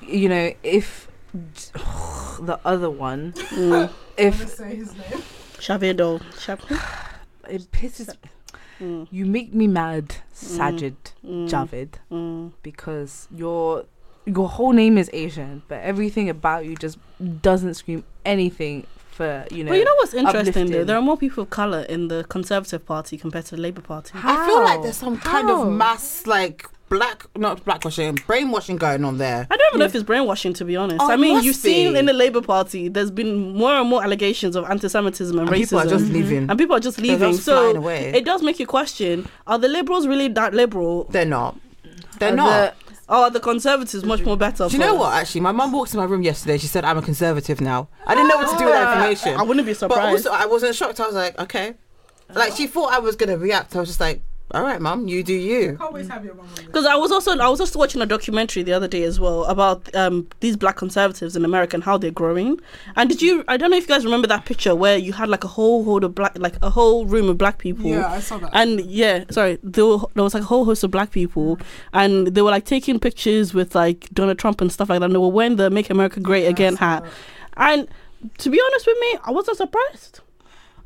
you 0.01 0.29
know 0.29 0.51
if 0.63 1.07
the 2.39 2.59
other 2.65 2.89
one 2.89 3.33
mm. 3.51 3.89
if 4.17 4.47
say 4.49 4.75
his 4.75 4.93
name. 4.93 5.21
Shavedo, 5.57 6.21
Shav- 6.33 6.61
it 7.49 7.71
pisses 7.71 8.13
mm. 8.79 9.07
you 9.11 9.25
make 9.25 9.53
me 9.53 9.67
mad 9.67 10.15
Sajid 10.33 10.95
Mm. 11.25 11.49
Javid 11.49 11.89
Mm. 12.11 12.51
because 12.63 13.27
your 13.31 13.85
your 14.25 14.49
whole 14.49 14.71
name 14.73 14.97
is 14.97 15.09
Asian 15.13 15.61
but 15.67 15.79
everything 15.81 16.29
about 16.29 16.65
you 16.65 16.75
just 16.75 16.97
doesn't 17.41 17.75
scream 17.75 18.03
anything 18.25 18.85
for 19.11 19.45
you 19.51 19.63
know 19.63 19.71
But 19.71 19.77
you 19.79 19.85
know 19.85 19.95
what's 19.95 20.13
interesting 20.13 20.71
though? 20.71 20.83
There 20.83 20.97
are 20.97 21.01
more 21.01 21.15
people 21.17 21.43
of 21.43 21.49
color 21.49 21.81
in 21.83 22.09
the 22.09 22.25
Conservative 22.25 22.85
Party 22.85 23.17
compared 23.17 23.45
to 23.45 23.55
the 23.55 23.61
Labour 23.61 23.81
Party. 23.81 24.11
I 24.15 24.45
feel 24.45 24.61
like 24.63 24.81
there's 24.81 24.97
some 24.97 25.17
kind 25.17 25.49
of 25.49 25.71
mass 25.71 26.27
like 26.27 26.67
black, 26.89 27.25
not 27.35 27.65
blackwashing, 27.65 28.25
brainwashing 28.27 28.77
going 28.77 29.03
on 29.05 29.17
there. 29.17 29.47
I 29.49 29.57
don't 29.57 29.67
even 29.71 29.79
know 29.79 29.85
if 29.85 29.95
it's 29.95 30.03
brainwashing, 30.03 30.53
to 30.53 30.65
be 30.65 30.75
honest. 30.75 31.01
Oh, 31.01 31.11
I 31.11 31.15
mean, 31.17 31.43
you've 31.43 31.55
seen 31.55 31.95
in 31.95 32.05
the 32.05 32.13
Labour 32.13 32.41
Party, 32.41 32.87
there's 32.89 33.11
been 33.11 33.53
more 33.55 33.71
and 33.73 33.89
more 33.89 34.03
allegations 34.03 34.55
of 34.55 34.65
anti-Semitism 34.65 35.37
and, 35.37 35.49
And 35.49 35.57
racism, 35.57 35.61
people 35.61 35.79
are 35.79 35.85
just 35.87 36.05
leaving. 36.11 36.49
and 36.49 36.57
people 36.59 36.75
are 36.75 36.79
just 36.79 36.99
leaving. 36.99 37.31
just 37.31 37.43
so 37.43 37.87
it 37.89 38.23
does 38.25 38.41
make 38.41 38.59
you 38.59 38.67
question: 38.67 39.27
Are 39.47 39.57
the 39.57 39.67
Liberals 39.67 40.07
really 40.07 40.27
that 40.29 40.53
liberal, 40.53 41.05
They're 41.05 41.25
not. 41.25 41.57
They're 42.19 42.31
Uh, 42.31 42.35
not. 42.35 42.75
or 43.09 43.15
are 43.15 43.29
the 43.29 43.39
Conservatives 43.39 44.03
much 44.05 44.21
more 44.23 44.37
better? 44.37 44.67
Do 44.67 44.73
you 44.73 44.79
know 44.79 44.93
us? 44.95 44.99
what? 44.99 45.13
Actually, 45.13 45.41
my 45.41 45.51
mum 45.51 45.71
walked 45.71 45.93
in 45.93 45.99
my 45.99 46.05
room 46.05 46.21
yesterday. 46.23 46.57
She 46.57 46.67
said, 46.67 46.85
"I'm 46.85 46.97
a 46.97 47.01
conservative 47.01 47.61
now." 47.61 47.87
I 48.07 48.15
didn't 48.15 48.29
know 48.29 48.37
what 48.37 48.51
to 48.51 48.57
do 48.57 48.65
with 48.65 48.73
that 48.73 48.93
information. 48.97 49.39
I 49.39 49.43
wouldn't 49.43 49.65
be 49.65 49.73
surprised. 49.73 50.23
But 50.23 50.31
also, 50.31 50.43
I 50.43 50.45
wasn't 50.45 50.75
shocked. 50.75 50.99
I 50.99 51.05
was 51.07 51.15
like, 51.15 51.37
okay. 51.39 51.73
Like 52.33 52.53
she 52.53 52.65
thought 52.67 52.91
I 52.93 52.99
was 52.99 53.15
gonna 53.15 53.37
react. 53.37 53.75
I 53.75 53.79
was 53.79 53.89
just 53.89 53.99
like, 53.99 54.21
all 54.51 54.61
right, 54.61 54.79
mom, 54.79 55.07
you 55.07 55.23
do 55.23 55.33
you. 55.33 55.75
Always 55.81 56.07
have 56.07 56.23
your 56.23 56.35
mum 56.35 56.47
Because 56.67 56.85
I 56.85 56.95
was 56.95 57.11
also 57.11 57.37
I 57.37 57.49
was 57.49 57.57
just 57.59 57.75
watching 57.75 58.01
a 58.01 58.05
documentary 58.05 58.61
the 58.63 58.73
other 58.73 58.87
day 58.87 59.03
as 59.03 59.19
well 59.19 59.43
about 59.45 59.93
um, 59.95 60.27
these 60.39 60.55
black 60.55 60.75
conservatives 60.77 61.35
in 61.35 61.43
America 61.43 61.75
and 61.75 61.83
how 61.83 61.97
they're 61.97 62.11
growing. 62.11 62.59
And 62.95 63.09
did 63.09 63.21
you? 63.23 63.43
I 63.47 63.57
don't 63.57 63.71
know 63.71 63.77
if 63.77 63.83
you 63.83 63.87
guys 63.95 64.05
remember 64.05 64.27
that 64.27 64.45
picture 64.45 64.75
where 64.75 64.97
you 64.97 65.13
had 65.13 65.29
like 65.29 65.43
a 65.43 65.47
whole 65.47 65.83
hold 65.83 66.03
of 66.03 66.13
black, 66.13 66.37
like 66.37 66.55
a 66.61 66.69
whole 66.69 67.05
room 67.07 67.27
of 67.27 67.37
black 67.39 67.57
people. 67.57 67.89
Yeah, 67.89 68.07
I 68.07 68.19
saw 68.19 68.37
that. 68.37 68.51
And 68.53 68.81
yeah, 68.81 69.25
sorry, 69.31 69.57
there, 69.63 69.85
were, 69.85 69.97
there 70.13 70.23
was 70.23 70.35
like 70.35 70.43
a 70.43 70.47
whole 70.47 70.63
host 70.63 70.83
of 70.83 70.91
black 70.91 71.09
people, 71.11 71.57
and 71.91 72.27
they 72.27 72.41
were 72.43 72.51
like 72.51 72.65
taking 72.65 72.99
pictures 72.99 73.53
with 73.53 73.73
like 73.73 74.07
Donald 74.13 74.37
Trump 74.37 74.61
and 74.61 74.71
stuff 74.71 74.89
like 74.89 74.99
that. 74.99 75.05
And 75.05 75.15
they 75.15 75.19
were 75.19 75.27
wearing 75.27 75.55
the 75.55 75.69
"Make 75.71 75.89
America 75.89 76.19
Great 76.19 76.43
Yeah, 76.43 76.49
Again" 76.51 76.75
hat. 76.75 77.03
that. 77.03 77.11
And 77.57 77.87
to 78.37 78.49
be 78.51 78.61
honest 78.63 78.85
with 78.85 78.97
me, 78.99 79.17
I 79.23 79.31
wasn't 79.31 79.57
surprised. 79.57 80.19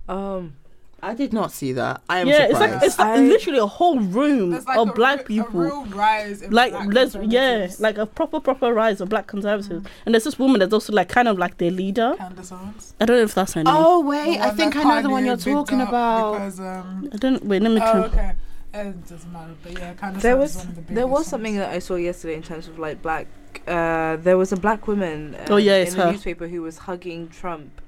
um 0.08 0.54
I 1.02 1.14
did 1.14 1.34
not 1.34 1.52
see 1.52 1.74
that. 1.74 2.02
I 2.10 2.20
am 2.20 2.28
yeah, 2.28 2.44
it's 2.44 2.52
surprised. 2.54 2.74
like 2.74 2.84
it's 2.84 3.00
like 3.00 3.08
I- 3.08 3.22
literally 3.22 3.60
a 3.60 3.66
whole 3.66 4.00
room 4.00 4.52
like 4.52 4.78
of 4.78 4.90
a 4.90 4.94
black 4.94 5.26
people. 5.26 5.62
A 5.62 5.64
real 5.66 5.86
rise 5.86 6.42
in 6.42 6.52
like 6.52 6.72
black 6.72 6.88
let's 6.94 7.16
yeah 7.16 7.68
like 7.80 7.98
a 7.98 8.06
proper 8.06 8.40
proper 8.40 8.74
rise 8.74 9.02
of 9.02 9.10
black 9.10 9.28
conservatives 9.28 9.86
and 10.06 10.14
there's 10.14 10.24
this 10.24 10.38
woman 10.40 10.60
that's 10.60 10.74
also 10.74 10.94
like 10.94 11.10
kind 11.10 11.28
of 11.28 11.38
like 11.38 11.58
their 11.58 11.72
leader 11.72 12.16
Candace 12.18 12.52
Owens. 12.52 12.94
i 13.00 13.06
don't 13.06 13.18
know 13.18 13.24
if 13.24 13.34
that's 13.36 13.54
her 13.54 13.64
name 13.64 13.74
oh 13.76 14.02
wait, 14.02 14.40
I 14.40 14.52
think 14.52 14.76
I 14.76 14.84
know 14.84 15.02
the 15.02 15.10
one 15.10 15.26
you're 15.26 15.38
talking 15.38 15.82
about. 15.82 16.34
Because, 16.34 16.60
um, 16.60 17.10
i 17.14 17.18
don't 17.18 17.44
wait 17.46 17.62
let 17.62 17.72
me 17.72 17.82
oh, 17.84 17.92
try 17.92 18.00
okay. 18.06 18.32
It 18.72 19.08
doesn't 19.08 19.34
matter, 19.34 19.56
but 19.64 19.72
yeah, 19.80 19.94
Candace 19.96 20.22
there 20.22 20.36
Owens 20.36 20.42
was 20.44 20.62
is 20.64 20.68
one 20.70 20.78
of 20.78 20.88
the 20.88 20.94
there 20.94 21.08
was 21.08 21.26
something 21.26 21.56
ones. 21.56 21.68
that 21.68 21.76
I 21.76 21.80
saw 21.80 21.96
yesterday 21.96 22.36
in 22.36 22.44
terms 22.44 22.68
of 22.68 22.78
like 22.78 23.02
black 23.02 23.26
uh 23.68 24.16
there 24.18 24.38
was 24.38 24.52
a 24.52 24.58
black 24.58 24.88
woman 24.88 25.36
um, 25.36 25.46
Oh, 25.50 25.58
yeah, 25.58 25.78
in 25.78 25.88
it's 25.88 25.96
the 25.96 26.06
her. 26.06 26.12
newspaper 26.12 26.48
who 26.48 26.62
was 26.62 26.78
hugging 26.78 27.30
Trump 27.30 27.82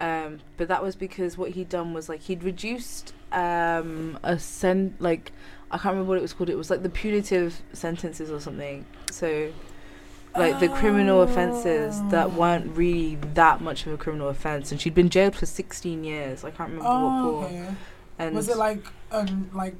um 0.00 0.40
but 0.56 0.68
that 0.68 0.82
was 0.82 0.96
because 0.96 1.38
what 1.38 1.50
he'd 1.52 1.68
done 1.68 1.94
was 1.94 2.08
like 2.08 2.20
he'd 2.22 2.42
reduced 2.42 3.12
um 3.32 4.18
a 4.22 4.38
sen 4.38 4.94
like 4.98 5.32
I 5.70 5.76
can't 5.78 5.92
remember 5.94 6.10
what 6.10 6.18
it 6.18 6.22
was 6.22 6.32
called. 6.32 6.50
It 6.50 6.56
was 6.56 6.70
like 6.70 6.82
the 6.84 6.88
punitive 6.90 7.60
sentences 7.72 8.30
or 8.30 8.38
something. 8.40 8.84
So 9.10 9.50
like 10.36 10.60
the 10.60 10.68
criminal 10.68 11.22
offenses 11.22 12.00
that 12.10 12.26
Oh. 12.26 12.30
weren't 12.30 12.76
really 12.76 13.16
that 13.34 13.60
much 13.60 13.86
of 13.86 13.92
a 13.92 13.96
criminal 13.96 14.28
offense. 14.28 14.70
And 14.70 14.80
she'd 14.80 14.94
been 14.94 15.08
jailed 15.10 15.34
for 15.36 15.46
16 15.46 16.04
years. 16.04 16.44
I 16.44 16.50
can't 16.50 16.70
remember 16.70 16.84
what 16.84 16.90
Oh, 16.94 17.40
for. 17.40 17.46
okay. 17.46 17.74
and 18.18 18.34
Was 18.36 18.48
it 18.48 18.56
like 18.56 18.84
um 19.10 19.50
like 19.52 19.76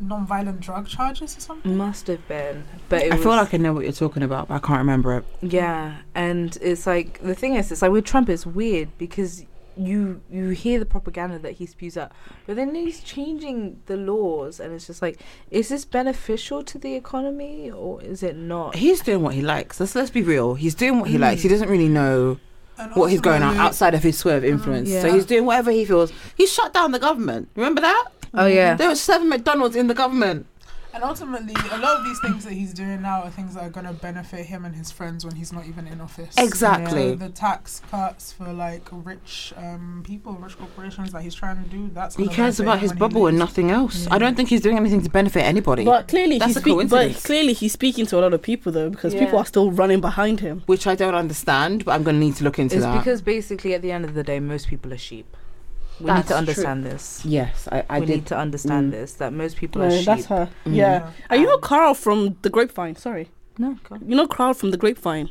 non-violent 0.00 0.60
drug 0.60 0.88
charges 0.88 1.36
or 1.36 1.40
something. 1.40 1.76
Must 1.76 2.06
have 2.06 2.26
been, 2.26 2.64
but 2.88 3.02
it 3.02 3.12
I 3.12 3.16
was, 3.16 3.24
feel 3.24 3.32
like 3.32 3.54
I 3.54 3.58
know 3.58 3.72
what 3.72 3.84
you're 3.84 3.92
talking 3.92 4.22
about, 4.22 4.48
but 4.48 4.54
I 4.54 4.58
can't 4.58 4.78
remember 4.78 5.18
it. 5.18 5.24
Yeah, 5.42 5.96
and 6.14 6.56
it's 6.60 6.86
like 6.86 7.20
the 7.22 7.34
thing 7.34 7.54
is, 7.54 7.70
it's 7.70 7.82
like 7.82 7.92
with 7.92 8.04
Trump, 8.04 8.28
it's 8.28 8.46
weird 8.46 8.88
because 8.98 9.44
you 9.76 10.20
you 10.30 10.48
hear 10.50 10.78
the 10.78 10.86
propaganda 10.86 11.38
that 11.38 11.52
he 11.52 11.66
spews 11.66 11.96
out, 11.96 12.12
but 12.46 12.56
then 12.56 12.74
he's 12.74 13.00
changing 13.00 13.80
the 13.86 13.96
laws, 13.96 14.60
and 14.60 14.72
it's 14.74 14.86
just 14.86 15.00
like, 15.02 15.20
is 15.50 15.68
this 15.68 15.84
beneficial 15.84 16.62
to 16.64 16.78
the 16.78 16.94
economy 16.94 17.70
or 17.70 18.02
is 18.02 18.22
it 18.22 18.36
not? 18.36 18.74
He's 18.76 19.00
doing 19.00 19.22
what 19.22 19.34
he 19.34 19.42
likes. 19.42 19.80
Let's 19.80 19.94
let's 19.94 20.10
be 20.10 20.22
real. 20.22 20.54
He's 20.54 20.74
doing 20.74 21.00
what 21.00 21.08
he 21.10 21.16
mm. 21.16 21.20
likes. 21.20 21.42
He 21.42 21.48
doesn't 21.48 21.68
really 21.68 21.88
know 21.88 22.38
And 22.78 22.94
what 22.94 23.10
he's 23.10 23.20
going 23.20 23.42
on 23.42 23.56
outside 23.56 23.94
of 23.94 24.02
his 24.02 24.18
sphere 24.18 24.36
of 24.36 24.44
influence. 24.44 24.90
So 24.90 25.06
Yeah. 25.06 25.14
he's 25.14 25.26
doing 25.26 25.46
whatever 25.46 25.70
he 25.70 25.84
feels. 25.84 26.12
He 26.36 26.46
shut 26.46 26.72
down 26.72 26.92
the 26.92 26.98
government. 26.98 27.48
Remember 27.54 27.80
that? 27.80 28.08
Oh 28.34 28.46
yeah, 28.46 28.74
There 28.74 28.88
were 28.88 28.94
seven 28.94 29.28
McDonald's 29.28 29.76
in 29.76 29.86
the 29.86 29.94
government. 29.94 30.46
And 30.92 31.04
ultimately, 31.04 31.54
a 31.70 31.78
lot 31.78 31.98
of 31.98 32.04
these 32.04 32.18
things 32.20 32.44
that 32.44 32.52
he's 32.52 32.74
doing 32.74 33.02
now 33.02 33.22
are 33.22 33.30
things 33.30 33.54
that 33.54 33.62
are 33.62 33.70
going 33.70 33.86
to 33.86 33.92
benefit 33.92 34.46
him 34.46 34.64
and 34.64 34.74
his 34.74 34.90
friends 34.90 35.24
when 35.24 35.36
he's 35.36 35.52
not 35.52 35.66
even 35.66 35.86
in 35.86 36.00
office. 36.00 36.34
Exactly. 36.36 37.10
So 37.10 37.14
the 37.14 37.28
tax 37.28 37.80
cuts 37.90 38.32
for 38.32 38.52
like 38.52 38.88
rich 38.90 39.52
um, 39.56 40.02
people, 40.04 40.32
rich 40.32 40.58
corporations 40.58 41.12
that 41.12 41.22
he's 41.22 41.34
trying 41.34 41.62
to 41.62 41.68
do. 41.70 41.90
That's 41.94 42.16
He 42.16 42.26
cares 42.26 42.58
about 42.58 42.80
his 42.80 42.92
bubble 42.92 43.28
and 43.28 43.38
nothing 43.38 43.70
else. 43.70 44.08
I 44.10 44.18
don't 44.18 44.34
think 44.34 44.48
he's 44.48 44.60
doing 44.62 44.76
anything 44.76 45.02
to 45.02 45.10
benefit 45.10 45.42
anybody. 45.42 45.84
But 45.84 46.08
clearly, 46.08 46.38
That's 46.38 46.50
he's 46.50 46.56
a 46.56 46.60
speaking. 46.60 46.88
But 46.88 47.14
clearly, 47.22 47.52
he's 47.52 47.72
speaking 47.72 48.06
to 48.06 48.18
a 48.18 48.20
lot 48.20 48.34
of 48.34 48.42
people 48.42 48.72
though, 48.72 48.90
because 48.90 49.14
Yeah. 49.14 49.20
people 49.20 49.38
are 49.38 49.46
still 49.46 49.70
running 49.70 50.00
behind 50.00 50.40
him. 50.40 50.64
which 50.66 50.88
I 50.88 50.96
don't 50.96 51.14
understand, 51.14 51.84
but 51.84 51.92
I'm 51.92 52.02
going 52.02 52.16
to 52.16 52.20
need 52.20 52.34
to 52.36 52.44
look 52.44 52.58
into 52.58 52.74
that. 52.74 52.78
it's 52.78 52.86
that. 52.86 52.98
because 52.98 53.22
basically 53.22 53.74
at 53.74 53.82
the 53.82 53.92
end 53.92 54.04
of 54.04 54.14
the 54.14 54.24
day, 54.24 54.40
most 54.40 54.66
people 54.66 54.92
are 54.92 54.98
sheep. 54.98 55.36
We 56.00 56.06
That's 56.06 56.16
need 56.16 56.22
to 56.22 56.28
true. 56.28 56.36
understand 56.38 56.84
this. 56.86 57.22
yes, 57.24 57.68
I, 57.70 57.84
I 57.90 58.00
we 58.00 58.06
did. 58.06 58.14
need 58.16 58.26
to 58.26 58.36
understand 58.38 58.88
Mm. 58.88 58.96
this 58.96 59.12
that 59.14 59.32
most 59.32 59.56
people 59.56 59.82
No, 59.82 59.88
are 59.88 59.90
sheep. 59.90 60.06
that's 60.06 60.26
her. 60.26 60.48
Mhm. 60.66 60.74
Yeah. 60.74 61.10
Are 61.28 61.36
you 61.36 61.46
know 61.46 61.58
Carl 61.58 61.94
from 61.94 62.36
the 62.42 62.50
Grapevine. 62.50 62.96
Sorry, 62.96 63.28
No, 63.58 63.76
go 63.88 63.96
on. 63.96 64.02
you 64.08 64.16
know 64.16 64.26
Carl 64.26 64.54
from 64.54 64.70
the 64.70 64.76
Grapevine. 64.78 65.28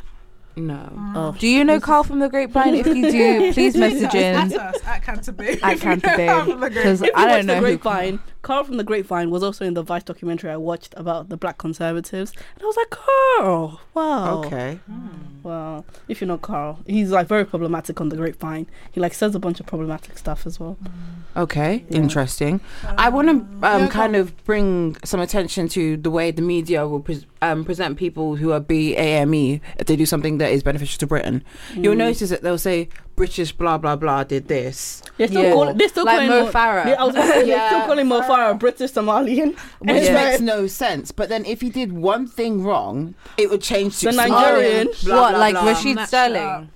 No. 0.55 0.89
Oh, 1.15 1.35
Do 1.39 1.47
you 1.47 1.63
know 1.63 1.79
Carl 1.79 2.03
from 2.03 2.19
the 2.19 2.27
Grapevine? 2.29 2.75
If 2.75 2.87
you 2.87 3.09
do, 3.11 3.53
please 3.53 3.77
message 3.77 4.13
in. 4.13 4.35
At 4.35 4.53
us, 4.53 4.77
at 4.85 5.03
Canterbury. 5.03 5.61
At 5.63 5.79
Canterbury, 5.79 6.55
because 6.69 7.01
If 7.01 7.07
you 7.07 7.13
I 7.15 7.25
watch 7.25 7.35
don't 7.35 7.45
know 7.45 7.53
the 7.55 7.59
who. 7.59 7.77
Grapevine, 7.77 8.19
Carl 8.41 8.63
from 8.65 8.77
the 8.77 8.83
Grapevine 8.83 9.29
was 9.29 9.41
also 9.43 9.63
in 9.65 9.73
the 9.73 9.83
Vice 9.83 10.03
documentary 10.03 10.49
I 10.51 10.57
watched 10.57 10.93
about 10.97 11.29
the 11.29 11.37
Black 11.37 11.57
Conservatives, 11.57 12.33
and 12.55 12.63
I 12.63 12.65
was 12.65 12.75
like, 12.77 12.89
Carl, 12.89 13.81
wow, 13.93 14.43
Okay. 14.43 14.79
Hmm. 14.85 15.07
wow. 15.43 15.85
If 16.09 16.19
you 16.19 16.27
know 16.27 16.37
Carl, 16.37 16.79
he's 16.85 17.11
like 17.11 17.27
very 17.27 17.45
problematic 17.45 18.01
on 18.01 18.09
the 18.09 18.17
Grapevine. 18.17 18.67
He 18.91 18.99
like 18.99 19.13
says 19.13 19.35
a 19.35 19.39
bunch 19.39 19.59
of 19.61 19.65
problematic 19.65 20.17
stuff 20.17 20.45
as 20.45 20.59
well. 20.59 20.73
Hmm. 20.73 21.39
Okay. 21.39 21.85
Yeah. 21.89 21.97
Interesting. 21.97 22.59
I 22.97 23.09
want 23.09 23.27
to 23.27 23.33
um, 23.67 23.83
yeah, 23.83 23.87
kind 23.87 24.13
go. 24.13 24.21
of 24.21 24.43
bring 24.45 24.97
some 25.05 25.19
attention 25.21 25.67
to 25.69 25.95
the 25.95 26.09
way 26.11 26.31
the 26.31 26.41
media 26.41 26.85
will 26.87 26.99
pres 26.99 27.25
um, 27.41 27.63
present 27.65 27.97
people 27.97 28.35
who 28.35 28.51
are 28.51 28.59
BAME 28.59 29.33
E 29.35 29.61
if 29.77 29.87
they 29.87 29.95
do 29.95 30.05
something 30.05 30.37
that 30.39 30.51
is 30.51 30.63
beneficial 30.63 30.97
to 30.99 31.07
Britain. 31.07 31.43
You'll 31.75 31.95
Mm. 31.95 31.99
notice 31.99 32.29
that 32.29 32.41
they'll 32.41 32.57
say 32.57 32.89
British 33.15 33.51
blah 33.51 33.77
blah 33.77 33.95
blah 33.95 34.23
did 34.23 34.47
this. 34.47 35.01
They're 35.17 35.27
still, 35.27 35.43
Yeah. 35.43 35.51
call, 35.53 35.73
they're 35.73 35.89
still 35.89 36.05
like 36.05 36.15
calling 36.15 36.29
Mo 36.29 36.45
Mo- 36.45 36.51
Farah. 36.51 36.85
Yeah, 36.85 36.95
I 37.01 37.03
was 37.05 37.15
gonna 37.15 37.27
say, 37.27 37.45
they're 37.45 37.67
still 37.69 37.81
calling 37.85 38.07
Mo 38.07 38.21
Farah 38.21 38.57
British 38.59 38.91
Somalian. 38.91 39.57
Which 39.79 40.03
Yeah. 40.03 40.13
makes 40.13 40.41
no 40.41 40.67
sense. 40.67 41.11
But 41.11 41.29
then 41.29 41.45
if 41.45 41.61
he 41.61 41.69
did 41.69 41.91
one 41.93 42.27
thing 42.27 42.63
wrong, 42.63 43.15
it 43.37 43.49
would 43.49 43.61
change 43.61 43.99
to 43.99 44.05
The 44.07 44.11
Nigerian. 44.13 44.87
blah, 45.03 45.21
what, 45.21 45.29
blah, 45.31 45.39
like 45.39 45.53
blah. 45.55 45.65
Rashid 45.65 45.95
Match 45.95 46.07
Sterling? 46.09 46.69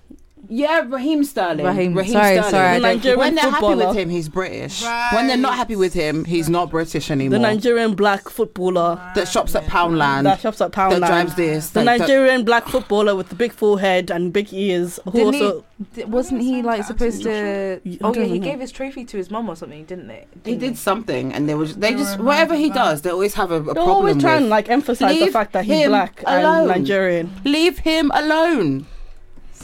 Yeah, 0.56 0.84
Raheem 0.88 1.24
Sterling. 1.24 1.66
Raheem, 1.66 1.96
Raheem 1.96 2.14
sorry, 2.14 2.36
Sterling. 2.36 2.52
sorry, 2.52 2.74
The 2.80 2.88
Nigerian 2.88 3.20
when 3.20 3.36
they're 3.36 3.50
happy 3.50 3.74
with 3.76 3.96
him, 3.96 4.10
he's 4.10 4.30
British. 4.30 4.84
When 4.84 5.28
they're 5.28 5.36
not 5.38 5.56
happy 5.56 5.76
with 5.76 5.94
him, 5.96 6.26
he's 6.26 6.48
not 6.48 6.70
British 6.70 7.10
anymore. 7.10 7.40
the 7.40 7.42
Nigerian 7.42 7.96
black 7.96 8.30
footballer 8.30 9.00
that 9.16 9.28
shops 9.28 9.56
at 9.56 9.64
Poundland. 9.66 10.24
that 10.26 10.42
shops 10.42 10.62
at 10.62 10.72
Poundland. 10.72 11.00
that 11.00 11.08
drives 11.08 11.36
this. 11.36 11.72
the 11.72 11.84
like, 11.84 11.98
that- 12.00 12.08
Nigerian 12.08 12.46
black 12.46 12.68
footballer 12.68 13.16
with 13.16 13.30
the 13.30 13.36
big 13.36 13.52
forehead 13.52 14.12
and 14.12 14.32
big 14.32 14.54
ears, 14.54 15.00
who 15.06 15.12
Didn't 15.12 15.36
also 15.42 15.66
D- 15.96 16.04
wasn't 16.06 16.42
he 16.42 16.62
like 16.62 16.84
supposed 16.84 17.24
to? 17.24 17.82
Oh 18.02 18.14
yeah, 18.14 18.24
he 18.24 18.38
know. 18.40 18.46
gave 18.46 18.60
his 18.60 18.72
trophy 18.72 19.04
to 19.06 19.18
his 19.18 19.32
mum 19.32 19.50
or 19.50 19.56
something, 19.56 19.84
didn't 19.86 20.08
they? 20.08 20.28
He 20.46 20.52
Didn't 20.52 20.60
did 20.60 20.78
something, 20.78 21.34
and 21.34 21.50
they 21.50 21.56
was 21.56 21.76
they 21.76 21.92
They 21.94 21.98
just 21.98 22.20
whatever 22.20 22.56
he 22.56 22.70
does, 22.70 23.02
they 23.02 23.10
always 23.10 23.34
have 23.34 23.50
a, 23.52 23.56
a 23.56 23.64
they're 23.64 23.74
problem 23.74 23.96
always 23.96 24.18
trying 24.22 24.38
to 24.40 24.44
with. 24.44 24.52
like 24.52 24.70
emphasize 24.70 25.20
the 25.20 25.28
fact 25.32 25.54
that 25.54 25.66
he's 25.66 25.88
black 25.88 26.22
alone. 26.28 26.70
and 26.70 26.82
Nigerian. 26.84 27.32
Leave 27.44 27.80
him 27.80 28.12
alone. 28.14 28.86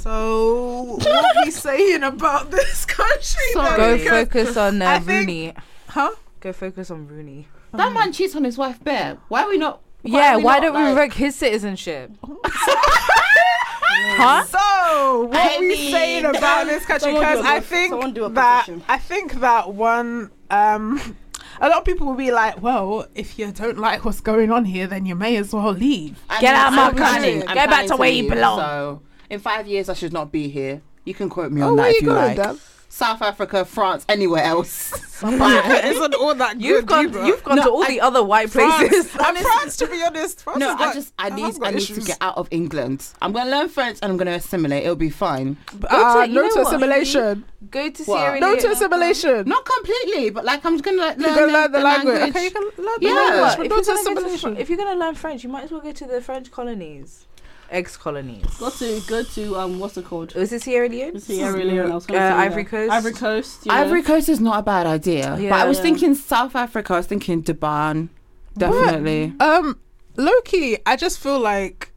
So, 0.10 0.95
what 0.97 1.07
are 1.38 1.43
we 1.45 1.51
saying 1.51 2.01
about 2.01 2.49
this 2.49 2.84
country? 2.84 3.43
Sorry. 3.53 3.78
though? 3.78 3.78
Go 3.78 3.97
Because- 3.97 4.10
focus 4.28 4.57
on 4.57 4.82
uh, 4.82 4.89
I 4.89 4.99
think- 4.99 5.28
Rooney. 5.28 5.53
Huh? 5.89 6.12
Go 6.39 6.51
focus 6.51 6.89
on 6.89 7.07
Rooney. 7.07 7.47
That 7.74 7.93
man 7.93 8.12
cheats 8.12 8.36
on 8.36 8.43
his 8.43 8.57
wife 8.57 8.84
bare. 8.84 9.18
Why 9.28 9.43
are 9.43 9.49
we 9.49 9.60
not? 9.60 9.82
yeah, 10.01 10.38
we 10.38 10.43
why 10.43 10.57
not, 10.57 10.74
don't 10.74 10.84
we 10.84 10.89
revoke 10.89 11.14
his 11.14 11.36
citizenship? 11.36 12.10
huh? 12.24 14.43
So, 14.45 15.26
what 15.28 15.38
I 15.38 15.57
are 15.57 15.60
we 15.60 15.68
mean- 15.70 15.91
saying 15.91 16.26
about 16.26 16.66
this 16.66 16.86
country? 16.88 17.14
Because 17.14 17.45
a 17.45 17.47
I 17.47 17.60
vote. 17.60 17.68
think 17.68 17.89
Someone 17.91 18.14
do 18.14 18.26
a 18.26 18.30
that. 18.30 18.68
I 18.88 18.97
think 18.97 19.34
that 19.41 19.76
one. 19.76 20.32
Um, 20.49 21.16
a 21.62 21.70
lot 21.70 21.80
of 21.80 21.86
people 21.86 22.07
will 22.07 22.16
be 22.16 22.32
like, 22.32 22.60
"Well, 22.64 23.05
if 23.14 23.38
you 23.38 23.51
don't 23.51 23.78
like 23.78 24.05
what's 24.05 24.22
going 24.22 24.51
on 24.51 24.66
here, 24.66 24.88
then 24.88 25.05
you 25.05 25.14
may 25.14 25.36
as 25.36 25.53
well 25.53 25.72
leave." 25.72 26.18
I 26.32 26.41
Get 26.41 26.53
mean, 26.53 26.55
out 26.62 26.74
my 26.74 26.91
country. 26.97 27.34
I'm 27.43 27.47
Go 27.49 27.53
back 27.53 27.68
planning 27.70 27.89
to 27.89 27.97
where 27.97 28.10
you 28.10 28.28
belong. 28.30 28.60
So 28.60 29.01
in 29.30 29.40
five 29.40 29.68
years, 29.68 29.90
I 29.90 29.94
should 29.94 30.14
not 30.14 30.32
be 30.32 30.50
here. 30.50 30.82
You 31.06 31.14
can 31.14 31.30
quote 31.30 31.52
me 31.52 31.62
Oh, 31.62 31.70
on 31.70 31.76
that 31.78 31.82
where 31.84 31.90
if 31.92 32.02
you 32.02 32.08
you 32.10 32.14
going, 32.14 32.38
like. 32.38 32.48
Deb? 32.48 32.60
South 32.92 33.22
Africa, 33.22 33.66
France, 33.66 34.04
anywhere 34.10 34.44
else. 34.44 34.92
Isn't 35.24 36.16
all 36.16 36.34
that 36.34 36.60
You've 36.60 36.88
gone. 36.88 37.06
either. 37.10 37.24
You've 37.24 37.44
gone 37.44 37.58
No, 37.58 37.64
to 37.66 37.70
all 37.70 37.84
I- 37.84 37.88
the 37.88 38.02
other 38.02 38.24
white 38.24 38.50
France, 38.50 38.90
places. 38.90 39.16
and 39.24 39.38
France, 39.38 39.78
to 39.78 39.86
be 39.88 40.02
honest, 40.02 40.42
France 40.44 40.58
no, 40.60 40.70
has 40.70 40.76
I 40.76 40.86
got- 40.86 40.94
just 40.96 41.14
I 41.20 41.24
has 41.30 41.34
need 41.60 41.64
I 41.64 41.72
need 41.72 41.82
to 41.86 42.02
get 42.02 42.18
out 42.20 42.38
of 42.38 42.48
England. 42.50 43.08
I'm 43.22 43.32
gonna 43.32 43.52
learn 43.52 43.70
French 43.70 44.00
and 44.02 44.12
I'm 44.12 44.18
gonna 44.18 44.32
assimilate. 44.32 44.84
It'll 44.84 44.96
be 44.96 45.12
fine. 45.12 45.58
Uh, 45.88 46.26
you 46.28 46.34
no 46.34 46.42
know 46.42 46.50
to 46.50 46.56
what? 46.62 46.68
assimilation. 46.68 47.46
Go 47.70 47.90
to 47.92 48.04
What? 48.06 48.18
Sierra 48.20 48.40
No 48.40 48.56
to 48.56 48.72
assimilation. 48.72 49.48
Not 49.48 49.66
completely, 49.66 50.32
but 50.32 50.44
like 50.46 50.66
I'm 50.66 50.74
just 50.74 50.84
gonna 50.84 50.98
like, 50.98 51.18
learn, 51.18 51.34
can 51.36 51.48
the, 51.48 51.54
learn 51.54 51.72
the, 51.72 51.78
the 51.78 51.84
language. 51.84 52.22
Okay, 52.30 52.44
you 52.46 52.52
can 52.52 52.64
learn 52.64 52.74
the 52.78 52.98
Yeah. 53.02 53.14
Language, 53.14 53.58
but 53.58 53.66
If 53.66 53.70
no 53.70 53.76
you're, 53.76 53.84
to 53.84 54.16
gonna 54.16 54.38
Fr- 54.40 54.48
if 54.62 54.70
you're 54.70 54.78
gonna 54.80 55.00
learn 55.00 55.14
French, 55.14 55.44
you 55.44 55.50
might 55.50 55.66
as 55.66 55.72
well 55.72 55.82
go 55.82 55.92
to 55.92 56.06
the 56.08 56.22
French 56.22 56.50
colonies, 56.50 57.28
ex-colonies. 57.72 58.46
Go 58.60 58.70
to 58.70 59.02
go 59.08 59.24
to 59.24 59.56
um 59.58 59.80
what's 59.80 59.98
it 59.98 60.06
called? 60.06 60.34
Was 60.36 60.52
it 60.52 60.62
Sierra 60.62 60.90
Leone? 60.90 61.20
Sierra 61.20 61.64
Leone. 61.64 61.92
I 61.92 61.96
was 61.96 62.06
Uh, 62.06 62.08
gonna 62.08 62.20
say, 62.20 62.26
yeah. 62.36 62.38
Ivory 62.38 62.64
Coast. 62.66 62.92
Ivory 62.92 63.14
Coast. 63.14 63.60
Yeah. 63.66 63.74
Ivory 63.74 64.04
Coast 64.04 64.30
is 64.30 64.40
not 64.40 64.60
a 64.60 64.64
bad 64.64 64.88
idea, 64.88 65.36
but 65.40 65.52
I 65.54 65.66
was 65.66 65.78
Yeah. 65.78 65.84
thinking 65.84 66.16
South 66.16 66.56
Africa. 66.56 66.94
I 66.94 66.98
was 66.98 67.06
thinking 67.08 67.42
Durban, 67.42 68.10
definitely. 68.58 69.34
Um, 69.40 69.80
Loki, 70.18 70.78
I 70.86 70.96
just 70.96 71.20
feel 71.20 71.40
like 71.40 71.92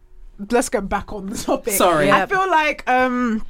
let's 0.50 0.68
get 0.68 0.88
back 0.88 1.12
on 1.12 1.26
the 1.26 1.36
topic. 1.36 1.74
Sorry. 1.74 2.06
Yeah. 2.06 2.22
I 2.22 2.26
feel 2.26 2.48
like 2.50 2.88
um 2.88 3.44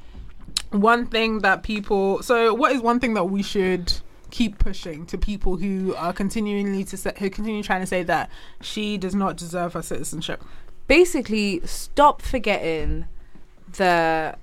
one 0.71 1.07
thing 1.07 1.41
that 1.41 1.63
people 1.63 2.23
so 2.23 2.55
what 2.55 2.73
is 2.73 2.81
one 2.81 2.99
thing 3.01 3.15
that 3.15 3.25
we 3.25 3.43
should 3.43 3.93
keep 4.31 4.59
pushing 4.59 5.05
to 5.05 5.19
people 5.19 5.57
who 5.59 5.95
are 5.97 6.13
continually 6.15 6.85
to 6.85 6.97
say, 6.97 7.13
who 7.19 7.29
continue 7.29 7.63
trying 7.63 7.83
to 7.83 7.87
say 7.87 8.03
that 8.03 8.31
she 8.63 8.97
does 8.97 9.15
not 9.15 9.37
deserve 9.37 9.75
her 9.75 9.83
citizenship. 9.83 10.43
Basically, 10.93 11.61
stop 11.65 12.21
forgetting 12.21 13.07
the. 13.79 14.37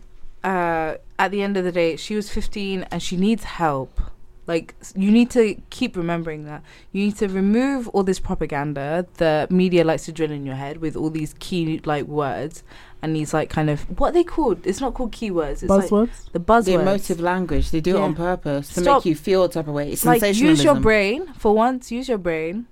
Uh, 0.44 0.96
at 1.20 1.32
the 1.32 1.42
end 1.42 1.58
of 1.58 1.66
the 1.66 1.72
day, 1.72 1.98
she 1.98 2.16
was 2.16 2.30
15 2.30 2.84
and 2.90 3.04
she 3.04 3.18
needs 3.18 3.44
help. 3.44 4.00
Like 4.48 4.74
you 4.96 5.12
need 5.12 5.30
to 5.32 5.62
keep 5.70 5.96
remembering 5.96 6.46
that. 6.46 6.64
You 6.92 7.06
need 7.06 7.18
to 7.18 7.28
remove 7.28 7.88
all 7.90 8.02
this 8.02 8.20
propaganda 8.20 9.06
the 9.18 9.46
media 9.52 9.84
likes 9.84 10.06
to 10.06 10.12
drill 10.12 10.32
in 10.32 10.44
your 10.44 10.56
head 10.56 10.78
with 10.78 10.96
all 10.96 11.12
these 11.12 11.36
key 11.38 11.82
like 11.86 12.06
words 12.06 12.64
and 13.04 13.16
these 13.16 13.32
like 13.32 13.52
kind 13.52 13.70
of 13.70 13.82
what 14.00 14.10
are 14.10 14.14
they 14.14 14.24
called. 14.24 14.66
It's 14.66 14.82
not 14.82 14.96
called 14.96 15.12
keywords. 15.12 15.62
It's 15.62 15.64
like 15.66 15.92
Buzzwords. 15.92 16.32
the 16.32 16.40
buzzwords. 16.40 16.66
The 16.66 16.80
emotive 16.82 17.20
language, 17.20 17.70
they 17.70 17.80
do 17.80 17.98
it 17.98 18.02
on 18.02 18.16
purpose 18.16 18.70
to 18.70 18.82
Stop. 18.82 19.00
make 19.00 19.06
you 19.06 19.16
feel 19.16 19.44
a 19.44 19.50
type 19.50 19.68
of 19.68 19.76
way. 19.76 19.92
It's 19.92 20.04
like 20.04 20.24
use 20.36 20.64
your 20.64 20.80
brain 20.80 21.32
for 21.34 21.54
once. 21.54 21.92
Use 21.92 22.10
your 22.10 22.18
brain. 22.18 22.66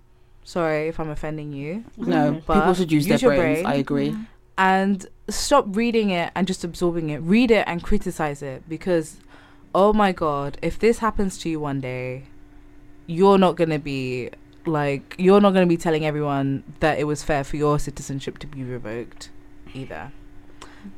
Sorry 0.47 0.87
if 0.87 0.97
I'm 1.01 1.09
offending 1.09 1.51
you. 1.51 1.83
No, 1.97 2.41
But 2.47 2.53
people 2.55 2.73
should 2.73 2.89
use, 2.91 3.05
use 3.05 3.19
their 3.21 3.31
your 3.33 3.37
brains. 3.37 3.63
brain. 3.63 3.73
I 3.73 3.75
agree. 3.75 4.15
and 4.57 5.05
stop 5.27 5.65
reading 5.75 6.09
it 6.09 6.31
and 6.35 6.47
just 6.47 6.63
absorbing 6.63 7.09
it. 7.09 7.17
Read 7.17 7.51
it 7.51 7.65
and 7.67 7.83
criticize 7.83 8.41
it 8.41 8.63
because, 8.69 9.17
oh 9.75 9.91
my 9.91 10.11
god, 10.13 10.57
if 10.61 10.79
this 10.79 10.99
happens 10.99 11.37
to 11.39 11.49
you 11.49 11.59
one 11.59 11.81
day, 11.81 12.23
you're 13.07 13.37
not 13.37 13.57
gonna 13.57 13.77
be 13.79 14.29
like 14.65 15.15
you're 15.17 15.41
not 15.41 15.51
gonna 15.53 15.65
be 15.75 15.77
telling 15.77 16.05
everyone 16.05 16.63
that 16.79 16.97
it 16.97 17.03
was 17.03 17.23
fair 17.23 17.43
for 17.43 17.57
your 17.57 17.77
citizenship 17.77 18.37
to 18.39 18.47
be 18.47 18.63
revoked, 18.63 19.29
either. 19.73 20.11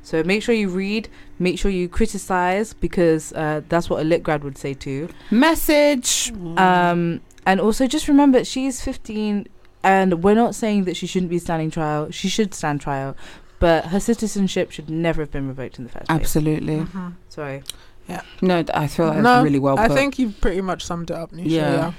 So 0.03 0.21
make 0.23 0.43
sure 0.43 0.53
you 0.53 0.69
read, 0.69 1.09
make 1.39 1.57
sure 1.57 1.71
you 1.71 1.89
criticize 1.89 2.73
because 2.73 3.33
uh, 3.33 3.61
that's 3.69 3.89
what 3.89 3.99
a 4.01 4.03
lit 4.03 4.21
grad 4.21 4.43
would 4.43 4.57
say 4.59 4.75
too. 4.75 5.09
Message. 5.31 6.31
Um, 6.57 7.21
and 7.45 7.59
also 7.59 7.87
just 7.87 8.07
remember 8.07 8.43
she's 8.43 8.81
15 8.81 9.47
and 9.83 10.23
we're 10.23 10.35
not 10.35 10.55
saying 10.55 10.83
that 10.85 10.97
she 10.97 11.07
shouldn't 11.07 11.29
be 11.29 11.39
standing 11.39 11.71
trial. 11.71 12.11
She 12.11 12.27
should 12.27 12.53
stand 12.53 12.81
trial, 12.81 13.15
but 13.59 13.85
her 13.85 13.99
citizenship 13.99 14.71
should 14.71 14.89
never 14.89 15.21
have 15.21 15.31
been 15.31 15.47
revoked 15.47 15.77
in 15.79 15.85
the 15.85 15.89
first 15.89 16.07
place. 16.07 16.19
Absolutely. 16.19 16.77
Mm-hmm. 16.77 16.97
Mm-hmm. 16.97 17.09
Sorry. 17.29 17.63
Yeah. 18.07 18.21
No, 18.41 18.63
I 18.73 18.87
feel 18.87 19.07
like 19.07 19.17
No, 19.17 19.23
that's 19.23 19.43
really 19.43 19.59
well 19.59 19.77
I 19.79 19.87
put. 19.87 19.95
think 19.97 20.19
you've 20.19 20.39
pretty 20.41 20.61
much 20.61 20.83
summed 20.83 21.11
it 21.11 21.15
up, 21.15 21.31
Nisha. 21.31 21.49
Yeah. 21.49 21.71
Yeah. 21.71 21.91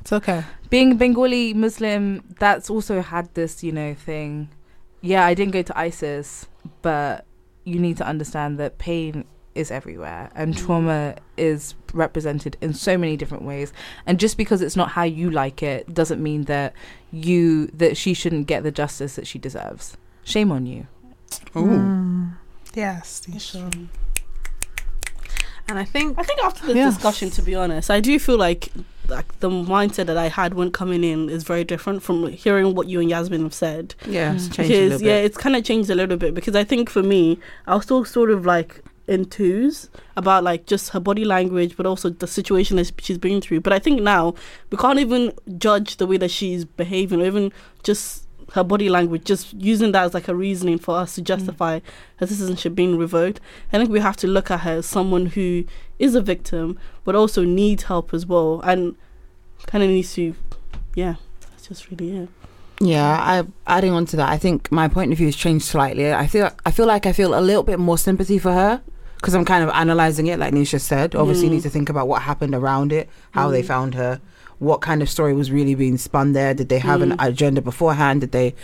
It's 0.00 0.12
okay. 0.12 0.44
being 0.68 0.96
Bengali 0.98 1.54
Muslim, 1.54 2.22
that's 2.38 2.68
also 2.68 3.00
had 3.00 3.32
this, 3.34 3.62
you 3.64 3.72
know, 3.72 3.94
thing. 3.94 4.50
Yeah, 5.00 5.24
I 5.24 5.32
didn't 5.32 5.52
go 5.52 5.62
to 5.62 5.78
ISIS, 5.78 6.46
but 6.82 7.24
you 7.64 7.78
need 7.78 7.96
to 7.96 8.06
understand 8.06 8.58
that 8.58 8.76
pain 8.76 9.24
is 9.54 9.70
everywhere 9.70 10.30
and 10.34 10.56
trauma 10.56 11.14
is 11.36 11.74
represented 11.92 12.56
in 12.60 12.74
so 12.74 12.98
many 12.98 13.16
different 13.16 13.44
ways. 13.44 13.72
And 14.06 14.18
just 14.18 14.36
because 14.36 14.60
it's 14.62 14.76
not 14.76 14.90
how 14.90 15.04
you 15.04 15.30
like 15.30 15.62
it 15.62 15.94
doesn't 15.94 16.22
mean 16.22 16.44
that 16.44 16.72
you 17.12 17.66
that 17.68 17.96
she 17.96 18.14
shouldn't 18.14 18.46
get 18.46 18.62
the 18.64 18.70
justice 18.72 19.14
that 19.16 19.26
she 19.26 19.38
deserves. 19.38 19.96
Shame 20.24 20.50
on 20.50 20.66
you. 20.66 20.86
oh 21.54 21.62
Mm. 21.62 22.32
Yes, 22.74 23.22
Tisha. 23.24 23.88
And 25.68 25.78
I 25.78 25.84
think 25.84 26.18
I 26.18 26.22
think 26.22 26.42
after 26.42 26.66
this 26.66 26.76
Yes. 26.76 26.94
discussion, 26.94 27.30
to 27.30 27.42
be 27.42 27.54
honest, 27.54 27.90
I 27.90 28.00
do 28.00 28.18
feel 28.18 28.36
like 28.36 28.68
like 29.08 29.38
the 29.40 29.50
mindset 29.50 30.06
that 30.06 30.16
I 30.16 30.28
had 30.28 30.54
when 30.54 30.70
coming 30.70 31.04
in 31.04 31.28
is 31.28 31.44
very 31.44 31.62
different 31.64 32.02
from 32.02 32.28
hearing 32.28 32.74
what 32.74 32.86
you 32.88 33.00
and 33.00 33.08
Yasmin 33.08 33.42
have 33.42 33.54
said. 33.54 33.94
Yeah, 34.06 34.34
it's 34.34 34.48
changed 34.48 34.58
a 34.58 34.62
because 34.62 34.90
little 35.02 35.06
yeah, 35.06 35.16
it's 35.16 35.36
kind 35.38 35.56
of 35.56 35.64
changed 35.64 35.88
a 35.90 35.94
little 35.94 36.16
bit. 36.16 36.34
Because 36.34 36.54
I 36.56 36.64
think 36.64 36.90
for 36.90 37.02
me, 37.02 37.38
I 37.66 37.74
was 37.76 37.84
still 37.84 38.04
sort 38.04 38.30
of 38.30 38.44
like 38.44 38.82
in 39.06 39.26
twos 39.26 39.90
about 40.16 40.44
like 40.44 40.66
just 40.66 40.90
her 40.90 41.00
body 41.00 41.24
language, 41.24 41.76
but 41.76 41.86
also 41.86 42.10
the 42.10 42.26
situation 42.26 42.76
that 42.76 42.92
she's 43.00 43.18
been 43.18 43.40
through. 43.40 43.60
But 43.60 43.72
I 43.72 43.78
think 43.78 44.02
now 44.02 44.34
we 44.70 44.78
can't 44.78 44.98
even 44.98 45.32
judge 45.58 45.96
the 45.96 46.06
way 46.06 46.16
that 46.16 46.30
she's 46.30 46.64
behaving, 46.64 47.20
or 47.20 47.26
even 47.26 47.52
just 47.82 48.26
her 48.52 48.64
body 48.64 48.88
language, 48.88 49.24
just 49.24 49.52
using 49.54 49.92
that 49.92 50.04
as 50.04 50.14
like 50.14 50.28
a 50.28 50.34
reasoning 50.34 50.78
for 50.78 50.96
us 50.96 51.14
to 51.14 51.20
mm. 51.20 51.24
justify 51.24 51.80
her 52.16 52.26
citizenship 52.26 52.74
being 52.74 52.96
revoked. 52.96 53.40
I 53.72 53.78
think 53.78 53.90
we 53.90 54.00
have 54.00 54.16
to 54.18 54.26
look 54.26 54.50
at 54.50 54.60
her 54.60 54.78
as 54.78 54.86
someone 54.86 55.26
who 55.26 55.64
is 55.98 56.14
a 56.14 56.20
victim, 56.20 56.78
but 57.04 57.14
also 57.14 57.44
needs 57.44 57.84
help 57.84 58.14
as 58.14 58.26
well, 58.26 58.60
and 58.62 58.96
kind 59.66 59.84
of 59.84 59.90
needs 59.90 60.14
to, 60.14 60.34
yeah, 60.94 61.16
that's 61.50 61.68
just 61.68 61.90
really 61.90 62.16
it. 62.16 62.28
Yeah, 62.80 63.06
I 63.06 63.46
adding 63.66 63.92
on 63.92 64.04
to 64.06 64.16
that, 64.16 64.28
I 64.28 64.36
think 64.36 64.72
my 64.72 64.88
point 64.88 65.12
of 65.12 65.18
view 65.18 65.28
has 65.28 65.36
changed 65.36 65.64
slightly. 65.64 66.12
I 66.12 66.26
feel 66.26 66.50
I 66.66 66.70
feel 66.72 66.86
like 66.86 67.06
I 67.06 67.12
feel 67.12 67.38
a 67.38 67.40
little 67.40 67.62
bit 67.62 67.78
more 67.78 67.96
sympathy 67.96 68.38
for 68.38 68.52
her 68.52 68.82
because 69.24 69.34
I'm 69.34 69.46
kind 69.46 69.64
of 69.64 69.70
analyzing 69.70 70.26
it, 70.26 70.38
like 70.38 70.52
Nisha 70.52 70.78
said. 70.78 71.14
Obviously, 71.14 71.44
you 71.46 71.50
Mm. 71.52 71.54
need 71.54 71.62
to 71.62 71.70
think 71.70 71.88
about 71.88 72.08
what 72.08 72.20
happened 72.20 72.54
around 72.54 72.92
it, 72.92 73.08
how 73.30 73.48
they 73.48 73.62
Mm. 73.62 73.66
found 73.66 73.94
her, 73.94 74.20
what 74.58 74.82
kind 74.82 75.00
of 75.00 75.08
story 75.08 75.32
was 75.32 75.50
really 75.50 75.74
being 75.74 75.96
spun 75.96 76.34
there. 76.34 76.52
Did 76.52 76.68
they 76.68 76.78
have 76.78 77.00
an 77.00 77.12
Mm. 77.12 77.26
agenda 77.26 77.62
beforehand? 77.62 78.20
Did 78.20 78.32
they 78.32 78.54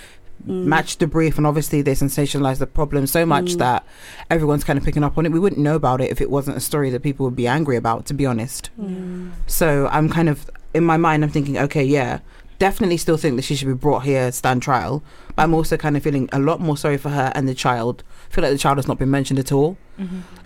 Mm. 0.46 0.64
match 0.66 0.98
the 0.98 1.06
brief? 1.06 1.38
And 1.38 1.46
obviously, 1.46 1.80
they 1.80 1.94
sensationalized 1.94 2.58
the 2.58 2.66
problem 2.66 3.06
so 3.06 3.24
much 3.24 3.54
Mm. 3.54 3.58
that 3.60 3.86
everyone's 4.30 4.62
kind 4.62 4.78
of 4.78 4.84
picking 4.84 5.02
up 5.02 5.16
on 5.16 5.24
it. 5.24 5.32
We 5.32 5.38
wouldn't 5.38 5.62
know 5.62 5.76
about 5.76 6.02
it 6.02 6.10
if 6.10 6.20
it 6.20 6.30
wasn't 6.30 6.58
a 6.58 6.60
story 6.60 6.90
that 6.90 7.02
people 7.02 7.24
would 7.24 7.36
be 7.36 7.46
angry 7.48 7.76
about, 7.76 8.04
to 8.08 8.12
be 8.14 8.26
honest. 8.26 8.68
Mm. 8.78 9.30
So 9.46 9.88
I'm 9.90 10.10
kind 10.10 10.28
of 10.28 10.50
in 10.74 10.84
my 10.84 10.98
mind. 10.98 11.24
I'm 11.24 11.30
thinking, 11.30 11.56
okay, 11.56 11.82
yeah, 11.84 12.18
definitely 12.58 12.98
still 12.98 13.16
think 13.16 13.36
that 13.36 13.42
she 13.42 13.54
should 13.56 13.68
be 13.68 13.72
brought 13.72 14.02
here, 14.02 14.30
stand 14.30 14.60
trial. 14.60 15.02
But 15.34 15.44
I'm 15.44 15.54
also 15.54 15.78
kind 15.78 15.96
of 15.96 16.02
feeling 16.02 16.28
a 16.32 16.38
lot 16.38 16.60
more 16.60 16.76
sorry 16.76 16.98
for 16.98 17.08
her 17.08 17.32
and 17.34 17.48
the 17.48 17.54
child. 17.54 18.02
I 18.30 18.34
feel 18.34 18.42
like 18.42 18.52
the 18.52 18.58
child 18.58 18.76
has 18.76 18.86
not 18.86 18.98
been 18.98 19.10
mentioned 19.10 19.38
at 19.38 19.50
all. 19.50 19.78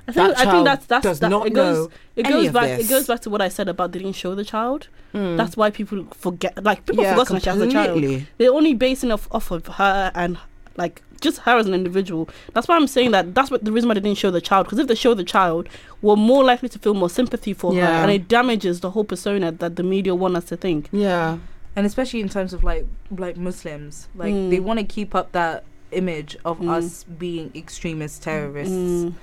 I 0.06 0.12
think, 0.12 0.36
That 0.36 0.46
I 0.46 0.50
think 0.50 0.64
that's 0.66 0.86
that's 0.86 1.02
does 1.02 1.20
that, 1.20 1.30
not 1.30 1.46
it 1.46 1.54
goes 1.54 1.78
know 1.88 1.90
it 2.16 2.26
any 2.26 2.34
goes 2.34 2.46
of 2.48 2.52
back 2.52 2.76
this. 2.78 2.86
it 2.86 2.90
goes 2.90 3.06
back 3.06 3.20
to 3.20 3.30
what 3.30 3.40
I 3.40 3.48
said 3.48 3.68
about 3.68 3.92
they 3.92 3.98
didn't 4.00 4.16
show 4.16 4.34
the 4.34 4.44
child. 4.44 4.88
Mm. 5.14 5.36
That's 5.36 5.56
why 5.56 5.70
people 5.70 6.04
forget 6.12 6.62
like 6.62 6.84
people 6.86 7.04
yeah, 7.04 7.12
forgot 7.14 7.28
that 7.28 7.42
she 7.42 7.48
has 7.48 7.60
a 7.60 7.70
child. 7.70 8.02
They're 8.38 8.52
only 8.52 8.74
basing 8.74 9.10
off 9.10 9.28
off 9.30 9.50
of 9.50 9.66
her 9.66 10.12
and 10.14 10.36
like 10.76 11.02
just 11.22 11.38
her 11.38 11.56
as 11.56 11.66
an 11.66 11.72
individual. 11.72 12.28
That's 12.52 12.68
why 12.68 12.76
I'm 12.76 12.86
saying 12.86 13.12
that 13.12 13.34
that's 13.34 13.50
what 13.50 13.64
the 13.64 13.72
reason 13.72 13.88
why 13.88 13.94
they 13.94 14.00
didn't 14.00 14.18
show 14.18 14.30
the 14.30 14.42
child 14.42 14.66
because 14.66 14.78
if 14.78 14.88
they 14.88 14.94
show 14.94 15.14
the 15.14 15.24
child, 15.24 15.68
we're 16.02 16.16
more 16.16 16.44
likely 16.44 16.68
to 16.68 16.78
feel 16.78 16.92
more 16.94 17.08
sympathy 17.08 17.54
for 17.54 17.72
her, 17.74 17.80
and 17.80 18.10
it 18.10 18.28
damages 18.28 18.80
the 18.80 18.90
whole 18.90 19.04
persona 19.04 19.52
that 19.52 19.76
the 19.76 19.82
media 19.82 20.14
want 20.14 20.36
us 20.36 20.44
to 20.46 20.56
think. 20.56 20.88
Yeah. 20.92 21.38
and 21.76 21.86
especially 21.86 22.20
in 22.20 22.28
terms 22.28 22.52
of 22.52 22.62
like 22.62 22.86
like 23.10 23.36
Muslims, 23.36 24.06
like 24.14 24.32
Mm. 24.34 24.50
they 24.50 24.60
want 24.60 24.78
to 24.80 24.84
keep 24.84 25.14
up 25.14 25.32
that 25.32 25.64
image 25.92 26.36
of 26.44 26.58
Mm. 26.60 26.68
us 26.70 27.04
being 27.04 27.50
extremist 27.54 28.22
terrorists 28.22 28.74
Mm. 28.74 29.14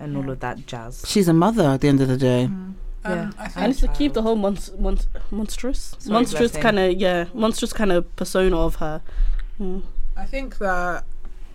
And 0.00 0.16
all 0.16 0.28
of 0.30 0.40
that 0.40 0.66
jazz. 0.66 1.04
She's 1.06 1.28
a 1.28 1.32
mother 1.32 1.62
at 1.64 1.80
the 1.82 1.88
end 1.88 2.00
of 2.00 2.08
the 2.08 2.16
day. 2.16 2.48
Mm. 2.50 2.74
Yeah. 3.04 3.10
Um, 3.12 3.34
I 3.38 3.44
And 3.44 3.52
think 3.54 3.68
it's 3.70 3.80
to 3.80 3.88
keep 3.88 4.12
the 4.14 4.22
whole 4.22 4.36
monst- 4.36 4.76
monst- 4.78 5.06
monstrous, 5.30 5.94
Sorry, 5.98 6.12
monstrous 6.12 6.52
kind 6.52 6.78
of 6.78 6.92
yeah, 6.94 7.26
monstrous 7.32 7.72
kind 7.72 7.92
of 7.92 8.14
persona 8.16 8.58
of 8.58 8.74
her. 8.76 9.00
Mm. 9.60 9.82
I 10.16 10.24
think 10.26 10.58
that 10.58 11.04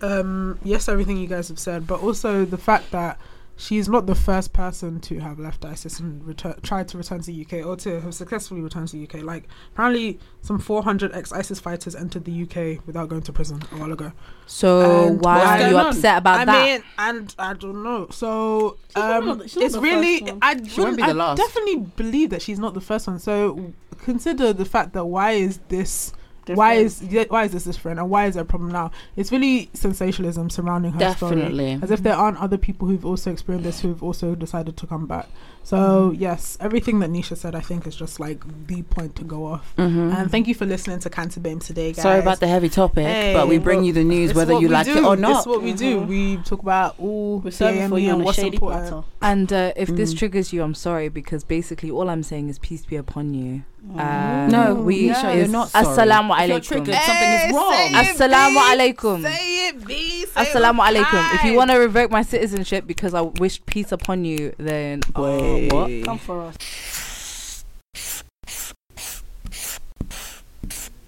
um, 0.02 0.58
yes, 0.64 0.88
everything 0.88 1.16
you 1.18 1.26
guys 1.28 1.48
have 1.48 1.58
said, 1.58 1.86
but 1.86 2.02
also 2.02 2.44
the 2.44 2.58
fact 2.58 2.90
that 2.90 3.18
she's 3.56 3.88
not 3.88 4.06
the 4.06 4.14
first 4.14 4.52
person 4.52 5.00
to 5.00 5.18
have 5.20 5.38
left 5.38 5.64
ISIS 5.64 5.98
and 5.98 6.22
return, 6.26 6.54
tried 6.62 6.86
to 6.88 6.98
return 6.98 7.20
to 7.20 7.26
the 7.32 7.40
UK 7.44 7.66
or 7.66 7.74
to 7.76 8.00
have 8.02 8.14
successfully 8.14 8.60
returned 8.60 8.88
to 8.88 8.96
the 8.96 9.04
UK. 9.04 9.22
Like 9.24 9.48
apparently, 9.72 10.18
some 10.42 10.58
400 10.58 11.14
ex-ISIS 11.14 11.58
fighters 11.60 11.94
entered 11.94 12.24
the 12.26 12.42
UK 12.42 12.86
without 12.86 13.08
going 13.08 13.22
to 13.22 13.32
prison 13.32 13.62
a 13.72 13.76
while 13.76 13.92
ago. 13.92 14.12
So 14.46 15.08
And 15.08 15.20
why 15.24 15.62
are 15.62 15.70
you 15.70 15.78
on? 15.78 15.86
upset 15.86 16.18
about 16.18 16.40
I 16.40 16.44
that? 16.44 16.64
mean, 16.64 16.82
and 16.98 17.34
I 17.38 17.54
don't 17.54 17.82
know. 17.82 18.08
So 18.10 18.76
um, 18.94 19.38
the- 19.38 19.48
she's 19.48 19.56
not 19.56 19.64
it's 19.64 19.76
really, 19.76 20.30
I, 20.42 20.56
She 20.62 20.62
won't 20.62 20.76
wouldn't- 20.78 20.96
be 20.98 21.02
the 21.02 21.08
I 21.08 21.12
last. 21.12 21.38
definitely 21.38 21.76
believe 21.96 22.30
that 22.30 22.42
she's 22.42 22.58
not 22.58 22.74
the 22.74 22.80
first 22.80 23.06
one. 23.06 23.18
So 23.18 23.72
consider 23.98 24.52
the 24.52 24.64
fact 24.66 24.92
that 24.92 25.06
why 25.06 25.32
is 25.32 25.60
this 25.68 26.12
why 26.54 26.74
is 26.74 27.02
why 27.28 27.44
is 27.44 27.52
this 27.52 27.64
different 27.64 27.98
and 27.98 28.08
why 28.10 28.26
is 28.26 28.34
there 28.34 28.42
a 28.42 28.46
problem 28.46 28.70
now? 28.70 28.90
It's 29.16 29.32
really 29.32 29.68
sensationalism 29.74 30.50
surrounding 30.50 30.92
her 30.92 30.98
story, 31.16 31.40
as 31.82 31.90
if 31.90 32.02
there 32.02 32.14
aren't 32.14 32.38
other 32.38 32.56
people 32.58 32.86
who've 32.88 33.04
also 33.04 33.32
experienced 33.32 33.64
this 33.64 33.80
who've 33.80 34.02
also 34.02 34.34
decided 34.34 34.76
to 34.76 34.86
come 34.86 35.06
back. 35.06 35.28
So 35.66 36.12
yes, 36.16 36.56
everything 36.60 37.00
that 37.00 37.10
Nisha 37.10 37.36
said, 37.36 37.56
I 37.56 37.60
think, 37.60 37.88
is 37.88 37.96
just 37.96 38.20
like 38.20 38.38
the 38.68 38.82
point 38.82 39.16
to 39.16 39.24
go 39.24 39.46
off. 39.46 39.74
Mm-hmm. 39.76 40.12
And 40.16 40.30
thank 40.30 40.46
you 40.46 40.54
for 40.54 40.64
listening 40.64 41.00
to 41.00 41.10
Cancer 41.10 41.40
Bame 41.40 41.58
today, 41.58 41.92
guys. 41.92 42.02
Sorry 42.04 42.20
about 42.20 42.38
the 42.38 42.46
heavy 42.46 42.68
topic, 42.68 43.34
but 43.34 43.48
we 43.48 43.58
bring 43.58 43.78
well, 43.78 43.86
you 43.86 43.92
the 43.92 44.04
news 44.04 44.32
whether 44.32 44.54
you 44.60 44.68
like 44.68 44.86
do. 44.86 44.98
it 44.98 45.04
or 45.04 45.14
It's 45.14 45.22
not. 45.22 45.44
what 45.48 45.62
we 45.62 45.72
do. 45.72 46.02
Mhm. 46.02 46.06
We 46.06 46.36
talk 46.44 46.60
about 46.62 46.94
all 47.00 47.40
We're 47.40 47.50
serving 47.50 47.88
for 47.88 47.96
PME 47.96 48.02
you 48.04 48.12
on 48.12 48.20
and 48.20 48.30
a 48.30 48.32
shady 48.32 48.56
important. 48.58 48.88
platter. 48.90 49.06
And 49.22 49.52
uh, 49.52 49.72
if 49.74 49.88
this 49.88 50.14
Mm. 50.14 50.18
triggers 50.18 50.52
you, 50.52 50.62
I'm 50.62 50.74
sorry 50.74 51.08
because 51.08 51.42
basically 51.42 51.90
all 51.90 52.08
I'm 52.10 52.22
saying 52.22 52.48
is 52.48 52.60
peace 52.60 52.86
be 52.86 52.94
upon 52.94 53.34
you. 53.34 53.64
Uh, 53.96 54.48
No, 54.50 54.74
we 54.74 55.08
Nisha, 55.10 55.36
you're 55.36 55.46
not. 55.48 55.68
Assalamu 55.72 56.30
If 56.42 56.48
you're 56.48 56.58
alaikum. 56.58 56.64
triggered, 56.64 56.94
something 56.94 57.30
is 57.30 57.52
wrong. 57.54 57.72
say 57.72 57.92
Assalamu 57.92 58.54
B. 58.54 58.60
alaikum. 58.92 59.22
Say 59.22 59.68
it, 59.68 59.86
B. 59.86 60.24
Say 60.24 60.44
Assalamu 60.44 60.80
alaikum. 60.80 61.34
If 61.36 61.44
you 61.44 61.54
want 61.54 61.70
to 61.70 61.76
revoke 61.76 62.10
my 62.10 62.22
citizenship 62.22 62.84
because 62.86 63.14
I 63.14 63.20
wished 63.22 63.64
peace 63.66 63.92
upon 63.92 64.24
you, 64.24 64.52
then 64.58 65.02
uh, 65.14 65.20
what? 65.56 66.04
Come 66.04 66.18
for 66.18 66.42
us. 66.42 66.56